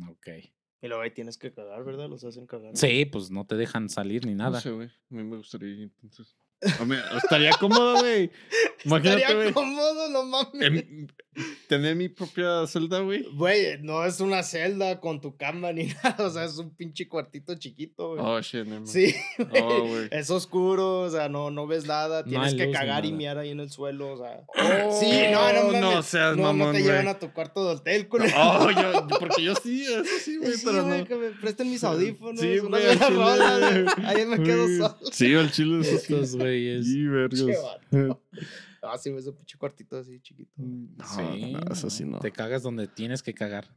Ok. 0.10 0.28
Y 0.82 0.88
luego 0.88 1.04
ahí 1.04 1.12
tienes 1.12 1.38
que 1.38 1.52
cagar, 1.52 1.84
¿verdad? 1.84 2.08
Los 2.08 2.24
hacen 2.24 2.48
cagar. 2.48 2.78
Sí, 2.78 3.04
pues 3.06 3.30
no 3.30 3.46
te 3.46 3.56
dejan 3.58 3.90
salir 3.90 4.26
ni 4.26 4.32
No 4.34 4.46
nada. 4.46 4.62
sé, 4.62 4.72
güey. 4.72 4.88
A 4.88 5.14
mí 5.14 5.24
me 5.26 5.36
gustaría 5.36 5.68
ir 5.70 5.82
entonces. 6.02 6.38
Estaría 6.62 7.52
cómodo, 7.60 8.00
güey. 8.00 8.32
Imagínate, 8.86 9.22
Estaría 9.22 9.36
güey. 9.42 9.54
cómodo, 9.54 10.10
no 10.10 10.24
mames. 10.26 10.62
em- 10.62 11.08
Tener 11.70 11.96
mi 11.96 12.10
propia 12.10 12.68
celda, 12.68 13.00
güey. 13.00 13.24
Güey, 13.34 13.78
no 13.82 14.04
es 14.04 14.20
una 14.20 14.44
celda 14.44 15.00
con 15.00 15.22
tu 15.22 15.38
cama 15.38 15.72
ni 15.72 15.86
nada. 16.04 16.26
O 16.26 16.30
sea, 16.30 16.44
es 16.44 16.58
un 16.58 16.70
pinche 16.76 17.08
cuartito 17.08 17.56
chiquito, 17.56 18.10
güey. 18.16 18.20
Oh, 18.22 18.42
shit, 18.42 18.66
mind. 18.66 18.88
Sí, 18.88 19.16
güey. 19.38 19.62
Oh, 19.64 19.86
güey. 19.88 20.08
Es 20.12 20.30
oscuro, 20.32 21.02
o 21.02 21.10
sea, 21.10 21.30
no, 21.30 21.50
no 21.50 21.66
ves 21.66 21.86
nada. 21.86 22.24
No 22.24 22.28
Tienes 22.30 22.56
que 22.56 22.66
luz 22.66 22.76
cagar 22.76 23.06
y 23.06 23.14
miar 23.14 23.38
ahí 23.38 23.52
en 23.52 23.62
el 23.62 23.70
suelo, 23.70 24.14
o 24.14 24.18
sea. 24.18 24.42
Oh, 24.58 25.00
sí, 25.00 25.10
no, 25.32 25.54
no, 25.54 25.64
mames. 25.68 25.82
No 25.82 26.04
seas 26.04 26.36
no, 26.36 26.44
mamón, 26.44 26.58
no 26.60 26.66
te 26.74 26.80
güey. 26.82 26.84
llevan 26.92 27.08
a 27.08 27.20
tu 27.20 27.32
cuarto 27.32 27.64
de 27.70 27.76
hotel, 27.76 28.08
culero. 28.10 28.34
Oh, 28.36 28.72
yo, 28.72 29.08
porque 29.20 29.42
yo 29.44 29.54
sí, 29.56 29.84
eso 29.84 30.04
sí, 30.22 30.38
güey, 30.38 30.54
Sí, 30.54 30.62
pero 30.66 30.84
güey, 30.84 31.00
no. 31.02 31.06
que 31.08 31.16
me 31.16 31.30
presten 31.30 31.70
mis 31.70 31.84
audífonos, 31.86 32.42
Sí, 32.42 32.58
güey, 32.58 32.98
güey. 32.98 33.86
Ahí 34.06 34.26
me 34.26 34.44
quedo 34.44 34.64
Güey. 34.66 34.78
solo. 34.78 34.98
Sí, 35.14 35.34
al 35.36 35.52
chile, 35.52 35.80
eso 35.82 36.00
sí. 36.00 36.14
Estos 36.50 36.84
güeyes. 36.84 36.86
Sí, 36.86 37.08
vergas. 37.08 37.44
Ah, 38.82 38.98
sí, 38.98 39.10
ese 39.10 39.34
pinche 39.34 39.58
cuartito 39.58 39.98
así 39.98 40.22
chiquito. 40.22 40.54
No, 40.56 41.06
Sí, 41.06 41.52
no, 41.52 41.60
eso 41.74 41.90
sí 41.90 42.06
no. 42.06 42.20
Te 42.20 42.32
cagas 42.32 42.64
donde 42.64 42.88
tienes 42.88 43.22
que 43.22 43.34
cagar. 43.34 43.68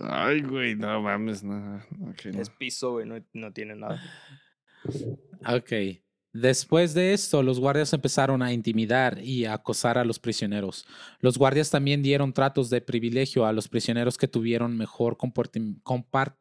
Ay, 0.00 0.42
güey, 0.42 0.76
no 0.76 1.02
mames, 1.02 1.42
no. 1.42 1.82
Es 2.24 2.48
piso, 2.48 2.92
güey, 2.92 3.06
no, 3.06 3.16
no 3.32 3.52
tiene 3.52 3.74
nada. 3.74 4.00
Ok. 5.46 5.72
Después 6.32 6.94
de 6.94 7.14
esto, 7.14 7.42
los 7.42 7.58
guardias 7.58 7.92
empezaron 7.92 8.42
a 8.42 8.52
intimidar 8.52 9.18
y 9.20 9.44
a 9.46 9.54
acosar 9.54 9.98
a 9.98 10.04
los 10.04 10.18
prisioneros. 10.20 10.86
Los 11.20 11.36
guardias 11.36 11.70
también 11.70 12.02
dieron 12.02 12.32
tratos 12.32 12.70
de 12.70 12.80
privilegio 12.80 13.44
a 13.44 13.52
los 13.52 13.66
prisioneros 13.66 14.16
que 14.16 14.28
tuvieron 14.28 14.76
mejor 14.76 15.16
compar- 15.16 16.36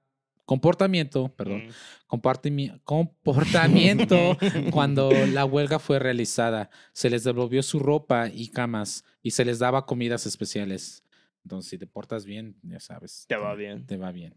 comportamiento, 0.47 1.27
perdón, 1.35 1.67
Mm. 1.67 1.71
comportamiento 2.07 4.37
cuando 4.71 5.11
la 5.27 5.45
huelga 5.45 5.77
fue 5.77 5.99
realizada. 5.99 6.69
Se 6.93 7.09
les 7.09 7.23
devolvió 7.23 7.61
su 7.61 7.79
ropa 7.79 8.29
y 8.33 8.47
camas 8.49 9.03
y 9.21 9.31
se 9.31 9.45
les 9.45 9.59
daba 9.59 9.85
comidas 9.85 10.25
especiales. 10.25 11.03
Entonces, 11.43 11.69
si 11.69 11.77
te 11.77 11.85
portas 11.85 12.25
bien, 12.25 12.55
ya 12.63 12.79
sabes. 12.79 13.25
Te 13.27 13.35
va 13.35 13.53
bien. 13.55 13.85
Te 13.85 13.97
va 13.97 14.11
bien. 14.11 14.33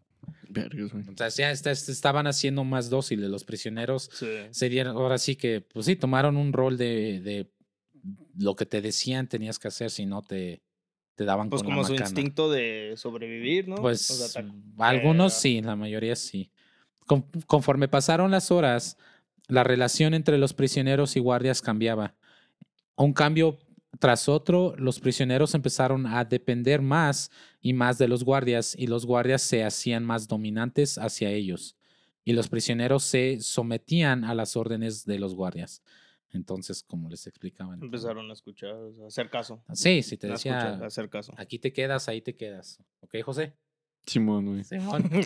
Vergas. 0.48 0.92
Entonces, 0.94 1.36
ya 1.36 1.50
est- 1.50 1.66
est- 1.66 1.88
estaban 1.88 2.26
haciendo 2.26 2.62
más 2.64 2.90
dóciles 2.90 3.30
los 3.30 3.44
prisioneros. 3.44 4.10
Sí. 4.12 4.26
Se 4.50 4.68
dieron, 4.68 4.96
ahora 4.96 5.18
sí 5.18 5.36
que, 5.36 5.60
pues 5.62 5.86
sí, 5.86 5.96
tomaron 5.96 6.36
un 6.36 6.52
rol 6.52 6.76
de, 6.76 7.20
de 7.20 7.50
lo 8.38 8.54
que 8.56 8.66
te 8.66 8.80
decían 8.80 9.28
tenías 9.28 9.58
que 9.58 9.68
hacer, 9.68 9.90
si 9.90 10.06
no 10.06 10.22
te, 10.22 10.62
te 11.20 11.26
daban 11.26 11.50
Pues 11.50 11.62
con 11.62 11.68
la 11.68 11.74
como 11.74 11.84
su 11.84 11.92
macana. 11.92 12.08
instinto 12.08 12.50
de 12.50 12.94
sobrevivir, 12.96 13.68
¿no? 13.68 13.74
O 13.74 13.80
Pues 13.82 14.00
sea, 14.00 14.42
algunos 14.78 15.34
sí, 15.34 15.60
la 15.60 15.76
mayoría 15.76 16.16
sí. 16.16 16.50
Con- 17.06 17.26
conforme 17.46 17.88
pasaron 17.88 18.30
las 18.30 18.50
horas, 18.50 18.96
la 19.46 19.62
relación 19.62 20.14
entre 20.14 20.38
los 20.38 20.54
prisioneros 20.54 21.16
y 21.16 21.20
guardias 21.20 21.60
cambiaba. 21.60 22.14
Un 22.96 23.12
cambio 23.12 23.58
tras 23.98 24.30
otro, 24.30 24.74
los 24.78 24.98
prisioneros 24.98 25.54
empezaron 25.54 26.06
a 26.06 26.24
depender 26.24 26.80
más 26.80 27.30
y 27.60 27.74
más 27.74 27.98
de 27.98 28.08
los 28.08 28.24
guardias 28.24 28.74
y 28.74 28.86
los 28.86 29.04
guardias 29.04 29.42
se 29.42 29.62
hacían 29.62 30.06
más 30.06 30.26
dominantes 30.26 30.96
hacia 30.96 31.28
ellos 31.28 31.76
y 32.24 32.32
los 32.32 32.48
prisioneros 32.48 33.02
se 33.04 33.40
sometían 33.42 34.24
a 34.24 34.32
las 34.34 34.56
órdenes 34.56 35.04
de 35.04 35.18
los 35.18 35.34
guardias. 35.34 35.82
Entonces, 36.32 36.82
como 36.82 37.08
les 37.08 37.26
explicaban. 37.26 37.82
empezaron 37.82 38.30
a 38.30 38.34
escuchar, 38.34 38.74
a 39.02 39.06
hacer 39.08 39.30
caso. 39.30 39.62
Sí, 39.72 40.02
sí, 40.02 40.16
te 40.16 40.28
A 40.28 40.32
decía, 40.32 40.58
escuchar, 40.58 40.82
a 40.82 40.86
hacer 40.86 41.10
caso. 41.10 41.32
aquí 41.36 41.58
te 41.58 41.72
quedas, 41.72 42.08
ahí 42.08 42.22
te 42.22 42.36
quedas. 42.36 42.78
¿Ok, 43.00 43.16
José? 43.24 43.54
Simón, 44.06 44.46
güey. 44.46 44.64
Simón. 44.64 45.10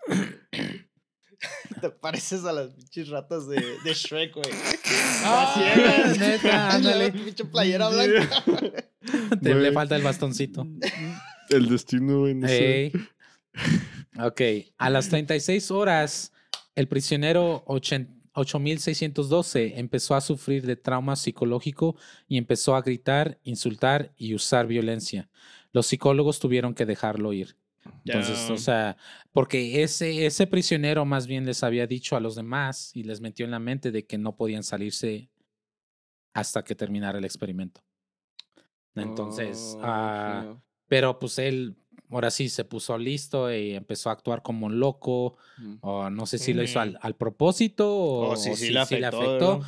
Te 1.80 1.90
pareces 1.90 2.44
a 2.44 2.52
las 2.52 2.68
pinches 2.74 3.08
ratas 3.08 3.48
de, 3.48 3.56
de 3.56 3.94
Shrek, 3.94 4.34
güey. 4.34 4.50
Ah, 5.24 6.14
neta, 6.18 6.70
ándale. 6.74 7.12
Pinche 7.12 7.44
playera 7.46 7.88
blanca. 7.88 8.44
Te 9.42 9.54
le 9.54 9.72
falta 9.72 9.96
el 9.96 10.02
bastoncito. 10.02 10.66
El 11.48 11.68
destino, 11.68 12.20
güey, 12.20 12.34
no 12.34 12.46
sé. 12.46 12.92
Ok, 14.26 14.40
a 14.78 14.90
las 14.90 15.08
36 15.08 15.70
horas, 15.70 16.32
el 16.74 16.88
prisionero 16.88 17.64
ochen- 17.66 18.20
8612 18.32 19.78
empezó 19.78 20.14
a 20.14 20.20
sufrir 20.20 20.64
de 20.66 20.76
trauma 20.76 21.16
psicológico 21.16 21.96
y 22.28 22.36
empezó 22.38 22.74
a 22.76 22.82
gritar, 22.82 23.38
insultar 23.42 24.12
y 24.16 24.34
usar 24.34 24.66
violencia. 24.66 25.28
Los 25.72 25.86
psicólogos 25.86 26.38
tuvieron 26.38 26.74
que 26.74 26.86
dejarlo 26.86 27.32
ir. 27.32 27.56
Entonces, 28.04 28.48
o 28.50 28.56
sea, 28.56 28.96
porque 29.32 29.82
ese, 29.82 30.26
ese 30.26 30.46
prisionero 30.46 31.04
más 31.04 31.26
bien 31.26 31.44
les 31.46 31.62
había 31.62 31.86
dicho 31.86 32.16
a 32.16 32.20
los 32.20 32.34
demás 32.34 32.90
y 32.94 33.02
les 33.04 33.20
metió 33.20 33.44
en 33.44 33.50
la 33.50 33.58
mente 33.58 33.90
de 33.90 34.06
que 34.06 34.18
no 34.18 34.36
podían 34.36 34.62
salirse 34.62 35.28
hasta 36.34 36.62
que 36.62 36.74
terminara 36.74 37.18
el 37.18 37.24
experimento. 37.24 37.82
Entonces, 38.94 39.76
Oh, 39.80 40.42
feo. 40.42 40.62
pero 40.88 41.18
pues 41.18 41.38
él 41.38 41.76
ahora 42.10 42.30
sí 42.30 42.48
se 42.48 42.64
puso 42.64 42.96
listo 42.98 43.52
y 43.54 43.72
empezó 43.74 44.10
a 44.10 44.12
actuar 44.14 44.42
como 44.42 44.66
un 44.66 44.80
loco. 44.80 45.36
Mm. 45.58 45.74
O 45.80 46.10
no 46.10 46.26
sé 46.26 46.38
si 46.38 46.52
lo 46.52 46.62
hizo 46.62 46.80
al, 46.80 46.98
al 47.00 47.14
propósito 47.16 47.94
o, 47.94 48.30
O 48.32 48.36
si 48.36 48.50
o 48.50 48.56
sí 48.56 48.66
si 48.66 48.72
le 48.72 48.84
sí 48.86 48.96
le 48.96 49.06
afectó, 49.06 49.60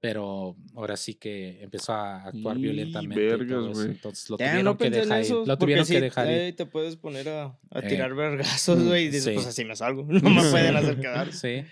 pero 0.00 0.54
ahora 0.76 0.96
sí 0.96 1.14
que 1.14 1.60
empezó 1.62 1.92
a 1.92 2.24
actuar 2.28 2.56
Y 2.56 2.62
violentamente. 2.62 3.24
y 3.26 3.28
todo 3.28 3.38
vergas, 3.38 3.58
eso, 3.64 3.72
güey. 3.74 3.86
Entonces 3.88 4.30
lo 4.30 4.38
Ya, 4.38 4.44
tuvieron 4.46 4.64
no 4.64 4.78
que 4.78 4.90
dejar 4.90 5.18
ir. 5.18 5.24
eso, 5.24 5.44
Lo 5.46 5.58
tuvieron 5.58 5.86
que 5.86 6.00
dejar 6.00 6.26
ir. 6.28 6.32
eh, 6.32 6.52
te 6.52 6.66
puedes 6.66 6.96
poner 6.96 7.28
a, 7.28 7.44
a 7.70 7.78
Eh. 7.80 7.88
tirar 7.88 8.14
vergazos, 8.14 8.82
güey, 8.84 9.04
y 9.04 9.08
dices, 9.08 9.24
Sí. 9.24 9.30
pues 9.34 9.46
así 9.46 9.64
me 9.64 9.74
salgo. 9.74 10.06
No 10.08 10.30
me 10.30 10.42
pueden 10.50 10.76
hacer 10.76 11.00
quedar. 11.00 11.32
Sí. 11.32 11.64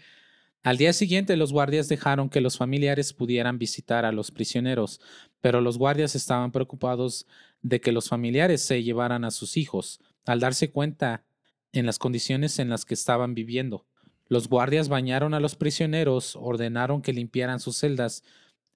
Al 0.64 0.77
día 0.79 0.93
siguiente, 0.93 1.37
los 1.37 1.53
guardias 1.53 1.87
dejaron 1.87 2.29
que 2.29 2.41
los 2.41 2.57
familiares 2.57 3.12
pudieran 3.12 3.57
visitar 3.59 4.05
a 4.05 4.11
los 4.11 4.33
prisioneros, 4.33 5.01
pero 5.41 5.61
los 5.61 5.79
guardias 5.79 6.16
estaban 6.16 6.51
preocupados 6.51 7.27
de 7.62 7.81
que 7.81 7.93
los 7.93 8.09
familiares 8.09 8.62
se 8.62 8.83
llevaran 8.83 9.24
a 9.24 9.31
sus 9.31 9.57
hijos, 9.57 10.01
al 10.27 10.41
darse 10.41 10.70
cuenta 10.70 11.24
en 11.72 11.87
las 11.87 11.99
condiciones 11.99 12.59
en 12.59 12.68
las 12.68 12.85
que 12.85 12.95
estaban 12.95 13.35
viviendo. 13.35 13.87
Los 14.29 14.49
guardias 14.49 14.89
bañaron 14.89 15.35
a 15.35 15.41
los 15.41 15.55
prisioneros, 15.57 16.37
ordenaron 16.37 17.01
que 17.03 17.12
limpiaran 17.12 17.61
sus 17.61 17.77
celdas 17.79 18.22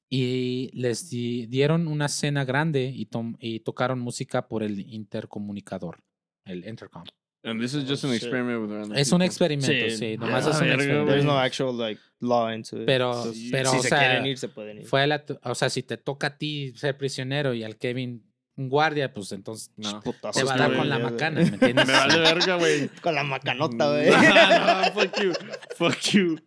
y 0.09 0.71
les 0.73 1.11
di- 1.11 1.47
dieron 1.47 1.87
una 1.89 2.09
cena 2.09 2.45
grande 2.45 2.93
y, 2.95 3.09
y 3.41 3.61
tocaron 3.61 4.01
música 4.01 4.49
por 4.49 4.63
el 4.63 4.81
intercomunicador, 4.81 5.99
el 6.45 6.67
intercom. 6.69 7.05
And 7.43 7.59
this 7.61 7.73
is 7.75 7.89
just 7.89 8.05
Oh, 8.05 8.09
an 8.09 8.13
shit. 8.15 8.23
experiment 8.25 8.61
with 8.61 8.71
random 8.71 8.97
Es 8.99 9.13
un 9.13 9.23
experimento, 9.23 9.73
Sí, 9.73 9.97
sí, 9.97 10.17
nomás 10.19 10.45
ya, 10.45 10.51
es 10.51 10.61
un 10.61 10.67
experimento. 10.69 11.07
There's 11.11 11.25
no 11.25 11.39
actual, 11.39 11.79
like, 11.79 12.01
law 12.21 12.53
into 12.53 12.83
it. 12.83 12.87
Pero- 12.87 13.13
Entonces, 13.17 13.49
pero, 13.51 13.71
si 13.71 13.77
o 13.79 13.83
se 13.83 13.89
sea, 13.89 13.99
quieren 13.99 14.27
ir, 14.27 14.37
se 14.39 14.49
pueden 14.49 14.79
ir. 14.79 14.87
Fue 14.87 15.07
la, 15.07 15.25
o 15.45 15.55
sea, 15.55 15.71
si 15.71 15.83
te 15.83 15.97
toca 15.97 16.27
a 16.29 16.37
ti 16.39 16.73
ser 16.77 16.99
prisionero 16.99 17.55
y 17.55 17.65
al 17.65 17.77
Kevin 17.79 18.30
un 18.61 18.69
guardia, 18.69 19.13
pues 19.13 19.33
entonces 19.33 19.71
No. 19.77 20.01
Putazos 20.01 20.37
te 20.37 20.45
va 20.45 20.55
a 20.55 20.59
dar 20.59 20.77
con 20.77 20.89
la 20.89 20.99
macana, 20.99 21.41
¿me 21.41 21.49
entiendes? 21.49 21.87
Me 21.87 21.93
vale 21.93 22.19
verga, 22.19 22.57
güey. 22.57 22.89
Con 23.01 23.15
la 23.15 23.25
macanota, 23.25 23.91
güey. 23.91 24.11
no, 24.11 24.93
fuck 24.93 25.21
you. 25.23 25.33
Fuck 25.77 26.01
you. 26.13 26.39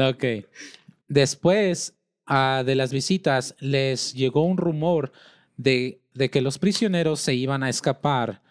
Ok. 0.00 0.46
Después 1.08 1.94
ah, 2.26 2.62
de 2.64 2.74
las 2.74 2.92
visitas, 2.92 3.54
les 3.58 4.14
llegó 4.14 4.44
un 4.44 4.56
rumor 4.56 5.12
de, 5.56 6.00
de 6.14 6.30
que 6.30 6.40
los 6.40 6.58
prisioneros 6.58 7.20
se 7.20 7.34
iban 7.34 7.62
a 7.62 7.68
escapar. 7.68 8.42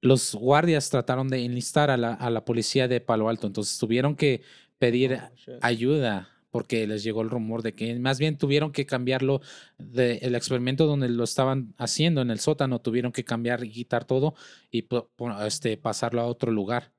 Los 0.00 0.34
guardias 0.34 0.88
trataron 0.88 1.28
de 1.28 1.44
enlistar 1.44 1.90
a 1.90 1.96
la, 1.96 2.14
a 2.14 2.30
la 2.30 2.44
policía 2.44 2.88
de 2.88 3.00
Palo 3.00 3.28
Alto, 3.28 3.46
entonces 3.46 3.78
tuvieron 3.78 4.16
que 4.16 4.42
pedir 4.78 5.20
Oh, 5.20 5.58
ayuda 5.60 6.30
porque 6.50 6.86
les 6.86 7.02
llegó 7.02 7.22
el 7.22 7.30
rumor 7.30 7.62
de 7.62 7.74
que 7.74 7.98
más 7.98 8.18
bien 8.18 8.38
tuvieron 8.38 8.72
que 8.72 8.86
cambiarlo 8.86 9.40
del 9.78 10.34
experimento 10.34 10.86
donde 10.86 11.08
lo 11.08 11.24
estaban 11.24 11.74
haciendo 11.78 12.20
en 12.22 12.30
el 12.30 12.40
sótano, 12.40 12.80
tuvieron 12.80 13.12
que 13.12 13.24
cambiar 13.24 13.64
y 13.64 13.70
quitar 13.70 14.04
todo 14.04 14.34
y 14.70 14.86
este, 15.44 15.76
pasarlo 15.76 16.20
a 16.20 16.26
otro 16.26 16.50
lugar. 16.50 16.92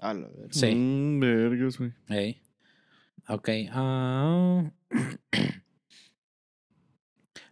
A 0.00 0.14
la 0.14 0.28
verga. 0.28 0.48
Sí. 0.50 0.74
Mm, 0.74 1.20
vergas, 1.20 1.78
güey. 1.78 1.92
Ey. 2.08 2.42
Ok. 3.28 3.48
ah. 3.70 4.70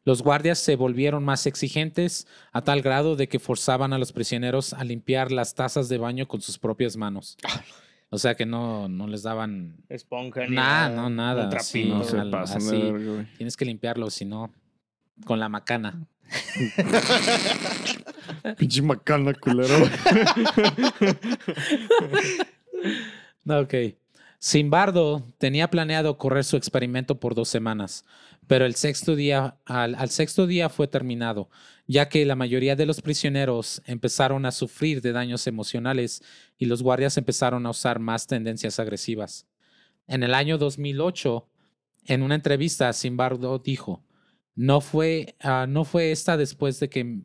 Los 0.04 0.22
guardias 0.22 0.58
se 0.58 0.76
volvieron 0.76 1.24
más 1.24 1.46
exigentes 1.46 2.26
a 2.52 2.62
tal 2.62 2.80
grado 2.80 3.16
de 3.16 3.28
que 3.28 3.38
forzaban 3.38 3.92
a 3.92 3.98
los 3.98 4.12
prisioneros 4.12 4.72
a 4.72 4.82
limpiar 4.82 5.30
las 5.30 5.54
tazas 5.54 5.88
de 5.90 5.98
baño 5.98 6.26
con 6.26 6.40
sus 6.40 6.58
propias 6.58 6.96
manos. 6.96 7.36
O 8.12 8.18
sea 8.18 8.34
que 8.34 8.44
no, 8.44 8.88
no 8.88 9.06
les 9.06 9.22
daban 9.22 9.76
Esponja 9.88 10.44
ni 10.46 10.56
nada. 10.56 10.88
no, 10.96 11.08
nada, 11.10 11.48
Un. 11.48 11.88
No 11.90 12.02
se 12.04 12.18
al- 12.18 12.30
pasan 12.30 12.58
así. 12.58 12.70
de 12.80 12.92
verga, 12.92 13.12
güey. 13.12 13.26
Tienes 13.36 13.56
que 13.56 13.64
limpiarlo, 13.64 14.10
si 14.10 14.24
no, 14.24 14.50
con 15.24 15.38
la 15.38 15.48
macana. 15.48 16.06
Pinche 18.58 18.82
macana, 18.82 19.32
culero. 19.34 19.78
güey. 19.78 19.90
Ok. 23.48 23.74
Simbardo 24.38 25.22
tenía 25.38 25.68
planeado 25.68 26.16
correr 26.16 26.44
su 26.44 26.56
experimento 26.56 27.18
por 27.20 27.34
dos 27.34 27.48
semanas, 27.48 28.04
pero 28.50 28.66
el 28.66 28.74
sexto 28.74 29.14
día, 29.14 29.58
al, 29.64 29.94
al 29.94 30.10
sexto 30.10 30.44
día 30.44 30.68
fue 30.68 30.88
terminado, 30.88 31.50
ya 31.86 32.08
que 32.08 32.26
la 32.26 32.34
mayoría 32.34 32.74
de 32.74 32.84
los 32.84 33.00
prisioneros 33.00 33.80
empezaron 33.86 34.44
a 34.44 34.50
sufrir 34.50 35.00
de 35.02 35.12
daños 35.12 35.46
emocionales 35.46 36.20
y 36.58 36.66
los 36.66 36.82
guardias 36.82 37.16
empezaron 37.16 37.64
a 37.64 37.70
usar 37.70 38.00
más 38.00 38.26
tendencias 38.26 38.80
agresivas. 38.80 39.46
En 40.08 40.24
el 40.24 40.34
año 40.34 40.58
2008, 40.58 41.48
en 42.06 42.22
una 42.24 42.34
entrevista, 42.34 42.92
Simbardo 42.92 43.60
dijo, 43.60 44.04
no 44.56 44.80
fue, 44.80 45.36
ah, 45.38 45.66
no 45.68 45.84
fue 45.84 46.10
esta 46.10 46.36
después 46.36 46.80
de 46.80 46.88
que, 46.88 47.20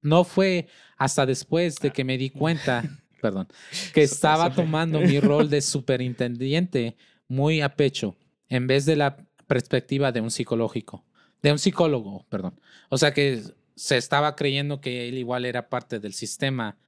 no 0.00 0.22
fue 0.22 0.68
hasta 0.96 1.26
después 1.26 1.80
de 1.80 1.90
que 1.90 2.04
me 2.04 2.16
di 2.16 2.30
cuenta, 2.30 2.84
perdón, 3.20 3.48
que 3.92 4.04
estaba 4.04 4.54
tomando 4.54 5.00
mi 5.00 5.18
rol 5.18 5.50
de 5.50 5.60
superintendiente 5.60 6.96
muy 7.26 7.62
a 7.62 7.74
pecho, 7.74 8.16
en 8.48 8.68
vez 8.68 8.86
de 8.86 8.94
la 8.94 9.26
perspectiva 9.52 10.12
de 10.12 10.22
un 10.22 10.30
psicológico, 10.30 11.04
de 11.42 11.52
un 11.52 11.58
psicólogo, 11.58 12.24
perdón. 12.30 12.58
O 12.88 12.96
sea 12.96 13.12
que 13.12 13.42
se 13.74 13.98
estaba 13.98 14.34
creyendo 14.34 14.80
que 14.80 15.08
él 15.10 15.18
igual 15.18 15.44
era 15.44 15.68
parte 15.68 16.00
del 16.00 16.14
sistema 16.14 16.78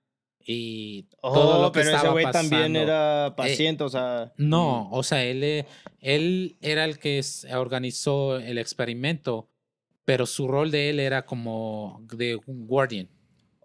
y 0.41 1.03
todo 1.21 1.59
Oh, 1.59 1.63
lo 1.63 1.73
que 1.73 1.81
pero 1.81 1.97
ese 1.97 2.09
güey 2.09 2.31
también 2.31 2.75
era 2.75 3.35
paciente, 3.37 3.85
o 3.85 3.91
sea. 3.91 4.33
No, 4.39 4.89
o 4.91 5.03
sea, 5.03 5.25
él, 5.25 5.45
eh, 5.45 5.67
él 6.01 6.57
era 6.63 6.87
el 6.87 6.99
que 6.99 7.21
organizó 7.55 8.39
el 8.39 8.57
experimento, 8.57 9.51
pero 10.07 10.25
su 10.25 10.49
rol 10.49 10.71
de 10.71 10.89
él 10.89 11.01
era 11.01 11.27
como 11.27 12.03
de 12.15 12.41
un 12.47 12.67
guardian. 12.67 13.11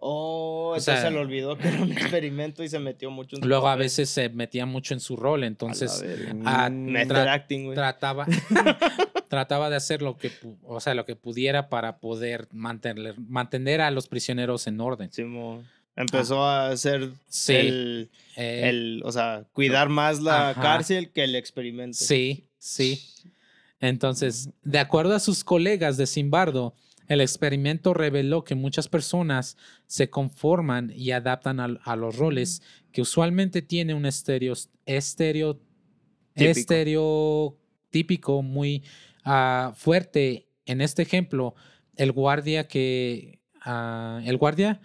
Oh, 0.02 0.68
O 0.70 0.76
entonces 0.76 0.94
sea- 0.94 1.02
se 1.02 1.10
le 1.10 1.18
olvidó 1.18 1.58
que 1.58 1.68
era 1.68 1.82
un 1.82 1.92
experimento 1.92 2.64
y 2.64 2.68
se 2.70 2.78
metió 2.78 3.10
mucho 3.10 3.36
en 3.36 3.42
su 3.42 3.48
Luego 3.48 3.68
a 3.68 3.76
veces 3.76 4.08
se 4.08 4.30
metía 4.30 4.64
mucho 4.64 4.94
en 4.94 5.00
su 5.00 5.14
rol, 5.16 5.42
A 5.42 5.46
entonces 5.46 6.00
verga. 6.00 6.34
ah, 6.46 6.70
Mm, 6.70 6.88
tra- 7.06 7.32
acting, 7.34 7.64
güey. 7.64 7.74
trataba, 7.74 8.26
trataba 9.28 9.70
de 9.70 9.76
hacer 9.76 10.02
lo 10.02 10.16
que, 10.16 10.30
o 10.64 10.80
sea, 10.80 10.94
lo 10.94 11.04
que 11.04 11.16
pudiera 11.16 11.68
para 11.68 11.98
poder 11.98 12.48
mantener, 12.52 13.14
mantener 13.18 13.80
a 13.80 13.90
los 13.90 14.08
prisioneros 14.08 14.66
en 14.66 14.80
orden. 14.80 15.12
Simón. 15.12 15.66
Empezó 15.96 16.44
a 16.44 16.68
hacer 16.70 17.10
Sí. 17.28 17.54
el, 17.54 18.10
Eh, 18.36 18.68
el, 18.70 19.02
o 19.04 19.12
sea, 19.12 19.44
cuidar 19.52 19.88
más 19.90 20.20
la 20.20 20.50
Ajá. 20.50 20.62
cárcel 20.62 21.10
que 21.10 21.24
el 21.24 21.34
experimento. 21.34 21.98
Sí, 21.98 22.46
sí. 22.58 23.02
Entonces, 23.80 24.50
de 24.62 24.78
acuerdo 24.78 25.14
a 25.14 25.20
sus 25.20 25.42
colegas 25.44 25.96
de 25.96 26.06
Zimbardo, 26.06 26.74
el 27.10 27.20
experimento 27.20 27.92
reveló 27.92 28.44
que 28.44 28.54
muchas 28.54 28.86
personas 28.86 29.56
se 29.88 30.10
conforman 30.10 30.92
y 30.94 31.10
adaptan 31.10 31.58
a, 31.58 31.96
los 31.96 32.16
roles 32.16 32.62
que 32.92 33.02
usualmente 33.02 33.62
tiene 33.62 33.94
un 33.94 34.06
estereo, 34.06 34.54
estereo, 34.86 35.54
Típico. 36.34 36.50
estereotípico 36.50 38.42
muy 38.42 38.84
ah, 39.24 39.72
fuerte. 39.74 40.46
En 40.66 40.80
este 40.80 41.02
ejemplo, 41.02 41.56
el 41.96 42.12
guardia 42.12 42.68
que, 42.68 43.40
ah, 43.64 44.22
el 44.24 44.36
guardia 44.36 44.80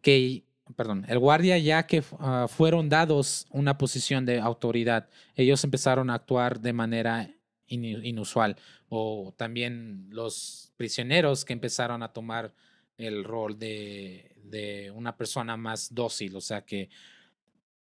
que, 0.00 0.44
perdón, 0.76 1.04
el 1.08 1.18
guardia 1.18 1.58
ya 1.58 1.86
que 1.86 2.02
ah, 2.20 2.46
fueron 2.48 2.88
dados 2.88 3.46
una 3.50 3.76
posición 3.76 4.24
de 4.24 4.40
autoridad, 4.40 5.10
ellos 5.34 5.62
empezaron 5.62 6.08
a 6.08 6.14
actuar 6.14 6.58
de 6.58 6.72
manera 6.72 7.35
inusual. 7.68 8.56
O 8.88 9.34
también 9.36 10.06
los 10.10 10.72
prisioneros 10.76 11.44
que 11.44 11.52
empezaron 11.52 12.02
a 12.02 12.12
tomar 12.12 12.54
el 12.98 13.24
rol 13.24 13.58
de, 13.58 14.36
de 14.44 14.90
una 14.90 15.16
persona 15.16 15.56
más 15.56 15.94
dócil. 15.94 16.36
O 16.36 16.40
sea 16.40 16.64
que, 16.64 16.88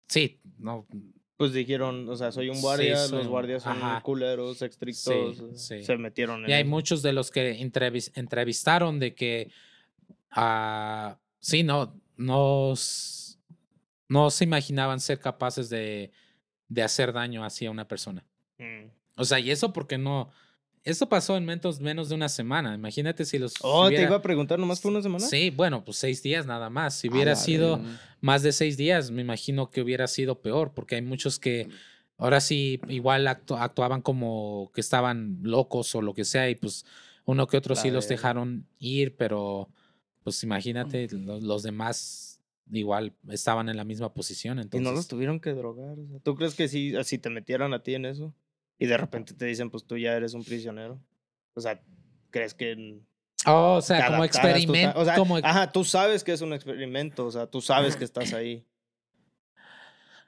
sí, 0.07 0.39
no, 0.57 0.86
Pues 1.38 1.51
dijeron, 1.53 2.07
o 2.09 2.15
sea, 2.15 2.31
soy 2.31 2.49
un 2.49 2.55
Sí, 2.55 2.61
guardia, 2.61 2.97
soy 2.97 3.17
los 3.19 3.27
guardias 3.27 3.63
son 3.63 3.77
ajá. 3.77 4.01
culeros, 4.01 4.61
estrictos. 4.61 5.41
sí. 5.55 5.83
Se 5.83 5.97
metieron 5.97 6.43
en 6.45 6.49
Y 6.49 6.53
hay 6.53 6.61
eso. 6.61 6.69
muchos 6.69 7.01
de 7.01 7.11
los 7.13 7.29
que 7.31 7.59
entrevis- 7.59 8.11
entrevistaron 8.15 8.99
de 8.99 9.13
que, 9.15 9.51
ah, 10.31 11.17
sí, 11.39 11.63
no, 11.63 11.99
no 12.17 12.73
se 12.75 14.43
imaginaban 14.43 14.99
ser 14.99 15.19
capaces 15.19 15.69
de, 15.69 16.11
de 16.69 16.83
hacer 16.83 17.11
daño 17.13 17.43
hacia 17.43 17.69
una 17.71 17.88
persona. 17.88 18.23
Mm. 18.57 18.86
O 19.16 19.26
sea, 19.26 19.39
y 19.39 19.51
eso 19.51 19.74
porque 19.74 19.97
no, 19.97 20.30
eso 20.84 21.09
pasó 21.09 21.36
en 21.36 21.45
menos, 21.45 21.80
menos 21.80 22.09
de 22.09 22.16
una 22.16 22.30
semana. 22.30 22.76
Imagínate 22.76 23.26
si 23.26 23.39
los... 23.39 23.53
si 23.53 23.59
Oh, 23.61 23.89
te 23.89 24.03
iba 24.03 24.18
a 24.18 24.22
preguntar, 24.22 24.59
¿nomás 24.59 24.82
fue 24.82 24.91
una 24.91 25.01
semana? 25.01 25.26
Sí, 25.26 25.49
bueno, 25.49 25.84
pues 25.84 25.97
seis 25.97 26.22
días 26.22 26.45
nada 26.45 26.70
más. 26.70 26.95
Si 26.95 27.09
hubiera 27.09 27.36
sido 27.36 27.78
verga. 27.78 27.99
más 28.22 28.43
de 28.43 28.51
seis 28.51 28.78
días, 28.78 29.09
me 29.09 29.22
imagino 29.22 29.72
que 29.72 29.82
hubiera 29.82 30.07
sido 30.07 30.41
peor, 30.41 30.74
porque 30.74 30.95
hay 30.95 31.01
muchos 31.01 31.39
que 31.39 31.70
ahora 32.18 32.39
sí 32.39 32.80
igual 32.88 33.26
actu- 33.28 33.57
actuaban 33.59 34.01
como 34.01 34.72
que 34.76 34.82
estaban 34.82 35.39
locos 35.41 35.95
o 35.95 36.01
lo 36.01 36.13
que 36.13 36.24
sea, 36.24 36.49
y 36.49 36.55
pues 36.55 36.86
uno 37.26 37.47
que 37.47 37.57
otro 37.57 37.74
La 37.74 37.82
sí 37.82 37.89
los 37.89 38.07
dejaron 38.07 38.68
ir, 38.78 39.16
pero 39.16 39.70
pues 40.24 40.43
imagínate, 40.43 41.07
lo- 41.11 41.39
los, 41.39 41.63
demás 41.63 42.41
igual 42.72 43.13
estaban 43.30 43.70
en 43.70 43.78
la 43.78 43.84
misma 43.86 44.13
posición. 44.13 44.59
Y 44.59 44.61
Entonces, 44.61 44.88
no 44.88 44.91
los 44.95 45.07
tuvieron 45.07 45.39
que 45.39 45.53
drogar. 45.53 45.97
¿Tú 46.24 46.36
crees 46.36 46.53
que 46.53 46.68
si, 46.68 46.93
si 47.03 47.18
te 47.18 47.30
metieran 47.30 47.74
a 47.74 47.82
ti 47.82 47.95
en 47.95 48.05
eso 48.05 48.34
y 48.78 48.86
de 48.86 48.97
repente 48.97 49.34
te 49.34 49.45
dicen, 49.45 49.69
pues 49.69 49.86
tú 49.86 49.97
ya 49.97 50.13
eres 50.13 50.34
un 50.34 50.43
prisionero? 50.43 50.99
O 51.53 51.61
sea, 51.61 51.82
¿crees 52.30 52.53
que 52.53 53.01
Oh, 53.45 53.76
o 53.78 53.82
sea, 53.82 54.07
como 54.07 54.23
experimento, 54.23 54.99
O 54.99 55.05
sea, 55.05 55.15
como 55.15 55.38
ajá, 55.38 55.71
tú 55.71 55.84
sabes 55.84 56.23
que 56.23 56.32
es 56.32 56.41
un 56.41 56.53
experimento, 56.53 57.28
o 57.28 57.32
sea, 57.32 57.45
tú 57.45 57.61
sabes 57.61 57.95
que 57.95 58.03
estás 58.03 58.34
ahí. 58.34 58.65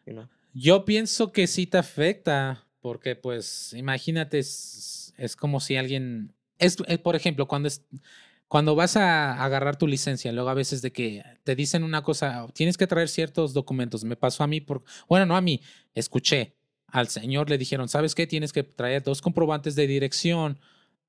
You 0.05 0.13
know? 0.13 0.29
Yo 0.53 0.85
pienso 0.85 1.31
que 1.31 1.47
sí 1.47 1.65
te 1.65 1.77
afecta, 1.77 2.65
porque 2.79 3.15
pues 3.15 3.73
imagínate, 3.73 4.39
es, 4.39 5.13
es 5.17 5.35
como 5.35 5.59
si 5.59 5.77
alguien, 5.77 6.33
es, 6.59 6.77
eh, 6.87 6.97
por 6.97 7.15
ejemplo, 7.15 7.47
cuando, 7.47 7.67
es, 7.67 7.85
cuando 8.47 8.75
vas 8.75 8.97
a 8.97 9.43
agarrar 9.43 9.77
tu 9.77 9.87
licencia, 9.87 10.31
luego 10.31 10.49
a 10.49 10.53
veces 10.53 10.81
de 10.81 10.91
que 10.91 11.23
te 11.43 11.55
dicen 11.55 11.83
una 11.83 12.03
cosa, 12.03 12.47
tienes 12.53 12.77
que 12.77 12.87
traer 12.87 13.09
ciertos 13.09 13.53
documentos, 13.53 14.03
me 14.03 14.15
pasó 14.15 14.43
a 14.43 14.47
mí, 14.47 14.61
por, 14.61 14.83
bueno, 15.07 15.25
no 15.25 15.35
a 15.35 15.41
mí, 15.41 15.61
escuché, 15.93 16.56
al 16.87 17.07
señor 17.09 17.49
le 17.49 17.57
dijeron, 17.57 17.89
¿sabes 17.89 18.15
qué? 18.15 18.27
Tienes 18.27 18.53
que 18.53 18.63
traer 18.63 19.03
dos 19.03 19.21
comprobantes 19.21 19.75
de 19.75 19.87
dirección, 19.87 20.57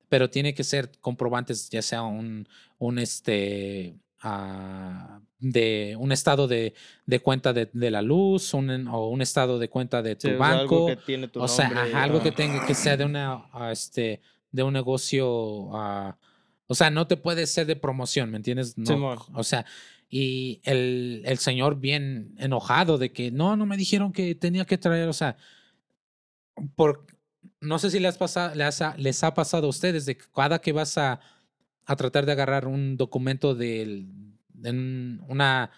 pero 0.09 0.29
tiene 0.29 0.53
que 0.53 0.63
ser 0.63 0.91
comprobantes, 1.01 1.69
ya 1.69 1.81
sea 1.81 2.03
un, 2.03 2.47
un 2.77 2.99
este, 2.99 3.95
ah, 4.21 5.21
de 5.39 5.95
un 5.97 6.11
estado 6.11 6.47
de, 6.47 6.73
de 7.05 7.19
cuenta 7.21 7.53
de, 7.53 7.69
de 7.71 7.91
la 7.91 8.01
luz, 8.01 8.53
un, 8.53 8.87
o 8.87 9.07
un 9.07 9.21
estado 9.21 9.57
de 9.57 9.69
cuenta 9.69 10.01
de 10.01 10.15
tu 10.15 10.27
Sí, 10.27 10.33
o 10.33 10.37
sea, 10.37 10.49
algo 10.49 10.85
banco. 10.85 10.87
que 10.87 10.95
tiene 11.05 11.27
tu 11.27 11.41
o 11.41 11.47
sea, 11.47 11.69
nombre, 11.69 11.91
ajá, 11.91 12.03
algo 12.03 12.21
que 12.21 12.31
tenga 12.31 12.65
que 12.65 12.73
sea 12.73 12.97
de 12.97 13.05
una, 13.05 13.45
ah, 13.53 13.71
este, 13.71 14.21
de 14.51 14.63
un 14.63 14.73
negocio, 14.73 15.69
ah, 15.75 16.17
o 16.67 16.75
sea, 16.75 16.89
no 16.89 17.07
te 17.07 17.15
puede 17.17 17.47
ser 17.47 17.65
de 17.67 17.75
promoción, 17.75 18.29
¿me 18.31 18.37
entiendes? 18.37 18.77
No, 18.77 19.15
o 19.33 19.43
sea, 19.43 19.65
y 20.09 20.59
el, 20.63 21.21
el 21.25 21.37
señor 21.37 21.79
bien 21.79 22.35
enojado 22.37 22.97
de 22.97 23.11
que 23.11 23.31
no, 23.31 23.55
no 23.55 23.65
me 23.65 23.77
dijeron 23.77 24.11
que 24.11 24.35
tenía 24.35 24.65
que 24.65 24.77
traer, 24.77 25.07
o 25.07 25.13
sea, 25.13 25.37
por, 26.75 27.05
no 27.61 27.79
sé 27.79 27.89
si 27.91 27.99
les, 27.99 28.17
pasa, 28.17 28.53
les, 28.55 28.81
ha, 28.81 28.95
les 28.97 29.23
ha 29.23 29.33
pasado 29.33 29.67
a 29.67 29.69
ustedes 29.69 30.05
de 30.05 30.17
que 30.17 30.25
cada 30.33 30.59
que 30.59 30.71
vas 30.71 30.97
a, 30.97 31.19
a 31.85 31.95
tratar 31.95 32.25
de 32.25 32.31
agarrar 32.31 32.67
un 32.67 32.97
documento 32.97 33.59
en 33.59 35.21
una, 35.27 35.71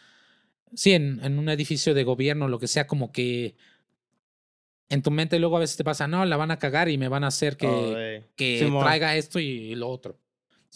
sí, 0.73 0.93
en, 0.93 1.23
en 1.23 1.39
un 1.39 1.49
edificio 1.49 1.93
de 1.93 2.03
gobierno, 2.03 2.47
lo 2.47 2.59
que 2.59 2.67
sea, 2.67 2.87
como 2.87 3.11
que 3.11 3.55
en 4.89 5.01
tu 5.01 5.11
mente 5.11 5.39
luego 5.39 5.57
a 5.57 5.61
veces 5.61 5.77
te 5.77 5.83
pasa, 5.83 6.07
no, 6.07 6.25
la 6.25 6.37
van 6.37 6.51
a 6.51 6.59
cagar 6.59 6.89
y 6.89 6.97
me 6.97 7.07
van 7.07 7.23
a 7.23 7.27
hacer 7.27 7.55
que, 7.55 7.67
Oh, 7.67 8.33
que 8.35 8.71
traiga 8.79 9.15
esto 9.15 9.39
y 9.39 9.73
lo 9.75 9.89
otro. 9.89 10.19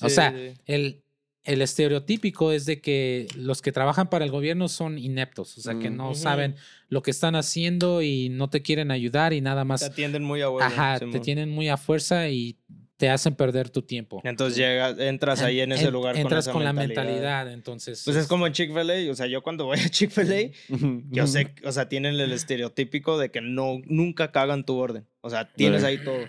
o 0.01 0.09
sea, 0.09 0.31
sí. 0.31 0.53
el, 0.65 1.04
el 1.45 1.61
estereotípico 1.61 2.51
es 2.51 2.65
de 2.65 2.81
que 2.81 3.27
los 3.37 3.61
que 3.61 3.71
trabajan 3.71 4.09
para 4.09 4.25
el 4.25 4.31
gobierno 4.31 4.67
son 4.67 4.97
ineptos, 4.97 5.57
o 5.57 5.61
sea, 5.61 5.77
que 5.79 5.89
Mm. 5.89 5.95
no 5.97 6.15
saben 6.15 6.55
lo 6.89 7.01
que 7.03 7.11
están 7.11 7.35
haciendo 7.35 8.01
y 8.01 8.29
no 8.29 8.49
te 8.49 8.61
quieren 8.61 8.91
ayudar 8.91 9.31
y 9.33 9.41
nada 9.41 9.61
te 9.61 9.65
más. 9.65 9.83
atienden 9.83 10.23
muy 10.23 10.41
a 10.41 10.49
huevo. 10.49 10.61
Ajá, 10.61 10.99
te 10.99 11.19
tienen 11.19 11.49
muy 11.49 11.69
a 11.69 11.77
fuerza 11.77 12.29
y 12.29 12.57
te 12.97 13.09
hacen 13.09 13.35
perder 13.35 13.69
tu 13.69 13.81
tiempo. 13.81 14.21
Entonces 14.23 14.57
llegas, 14.57 14.97
entras 14.99 15.41
ahí 15.41 15.59
en 15.59 15.73
ese 15.73 15.91
lugar 15.91 16.15
Entras 16.15 16.45
con, 16.45 16.51
esa 16.51 16.51
con 16.53 16.63
la 16.63 16.71
mentalidad. 16.71 17.05
mentalidad, 17.11 17.51
entonces. 17.51 18.01
Pues 18.05 18.15
es 18.15 18.25
como 18.25 18.47
en 18.47 18.53
Chick-fil-A, 18.53 19.11
o 19.11 19.15
sea, 19.15 19.27
yo 19.27 19.43
cuando 19.43 19.65
voy 19.65 19.77
a 19.79 19.89
Chick-fil-A, 19.89 20.51
yo 21.11 21.27
sé, 21.27 21.53
o 21.65 21.71
sea, 21.73 21.89
tienen 21.89 22.15
el 22.15 22.31
estereotípico 22.31 23.17
de 23.19 23.31
que 23.31 23.41
no, 23.41 23.79
nunca 23.85 24.31
cagan 24.31 24.65
tu 24.65 24.77
orden. 24.77 25.05
O 25.21 25.29
sea, 25.29 25.51
tienes 25.51 25.83
ahí 25.83 25.97
todo. 25.97 26.19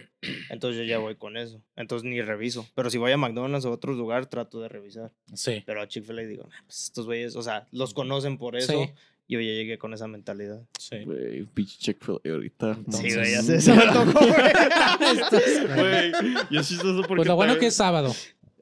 Entonces 0.50 0.78
yo 0.78 0.84
ya 0.84 0.98
voy 0.98 1.16
con 1.16 1.36
eso. 1.36 1.62
Entonces 1.76 2.08
ni 2.08 2.20
reviso. 2.20 2.66
Pero 2.74 2.90
si 2.90 2.98
voy 2.98 3.12
a 3.12 3.16
McDonald's 3.16 3.64
o 3.66 3.68
a 3.68 3.72
otro 3.72 3.92
lugar, 3.92 4.26
trato 4.26 4.60
de 4.60 4.68
revisar. 4.68 5.12
Sí. 5.34 5.62
Pero 5.66 5.82
a 5.82 5.88
Chick-fil-A 5.88 6.22
digo, 6.22 6.44
"Nah, 6.44 6.62
pues 6.66 6.84
estos 6.84 7.06
güeyes, 7.06 7.36
o 7.36 7.42
sea, 7.42 7.66
los 7.72 7.94
conocen 7.94 8.38
por 8.38 8.56
eso. 8.56 8.72
Sí. 8.72 8.90
Yo 9.28 9.40
ya 9.40 9.52
llegué 9.52 9.76
con 9.76 9.92
esa 9.92 10.06
mentalidad. 10.06 10.62
Sí. 10.78 10.98
Güey, 11.04 11.44
pinche 11.46 11.76
Chick-fil-A 11.78 12.32
ahorita. 12.32 12.78
Sí, 12.90 13.14
güey, 13.14 13.32
ya 13.32 13.42
sé, 13.42 13.60
se 13.60 13.72
me 13.72 13.86
tocó, 13.86 14.20
Güey, 15.76 16.12
y 16.50 16.58
es 16.58 16.68
chistoso 16.68 17.02
porque. 17.02 17.16
Pues 17.16 17.28
lo 17.28 17.36
bueno 17.36 17.58
que 17.58 17.66
es 17.66 17.74
sábado. 17.74 18.14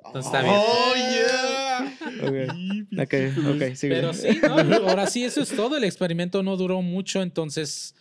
Entonces 0.07 0.27
está 0.27 0.43
bien. 0.43 0.55
¡Oh, 0.57 0.95
yeah! 0.95 1.99
Ok. 2.23 2.53
Sí, 2.55 2.83
pinche 2.85 3.03
Ok, 3.03 3.55
ok, 3.57 3.75
sigue. 3.75 3.95
Pero 3.95 4.15
sí, 4.15 4.41
¿no? 4.43 4.89
ahora 4.89 5.07
sí, 5.07 5.25
eso 5.25 5.43
es 5.43 5.51
todo. 5.55 5.77
El 5.77 5.85
experimento 5.85 6.43
no 6.43 6.57
duró 6.57 6.81
mucho, 6.83 7.23
entonces 7.23 7.95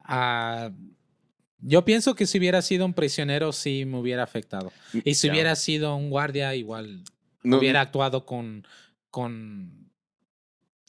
ah, 0.00 0.70
yo 1.62 1.84
pienso 1.84 2.14
que 2.14 2.26
si 2.26 2.38
hubiera 2.38 2.62
sido 2.62 2.84
un 2.86 2.94
prisionero 2.94 3.52
sí 3.52 3.84
me 3.84 3.98
hubiera 3.98 4.22
afectado. 4.22 4.72
Y 5.04 5.14
si 5.14 5.26
Ya. 5.26 5.32
hubiera 5.32 5.56
sido 5.56 5.94
un 5.96 6.10
guardia, 6.10 6.54
igual 6.54 7.02
No, 7.42 7.58
hubiera 7.58 7.80
actuado 7.80 8.24
con, 8.26 8.66
con 9.10 9.90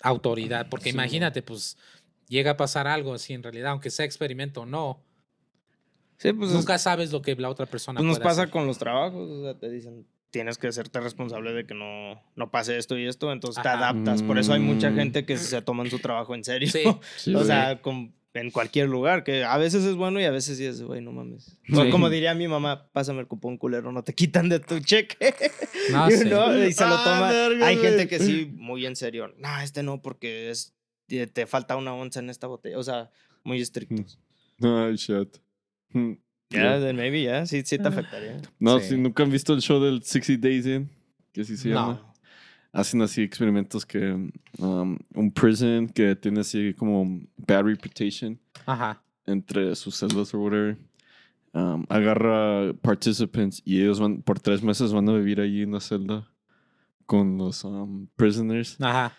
autoridad. 0.04 0.68
Porque 0.70 0.90
Sí, 0.92 0.96
imagínate, 0.96 1.42
pues 1.42 1.78
llega 2.28 2.52
a 2.52 2.58
pasar 2.58 2.88
algo 2.88 3.14
así 3.14 3.34
en 3.34 3.44
realidad, 3.44 3.72
aunque 3.72 3.90
sea 3.90 4.06
experimento 4.06 4.62
o 4.62 4.66
no, 4.66 5.04
Sí, 6.18 6.34
pues, 6.34 6.50
es- 6.52 6.56
nunca 6.56 6.78
sabes 6.78 7.12
lo 7.12 7.22
que 7.22 7.36
la 7.36 7.50
otra 7.50 7.66
persona 7.66 7.98
pues 7.98 8.08
nos 8.08 8.18
puede 8.20 8.30
pasa 8.30 8.42
hacer. 8.44 8.52
con 8.52 8.68
los 8.68 8.78
trabajos. 8.78 9.30
O 9.30 9.44
sea, 9.44 9.58
te 9.58 9.70
dicen, 9.72 10.06
tienes 10.30 10.58
que 10.58 10.68
hacerte 10.68 11.00
responsable 11.00 11.52
de 11.52 11.66
que 11.66 11.74
no, 11.74 12.22
no 12.36 12.52
pase 12.52 12.78
esto 12.78 12.98
y 12.98 13.08
esto. 13.08 13.32
Entonces 13.32 13.62
te 13.64 13.68
Ajá. 13.70 13.90
adaptas. 13.90 14.22
Por 14.24 14.38
eso 14.38 14.54
hay 14.54 14.60
mucha 14.60 14.92
Mm. 14.92 14.96
gente 14.96 15.26
que 15.26 15.36
se 15.38 15.62
toman 15.64 15.90
su 15.90 16.00
trabajo 16.00 16.36
en 16.36 16.44
serio. 16.44 16.70
Sí. 16.70 16.84
Sí, 17.18 17.36
o 17.36 17.44
sea, 17.44 17.82
con- 17.82 18.14
en 18.34 18.50
cualquier 18.52 18.88
lugar, 18.88 19.24
que 19.24 19.44
a 19.44 19.58
veces 19.58 19.84
es 19.84 19.96
bueno 19.96 20.20
y 20.22 20.24
a 20.24 20.32
veces 20.32 20.58
sí 20.58 20.66
es, 20.66 20.82
güey, 20.82 21.02
no 21.02 21.12
mames. 21.12 21.58
O 21.74 21.84
Sí. 21.84 21.90
como 21.90 22.10
diría 22.10 22.34
mi 22.34 22.48
mamá, 22.48 22.88
pásame 22.94 23.20
el 23.20 23.28
cupón 23.28 23.58
culero, 23.58 23.92
no 23.92 24.04
te 24.04 24.14
quitan 24.14 24.48
de 24.50 24.60
tu 24.60 24.80
cheque. 24.80 25.34
No, 25.92 26.08
sí. 26.10 26.16
Y 26.16 26.18
se 26.20 26.26
lo 26.30 26.42
Ah, 26.96 27.02
toma. 27.04 27.30
verga, 27.32 27.68
Hay 27.68 27.78
gente 27.78 28.08
que 28.08 28.20
sí, 28.20 28.50
muy 28.56 28.86
en 28.86 28.96
serio. 28.96 29.34
No, 29.38 29.60
este 29.62 29.84
no, 29.84 30.02
porque 30.02 30.50
es, 30.50 30.74
te, 31.08 31.46
falta 31.46 31.76
una 31.76 31.94
onza 31.94 32.20
en 32.22 32.30
esta 32.30 32.48
botella. 32.48 32.78
O 32.80 32.84
sea, 32.84 33.10
muy 33.44 33.60
estrictos. 33.62 34.18
Ay, 34.62 34.96
shit. 34.96 35.38
Hmm. 35.92 36.14
Ya, 36.50 36.80
then 36.80 36.96
maybe, 36.98 37.24
ya, 37.24 37.46
sí, 37.46 37.64
sí 37.66 37.78
te 37.78 37.88
afectaría. 37.88 38.42
No, 38.60 38.80
Sí. 38.80 38.90
si 38.90 38.98
nunca 38.98 39.24
han 39.24 39.32
visto 39.32 39.54
el 39.54 39.62
show 39.62 39.82
del 39.82 40.04
60 40.04 40.48
Days 40.48 40.66
In, 40.66 40.90
que 41.34 41.42
así 41.42 41.56
se 41.58 41.70
No. 41.70 42.11
Hacen 42.74 43.02
así 43.02 43.22
experimentos 43.22 43.86
que 43.86 44.14
um, 44.60 44.98
un 45.14 45.32
prison 45.34 45.88
que 45.90 46.16
tiene 46.16 46.40
así 46.40 46.74
como 46.74 47.20
bad 47.36 47.64
reputation 47.64 48.40
Ajá. 48.66 49.02
entre 49.26 49.76
sus 49.76 49.96
celdas 49.98 50.34
o 50.34 50.40
whatever. 50.40 50.78
um, 51.54 51.86
agarra 51.90 52.74
participants 52.82 53.62
y 53.66 53.82
ellos 53.82 54.00
van 54.00 54.22
por 54.22 54.40
tres 54.40 54.64
meses 54.64 54.94
van 54.94 55.10
a 55.10 55.14
vivir 55.14 55.42
allí 55.42 55.64
en 55.64 55.72
la 55.74 55.82
celda 55.82 56.30
con 57.06 57.38
los 57.38 57.66
um, 57.66 58.08
prisoners. 58.16 58.78
Ajá. 58.80 59.14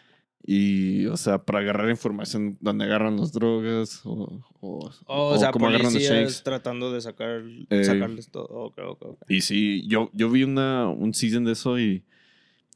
Y, 0.45 1.07
o 1.07 1.17
sea, 1.17 1.45
para 1.45 1.61
agarrar 1.61 1.89
información 1.91 2.57
donde 2.61 2.85
agarran 2.85 3.17
las 3.17 3.33
drogas 3.33 4.01
o, 4.05 4.43
o, 4.61 4.91
Oh, 5.07 5.29
o, 5.35 5.39
sea, 5.39 5.53
cómo 5.53 5.69
agarran 5.69 5.93
los 5.95 6.03
shanks. 6.03 6.43
tratando 6.43 6.91
de 6.91 7.01
sacar, 7.01 7.43
Eh, 7.71 7.85
sacarles 7.85 8.29
todo. 8.31 8.47
Ok, 8.47 8.79
ok, 8.85 9.03
ok. 9.03 9.23
Y 9.31 9.43
sí, 9.43 9.87
yo, 9.87 10.11
yo 10.15 10.31
vi 10.31 10.43
una, 10.43 10.89
un 10.89 11.13
season 11.15 11.45
de 11.45 11.53
eso 11.53 11.79
y, 11.79 12.03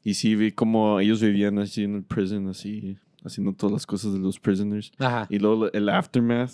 y 0.03 0.13
sí 0.13 0.35
vi 0.35 0.51
como 0.51 0.99
ellos 0.99 1.21
vivían 1.21 1.59
así 1.59 1.83
en 1.83 1.95
el 1.95 2.03
prison, 2.03 2.47
así, 2.47 2.97
haciendo 3.23 3.53
todas 3.53 3.73
las 3.73 3.85
cosas 3.85 4.13
de 4.13 4.19
los 4.19 4.39
prisoners. 4.39 4.91
Ajá. 4.97 5.27
Y 5.29 5.39
luego 5.39 5.71
el 5.71 5.89
aftermath. 5.89 6.51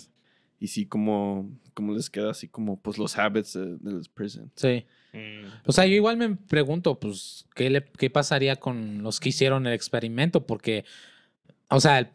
Y 0.60 0.68
sí, 0.68 0.86
como, 0.86 1.50
como 1.74 1.92
les 1.92 2.08
queda 2.08 2.30
así 2.30 2.48
como, 2.48 2.80
pues, 2.80 2.96
los 2.96 3.18
habits 3.18 3.52
de, 3.54 3.76
de 3.76 3.92
los 3.92 4.08
prison. 4.08 4.50
Sí. 4.56 4.86
Mm. 5.12 5.46
O 5.66 5.72
sea, 5.72 5.84
yo 5.84 5.94
igual 5.94 6.16
me 6.16 6.36
pregunto, 6.36 6.98
pues, 6.98 7.46
¿qué, 7.54 7.68
le, 7.68 7.84
¿qué 7.84 8.08
pasaría 8.08 8.56
con 8.56 9.02
los 9.02 9.20
que 9.20 9.28
hicieron 9.28 9.66
el 9.66 9.74
experimento? 9.74 10.46
Porque, 10.46 10.84
o 11.68 11.80
sea, 11.80 12.10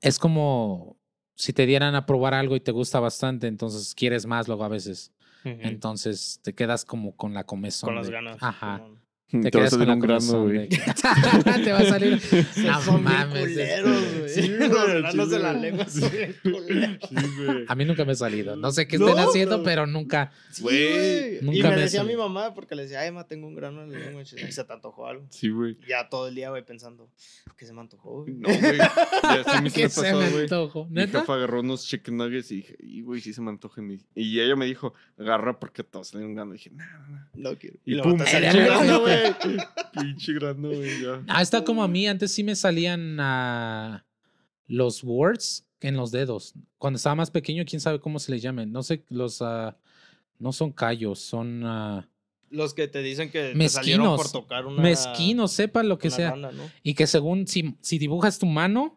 es 0.00 0.18
como 0.18 0.96
si 1.34 1.52
te 1.52 1.66
dieran 1.66 1.94
a 1.94 2.06
probar 2.06 2.34
algo 2.34 2.56
y 2.56 2.60
te 2.60 2.72
gusta 2.72 2.98
bastante, 3.00 3.46
entonces 3.46 3.94
quieres 3.94 4.26
más 4.26 4.46
luego 4.48 4.64
a 4.64 4.68
veces. 4.68 5.12
Entonces 5.44 6.40
te 6.42 6.54
quedas 6.54 6.84
como 6.84 7.16
con 7.16 7.34
la 7.34 7.44
comezón. 7.44 7.88
Con 7.88 7.96
las 7.96 8.06
de- 8.06 8.12
ganas. 8.12 8.36
Ajá. 8.40 8.80
Te, 9.32 9.50
Te 9.50 9.58
va 9.58 9.64
a 9.64 9.68
quedas 9.68 9.70
con 9.70 9.78
salir 9.78 9.88
la 9.88 9.94
un 9.94 10.00
grano, 10.00 10.20
comezón 10.20 10.44
güey. 10.44 10.68
te 11.64 11.72
va 11.72 11.78
a 11.78 11.84
salir. 11.84 12.22
No 12.86 12.98
mames. 12.98 13.40
culeros, 13.42 14.14
güey. 14.18 14.28
Sí, 14.28 14.48
Los 14.48 14.68
güey, 14.70 15.00
granos 15.00 15.30
de 15.30 15.38
la 15.38 15.54
sí, 15.54 15.60
lengua 15.60 15.86
güey. 15.90 16.98
Sí, 17.08 17.14
güey. 17.44 17.64
A 17.66 17.74
mí 17.74 17.84
nunca 17.86 18.04
me 18.04 18.12
ha 18.12 18.14
salido. 18.14 18.56
No 18.56 18.70
sé 18.70 18.86
qué 18.86 18.98
No, 18.98 19.08
estén 19.08 19.24
haciendo, 19.24 19.58
no. 19.58 19.64
pero 19.64 19.86
nunca. 19.86 20.30
Sí, 20.50 20.62
Güey. 20.62 20.90
güey. 20.90 21.38
Nunca 21.42 21.56
Y 21.58 21.62
me 21.62 21.68
me 21.70 21.76
decía 21.82 22.02
mi 22.02 22.08
salido. 22.10 22.28
mamá 22.28 22.54
porque 22.54 22.74
le 22.74 22.82
decía, 22.82 23.00
ay, 23.00 23.10
ma, 23.10 23.26
tengo 23.26 23.46
un 23.46 23.54
grano 23.54 23.82
en 23.84 23.92
la 23.92 23.98
lengua. 23.98 24.22
Y 24.22 24.26
se 24.26 24.64
te 24.64 24.72
antojó 24.72 25.06
algo. 25.06 25.26
Sí, 25.30 25.48
güey. 25.48 25.78
Ya 25.88 26.08
todo 26.08 26.28
el 26.28 26.34
día, 26.34 26.50
güey, 26.50 26.64
pensando, 26.64 27.08
¿qué 27.56 27.64
se 27.66 27.72
me 27.72 27.80
antojó? 27.80 28.22
güey?" 28.22 28.34
No, 28.34 28.48
güey. 28.48 28.76
Ya 28.78 29.44
sí 29.56 29.62
me 29.62 29.70
¿Qué 29.70 29.88
se 29.88 30.02
pasó, 30.02 30.18
me 30.18 30.28
güey. 30.30 30.42
antojó? 30.44 30.86
Mi 30.90 31.06
jefa 31.06 31.34
agarró 31.34 31.60
unos 31.60 31.86
chicken 31.86 32.16
nuggets 32.18 32.50
y 32.52 32.56
dije, 32.56 32.76
y 32.80 33.00
güey, 33.02 33.20
sí 33.22 33.32
se 33.32 33.40
me 33.40 33.48
antojan. 33.50 33.90
Y, 34.14 34.40
ella 34.40 34.56
me 34.56 34.66
dijo, 34.66 34.92
agarra 35.18 35.58
porque 35.58 35.82
todos 35.82 36.10
tienen 36.10 36.28
un 36.28 36.34
grano. 36.34 36.50
Y 36.54 36.58
dije, 36.58 36.70
nah, 36.70 36.84
nah, 36.84 37.08
nah. 37.08 37.26
No 37.34 37.56
quiero. 37.58 37.78
Y 37.84 37.98
pum, 38.00 38.18
te 38.18 38.24
Güey. 39.44 39.56
Pinche 39.92 40.32
grano, 40.34 40.68
güey, 40.68 41.02
ya. 41.02 41.22
Ah, 41.28 41.42
está 41.42 41.64
como 41.64 41.82
a 41.82 41.88
mí. 41.88 42.06
Antes 42.06 42.32
sí 42.32 42.42
me 42.44 42.54
salían 42.56 43.16
los 44.66 45.02
warts 45.04 45.66
en 45.80 45.96
los 45.96 46.10
dedos. 46.10 46.54
Cuando 46.78 46.96
estaba 46.96 47.14
más 47.14 47.30
pequeño, 47.30 47.64
quién 47.66 47.80
sabe 47.80 48.00
cómo 48.00 48.18
se 48.18 48.32
les 48.32 48.42
llamen. 48.42 48.72
No 48.72 48.82
sé, 48.82 49.04
los. 49.08 49.42
ah, 49.42 49.76
no 50.38 50.52
son 50.52 50.72
callos, 50.72 51.20
son. 51.20 51.62
ah, 51.64 52.08
Los 52.50 52.74
que 52.74 52.88
te 52.88 53.02
dicen 53.02 53.30
que 53.30 53.54
te 53.54 53.68
salieron 53.68 54.06
por 54.16 54.18
Mezquinos. 54.18 54.32
tocar 54.32 54.66
una... 54.66 54.82
mezquinos, 54.82 55.52
sepa 55.52 55.82
lo 55.82 55.98
que 55.98 56.10
sea. 56.10 56.30
rana, 56.30 56.50
¿no? 56.52 56.62
Y 56.82 56.94
que 56.94 57.06
según 57.06 57.46
si, 57.46 57.76
si 57.80 57.98
dibujas 57.98 58.38
tu 58.38 58.46
mano 58.46 58.96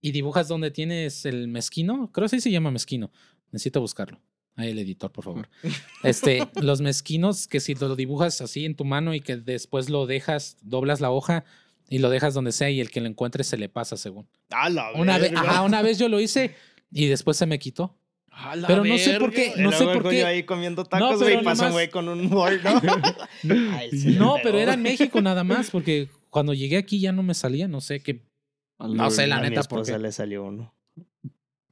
y 0.00 0.12
dibujas 0.12 0.48
donde 0.48 0.70
tienes 0.70 1.24
el 1.24 1.48
mezquino, 1.48 2.10
creo 2.12 2.26
que 2.26 2.36
sí 2.36 2.40
se 2.40 2.50
llama 2.50 2.70
mezquino. 2.70 3.10
Necesito 3.52 3.80
buscarlo. 3.80 4.20
Ahí 4.56 4.70
el 4.70 4.78
editor, 4.78 5.12
por 5.12 5.24
favor. 5.24 5.48
Este, 6.02 6.48
los 6.60 6.80
mezquinos, 6.80 7.46
que 7.46 7.60
si 7.60 7.74
lo 7.74 7.94
dibujas 7.94 8.40
así 8.40 8.64
en 8.64 8.74
tu 8.74 8.84
mano 8.84 9.14
y 9.14 9.20
que 9.20 9.36
después 9.36 9.90
lo 9.90 10.06
dejas, 10.06 10.56
doblas 10.62 11.00
la 11.00 11.10
hoja 11.10 11.44
y 11.88 11.98
lo 11.98 12.10
dejas 12.10 12.34
donde 12.34 12.52
sea 12.52 12.70
y 12.70 12.80
el 12.80 12.90
que 12.90 13.00
lo 13.00 13.06
encuentre 13.06 13.44
se 13.44 13.58
le 13.58 13.68
pasa 13.68 13.96
según. 13.96 14.26
A 14.50 14.68
la 14.70 14.92
Una 14.92 15.18
vez, 15.18 15.32
ajá, 15.34 15.62
una 15.62 15.82
vez 15.82 15.98
yo 15.98 16.08
lo 16.08 16.20
hice 16.20 16.54
y 16.90 17.06
después 17.06 17.36
se 17.36 17.46
me 17.46 17.58
quitó. 17.58 17.98
A 18.30 18.54
la 18.54 18.68
pero 18.68 18.84
no 18.84 18.98
sé 18.98 19.18
por 19.18 19.32
qué, 19.32 19.54
Y 19.56 19.62
no 19.62 19.72
sé 19.72 19.84
por 19.84 20.08
qué. 20.10 20.24
ahí 20.24 20.42
comiendo 20.42 20.82
No, 20.82 20.88
tacos, 20.88 21.18
güey, 21.18 21.30
pero 21.30 21.40
y 21.40 21.44
pasa 21.44 21.66
un 21.66 21.72
güey 21.72 21.88
con 21.88 22.08
un 22.08 22.28
board, 22.28 22.62
¿no? 22.62 22.80
Ay, 23.72 23.90
pero 24.42 24.58
era 24.58 24.74
en 24.74 24.82
México 24.82 25.20
nada 25.22 25.42
más, 25.42 25.70
porque 25.70 26.08
cuando 26.28 26.52
llegué 26.52 26.76
aquí 26.76 27.00
ya 27.00 27.12
no 27.12 27.22
me 27.22 27.34
salía, 27.34 27.66
no 27.66 27.80
sé 27.80 28.00
qué. 28.00 28.22
No 28.78 29.10
sé, 29.10 29.26
la 29.26 29.36
A 29.36 29.40
mi 29.40 29.48
neta, 29.48 29.62
¿por 29.62 29.80
esposa 29.80 29.98
le 29.98 30.12
salió 30.12 30.44
uno. 30.44 30.75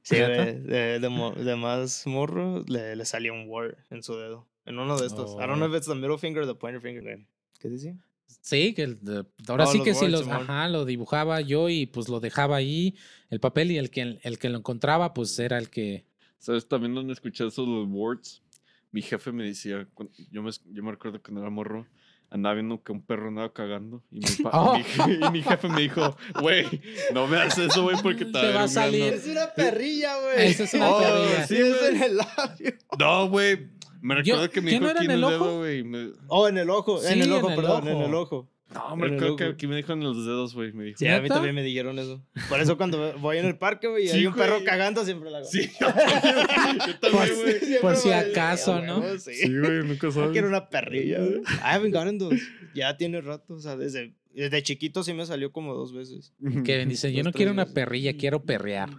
Sí, 0.07 0.15
de, 0.17 0.99
de, 0.99 1.09
mo- 1.09 1.31
de 1.33 1.55
más 1.55 2.05
morro 2.05 2.63
le, 2.67 2.95
le 2.95 3.05
salió 3.05 3.33
un 3.33 3.49
word 3.49 3.75
en 3.89 4.03
su 4.03 4.15
dedo. 4.15 4.47
En 4.65 4.77
uno 4.77 4.97
de 4.99 5.07
estos. 5.07 5.31
I 5.33 5.39
don't 5.47 5.55
know 5.55 5.65
Oh. 5.67 5.71
if 5.71 5.77
it's 5.77 5.87
the 5.87 5.95
middle 5.95 6.17
finger 6.19 6.43
or 6.43 6.47
the 6.47 6.53
pointer 6.53 6.79
finger. 6.79 7.25
¿Qué 7.59 7.69
decía? 7.69 7.95
Sí, 8.41 8.73
que 8.75 8.83
el 8.83 8.99
de- 9.03 9.25
ahora 9.47 9.63
Oh, 9.65 9.71
sí 9.71 9.81
que 9.81 9.95
sí 9.95 10.07
los, 10.07 10.27
ajá, 10.27 10.67
lo 10.69 10.85
dibujaba 10.85 11.41
yo 11.41 11.69
y 11.69 11.87
pues 11.87 12.07
lo 12.09 12.19
dejaba 12.19 12.57
ahí, 12.57 12.95
el 13.31 13.39
papel 13.39 13.71
y 13.71 13.77
el 13.79 13.89
que, 13.89 14.19
el 14.21 14.37
que 14.37 14.49
lo 14.49 14.59
encontraba 14.59 15.13
pues 15.15 15.37
era 15.39 15.57
el 15.57 15.69
que... 15.71 16.05
¿Sabes? 16.37 16.67
También 16.67 16.93
donde 16.93 17.13
escuché 17.13 17.47
eso 17.47 17.63
de 17.63 17.71
los 17.71 17.87
words. 17.89 18.43
Mi 18.91 19.01
jefe 19.01 19.31
me 19.31 19.43
decía, 19.43 19.87
yo 20.31 20.43
me, 20.43 20.51
yo 20.71 20.83
me 20.83 20.91
recuerdo 20.91 21.19
cuando 21.21 21.41
era 21.41 21.49
morro, 21.49 21.87
andaba 22.29 22.55
viendo 22.55 22.81
que 22.83 22.91
un 22.91 23.01
perro 23.05 23.27
andaba 23.29 23.51
cagando. 23.53 24.03
Y 24.11 24.19
mi, 24.19 24.43
pa- 24.43 24.49
Oh. 24.53 24.77
mi 24.77 24.83
je- 24.83 25.27
y 25.27 25.31
mi 25.31 25.41
jefe 25.43 25.67
me 25.69 25.81
dijo, 25.81 26.15
güey, 26.41 26.65
no 27.13 27.27
veas 27.27 27.57
eso, 27.57 27.83
güey, 27.83 27.95
porque 28.01 28.25
te 28.25 28.31
Te 28.31 28.37
va 28.37 28.41
a 28.41 28.43
dar 28.43 28.51
un 28.51 28.53
grano". 28.53 28.67
salir. 28.69 29.13
Es 29.13 29.27
una 29.27 29.47
perrilla, 29.53 30.15
güey. 30.21 30.47
Es 30.47 30.73
una 30.73 30.89
Oh, 30.91 30.99
perrilla. 31.01 31.47
Sí, 31.47 31.55
es 31.57 31.81
en 31.89 32.03
el 32.03 32.17
labio. 32.17 32.73
No, 32.99 33.29
güey. 33.29 33.69
Me 34.01 34.13
recuerdo 34.15 34.49
que 34.51 34.61
me 34.61 34.69
¿qué 34.69 34.75
dijo 34.79 34.85
no 34.85 34.91
aquí 34.91 35.05
en 35.05 35.11
el 35.11 35.23
ojo? 35.23 35.57
güey. 35.59 35.83
me- 35.83 36.11
Oh, 36.27 36.47
en 36.47 36.57
el 36.59 36.69
ojo. 36.69 37.03
en 37.03 37.21
el 37.21 37.31
ojo, 37.31 37.47
en 37.47 37.51
el 37.53 37.55
perdón, 37.59 37.87
en 37.87 38.01
el 38.01 38.13
ojo. 38.13 38.49
No, 38.73 38.95
el 38.95 39.11
recuerdo 39.11 39.35
que 39.35 39.43
aquí 39.45 39.67
me 39.67 39.75
dijo 39.75 39.93
en 39.93 40.01
los 40.03 40.25
dedos, 40.25 40.53
güey. 40.55 40.73
Me 40.73 40.85
dijo. 40.85 40.97
Sí, 40.97 41.07
a 41.07 41.21
mí 41.21 41.29
también 41.29 41.53
me 41.55 41.61
dijeron 41.63 41.97
eso. 41.99 42.21
Por 42.49 42.59
eso 42.59 42.75
cuando 42.77 43.13
voy 43.19 43.37
en 43.37 43.45
el 43.45 43.57
parque, 43.57 43.87
güey, 43.87 44.05
y 44.05 44.07
Sí, 44.07 44.17
hay 44.17 44.25
un 44.27 44.33
perro 44.33 44.63
cagando, 44.65 45.05
siempre 45.05 45.29
la 45.29 45.37
hago. 45.37 45.47
Sí, 45.47 45.69
yo 45.79 45.87
también. 45.87 46.79
Yo 46.87 46.99
también, 46.99 47.35
güey. 47.35 47.79
Por 47.81 47.95
si 47.95 48.11
acaso, 48.11 48.81
¿no? 48.81 49.01
Sí. 49.19 49.33
Sí, 49.35 49.57
güey, 49.57 49.83
nunca 49.83 50.07
No 50.07 50.11
sabes. 50.13 50.31
quiero 50.31 50.47
una 50.47 50.67
perrilla, 50.69 51.19
güey. 51.19 51.37
I 51.41 51.75
haven't 51.75 51.93
gotten 51.95 52.17
those. 52.17 52.41
Ya 52.73 52.97
tiene 52.97 53.21
rato, 53.21 53.53
o 53.53 53.59
sea, 53.59 53.77
desde, 53.77 54.15
desde 54.33 54.63
chiquito 54.63 55.03
sí 55.03 55.13
me 55.13 55.25
salió 55.25 55.51
como 55.51 55.73
dos 55.75 55.93
veces. 55.93 56.33
Kevin 56.65 56.89
dice, 56.89 57.13
yo 57.13 57.23
no 57.23 57.31
quiero 57.31 57.51
una 57.51 57.67
perrilla, 57.67 58.17
quiero 58.17 58.43
perrear. 58.43 58.89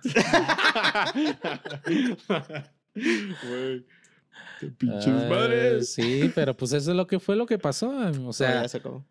Güey. 2.95 3.85
Qué 4.61 4.67
pinches 4.69 5.09
Ah, 5.09 5.27
madres. 5.29 5.93
sí, 5.93 6.31
pero 6.35 6.55
pues 6.57 6.73
eso 6.73 6.91
es 6.93 6.97
lo 6.97 7.07
que 7.07 7.19
fue 7.21 7.37
lo 7.37 7.45
que 7.47 7.59
pasó. 7.59 7.91
O 7.91 8.29
O 8.29 8.33
sea, 8.33 8.63
ya 8.63 8.69
se 8.69 8.79
acabó. 8.79 9.05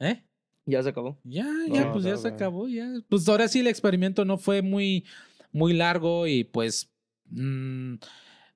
¿Eh? 0.00 0.24
Ya 0.66 0.82
se 0.82 0.90
acabó. 0.90 1.18
Ya, 1.24 1.46
ya, 1.72 1.86
No, 1.86 1.92
pues 1.92 2.04
ya 2.04 2.12
no, 2.12 2.16
se 2.18 2.28
no. 2.28 2.34
acabó, 2.34 2.68
ya. 2.68 2.86
Pues 3.08 3.28
ahora 3.28 3.48
sí 3.48 3.60
el 3.60 3.66
experimento 3.68 4.24
no 4.24 4.36
fue 4.36 4.60
muy, 4.62 5.04
muy 5.50 5.72
largo 5.72 6.26
y 6.26 6.44
pues 6.44 6.90
mm, 7.30 7.94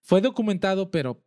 fue 0.03 0.21
documentado, 0.21 0.91
pero 0.91 1.23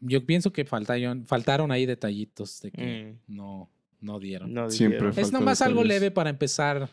yo 0.00 0.26
pienso 0.26 0.52
que 0.52 0.64
faltaron, 0.64 1.24
faltaron 1.24 1.70
ahí 1.70 1.86
detallitos 1.86 2.60
de 2.60 2.70
que 2.72 3.16
no, 3.28 3.70
no 4.00 4.18
dieron. 4.18 4.52
No 4.52 4.70
Siempre 4.70 5.10
es 5.16 5.32
nomás 5.32 5.62
algo 5.62 5.84
leve 5.84 6.10
para 6.10 6.30
empezar 6.30 6.90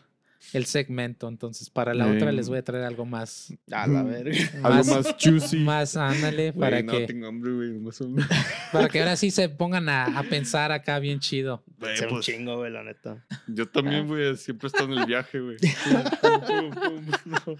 el 0.52 0.66
segmento, 0.66 1.28
entonces 1.28 1.70
para 1.70 1.94
la 1.94 2.06
otra 2.10 2.30
les 2.32 2.48
voy 2.48 2.58
a 2.58 2.62
traer 2.64 2.84
algo 2.84 3.06
más, 3.06 3.54
A 3.70 3.86
la 3.86 4.02
verga. 4.02 4.34
Algo 4.62 4.84
más 4.84 5.16
juicy. 5.18 5.56
más 5.58 5.96
ándale, 5.96 6.52
para 6.52 6.82
no, 6.82 6.92
que, 6.92 7.06
tengo 7.06 7.26
hambre, 7.28 7.52
güey. 7.52 7.70
nomás 7.70 8.00
un- 8.02 8.16
para 8.72 8.88
que 8.88 8.98
ahora 9.00 9.16
sí 9.16 9.30
se 9.30 9.48
pongan 9.48 9.88
a, 9.88 10.18
a 10.18 10.22
pensar 10.24 10.70
acá 10.72 10.98
bien 10.98 11.20
chido. 11.20 11.62
Güey, 11.78 11.96
Ser 11.96 12.08
un 12.08 12.14
pues, 12.14 12.26
chingo, 12.26 12.56
güey, 12.58 12.70
la 12.70 12.82
neta. 12.84 13.24
yo 13.46 13.66
también, 13.68 14.06
güey, 14.06 14.36
siempre 14.36 14.66
estoy 14.66 14.92
en 14.92 14.98
el 14.98 15.06
viaje, 15.06 15.40
güey. 15.40 15.56
No, 17.26 17.56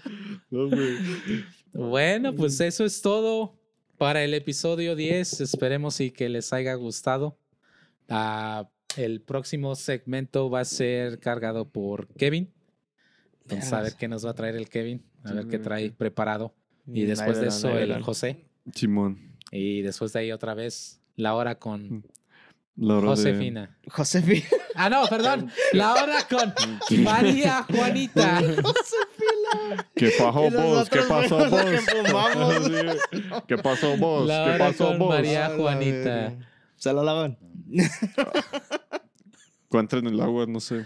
no, 0.51 0.69
güey. 0.69 0.97
Bueno, 1.73 2.35
pues 2.35 2.59
eso 2.59 2.85
es 2.85 3.01
todo 3.01 3.57
para 3.97 4.23
el 4.23 4.33
episodio 4.33 4.95
10. 4.95 5.41
Esperemos 5.41 5.99
y 5.99 6.11
que 6.11 6.29
les 6.29 6.53
haya 6.53 6.73
gustado. 6.75 7.37
Ah, 8.09 8.69
el 8.97 9.21
próximo 9.21 9.75
segmento 9.75 10.49
va 10.49 10.59
a 10.61 10.65
ser 10.65 11.19
cargado 11.19 11.69
por 11.69 12.07
Kevin. 12.15 12.51
Entonces, 13.43 13.73
a 13.73 13.81
ver 13.81 13.93
qué 13.95 14.07
nos 14.07 14.25
va 14.25 14.31
a 14.31 14.33
traer 14.35 14.55
el 14.55 14.69
Kevin. 14.69 15.03
A 15.23 15.33
ver 15.33 15.47
qué 15.47 15.57
Sí, 15.57 15.63
trae 15.63 15.91
preparado. 15.91 16.53
Y 16.87 17.03
Mm, 17.03 17.07
después 17.07 17.39
de 17.39 17.47
eso, 17.47 17.69
el. 17.77 18.01
José. 18.01 18.45
Simón. 18.73 19.19
Y 19.51 19.81
después 19.81 20.11
de 20.13 20.19
ahí 20.19 20.31
otra 20.31 20.53
vez, 20.53 20.99
la 21.15 21.35
hora 21.35 21.55
con 21.59 22.05
La 22.75 22.95
hora 22.95 23.01
de- 23.09 23.15
Josefina. 23.15 23.77
Josefina. 23.87 24.47
Ah, 24.75 24.89
no, 24.89 25.05
perdón. 25.07 25.51
La 25.73 25.93
hora 25.93 26.17
con 26.27 26.53
María 27.03 27.63
Juanita. 27.71 28.41
¿Qué 29.95 30.11
pasó 30.17 30.49
vos? 30.49 30.89
¿Qué 30.89 31.01
pasó 31.07 31.37
vos? 31.49 31.61
¿Qué 33.47 33.57
pasó 33.57 33.97
vos? 33.97 34.27
¿Qué 34.27 34.57
pasó 34.57 34.97
vos? 34.97 35.09
María 35.09 35.51
Juanita. 35.55 36.33
¿Se 36.75 36.91
la 36.91 37.03
lavan? 37.03 37.37
Cuando 39.73 39.97
en 39.97 40.05
el 40.05 40.21
agua, 40.21 40.45
no 40.47 40.59
sé. 40.59 40.85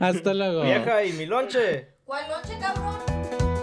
Hasta 0.00 0.34
luego. 0.34 0.62
Vieja, 0.62 1.02
¿y 1.02 1.14
mi 1.14 1.24
lonche? 1.24 1.94
¿Cuál 2.04 2.28
noche, 2.28 2.58
cabrón? 2.60 3.53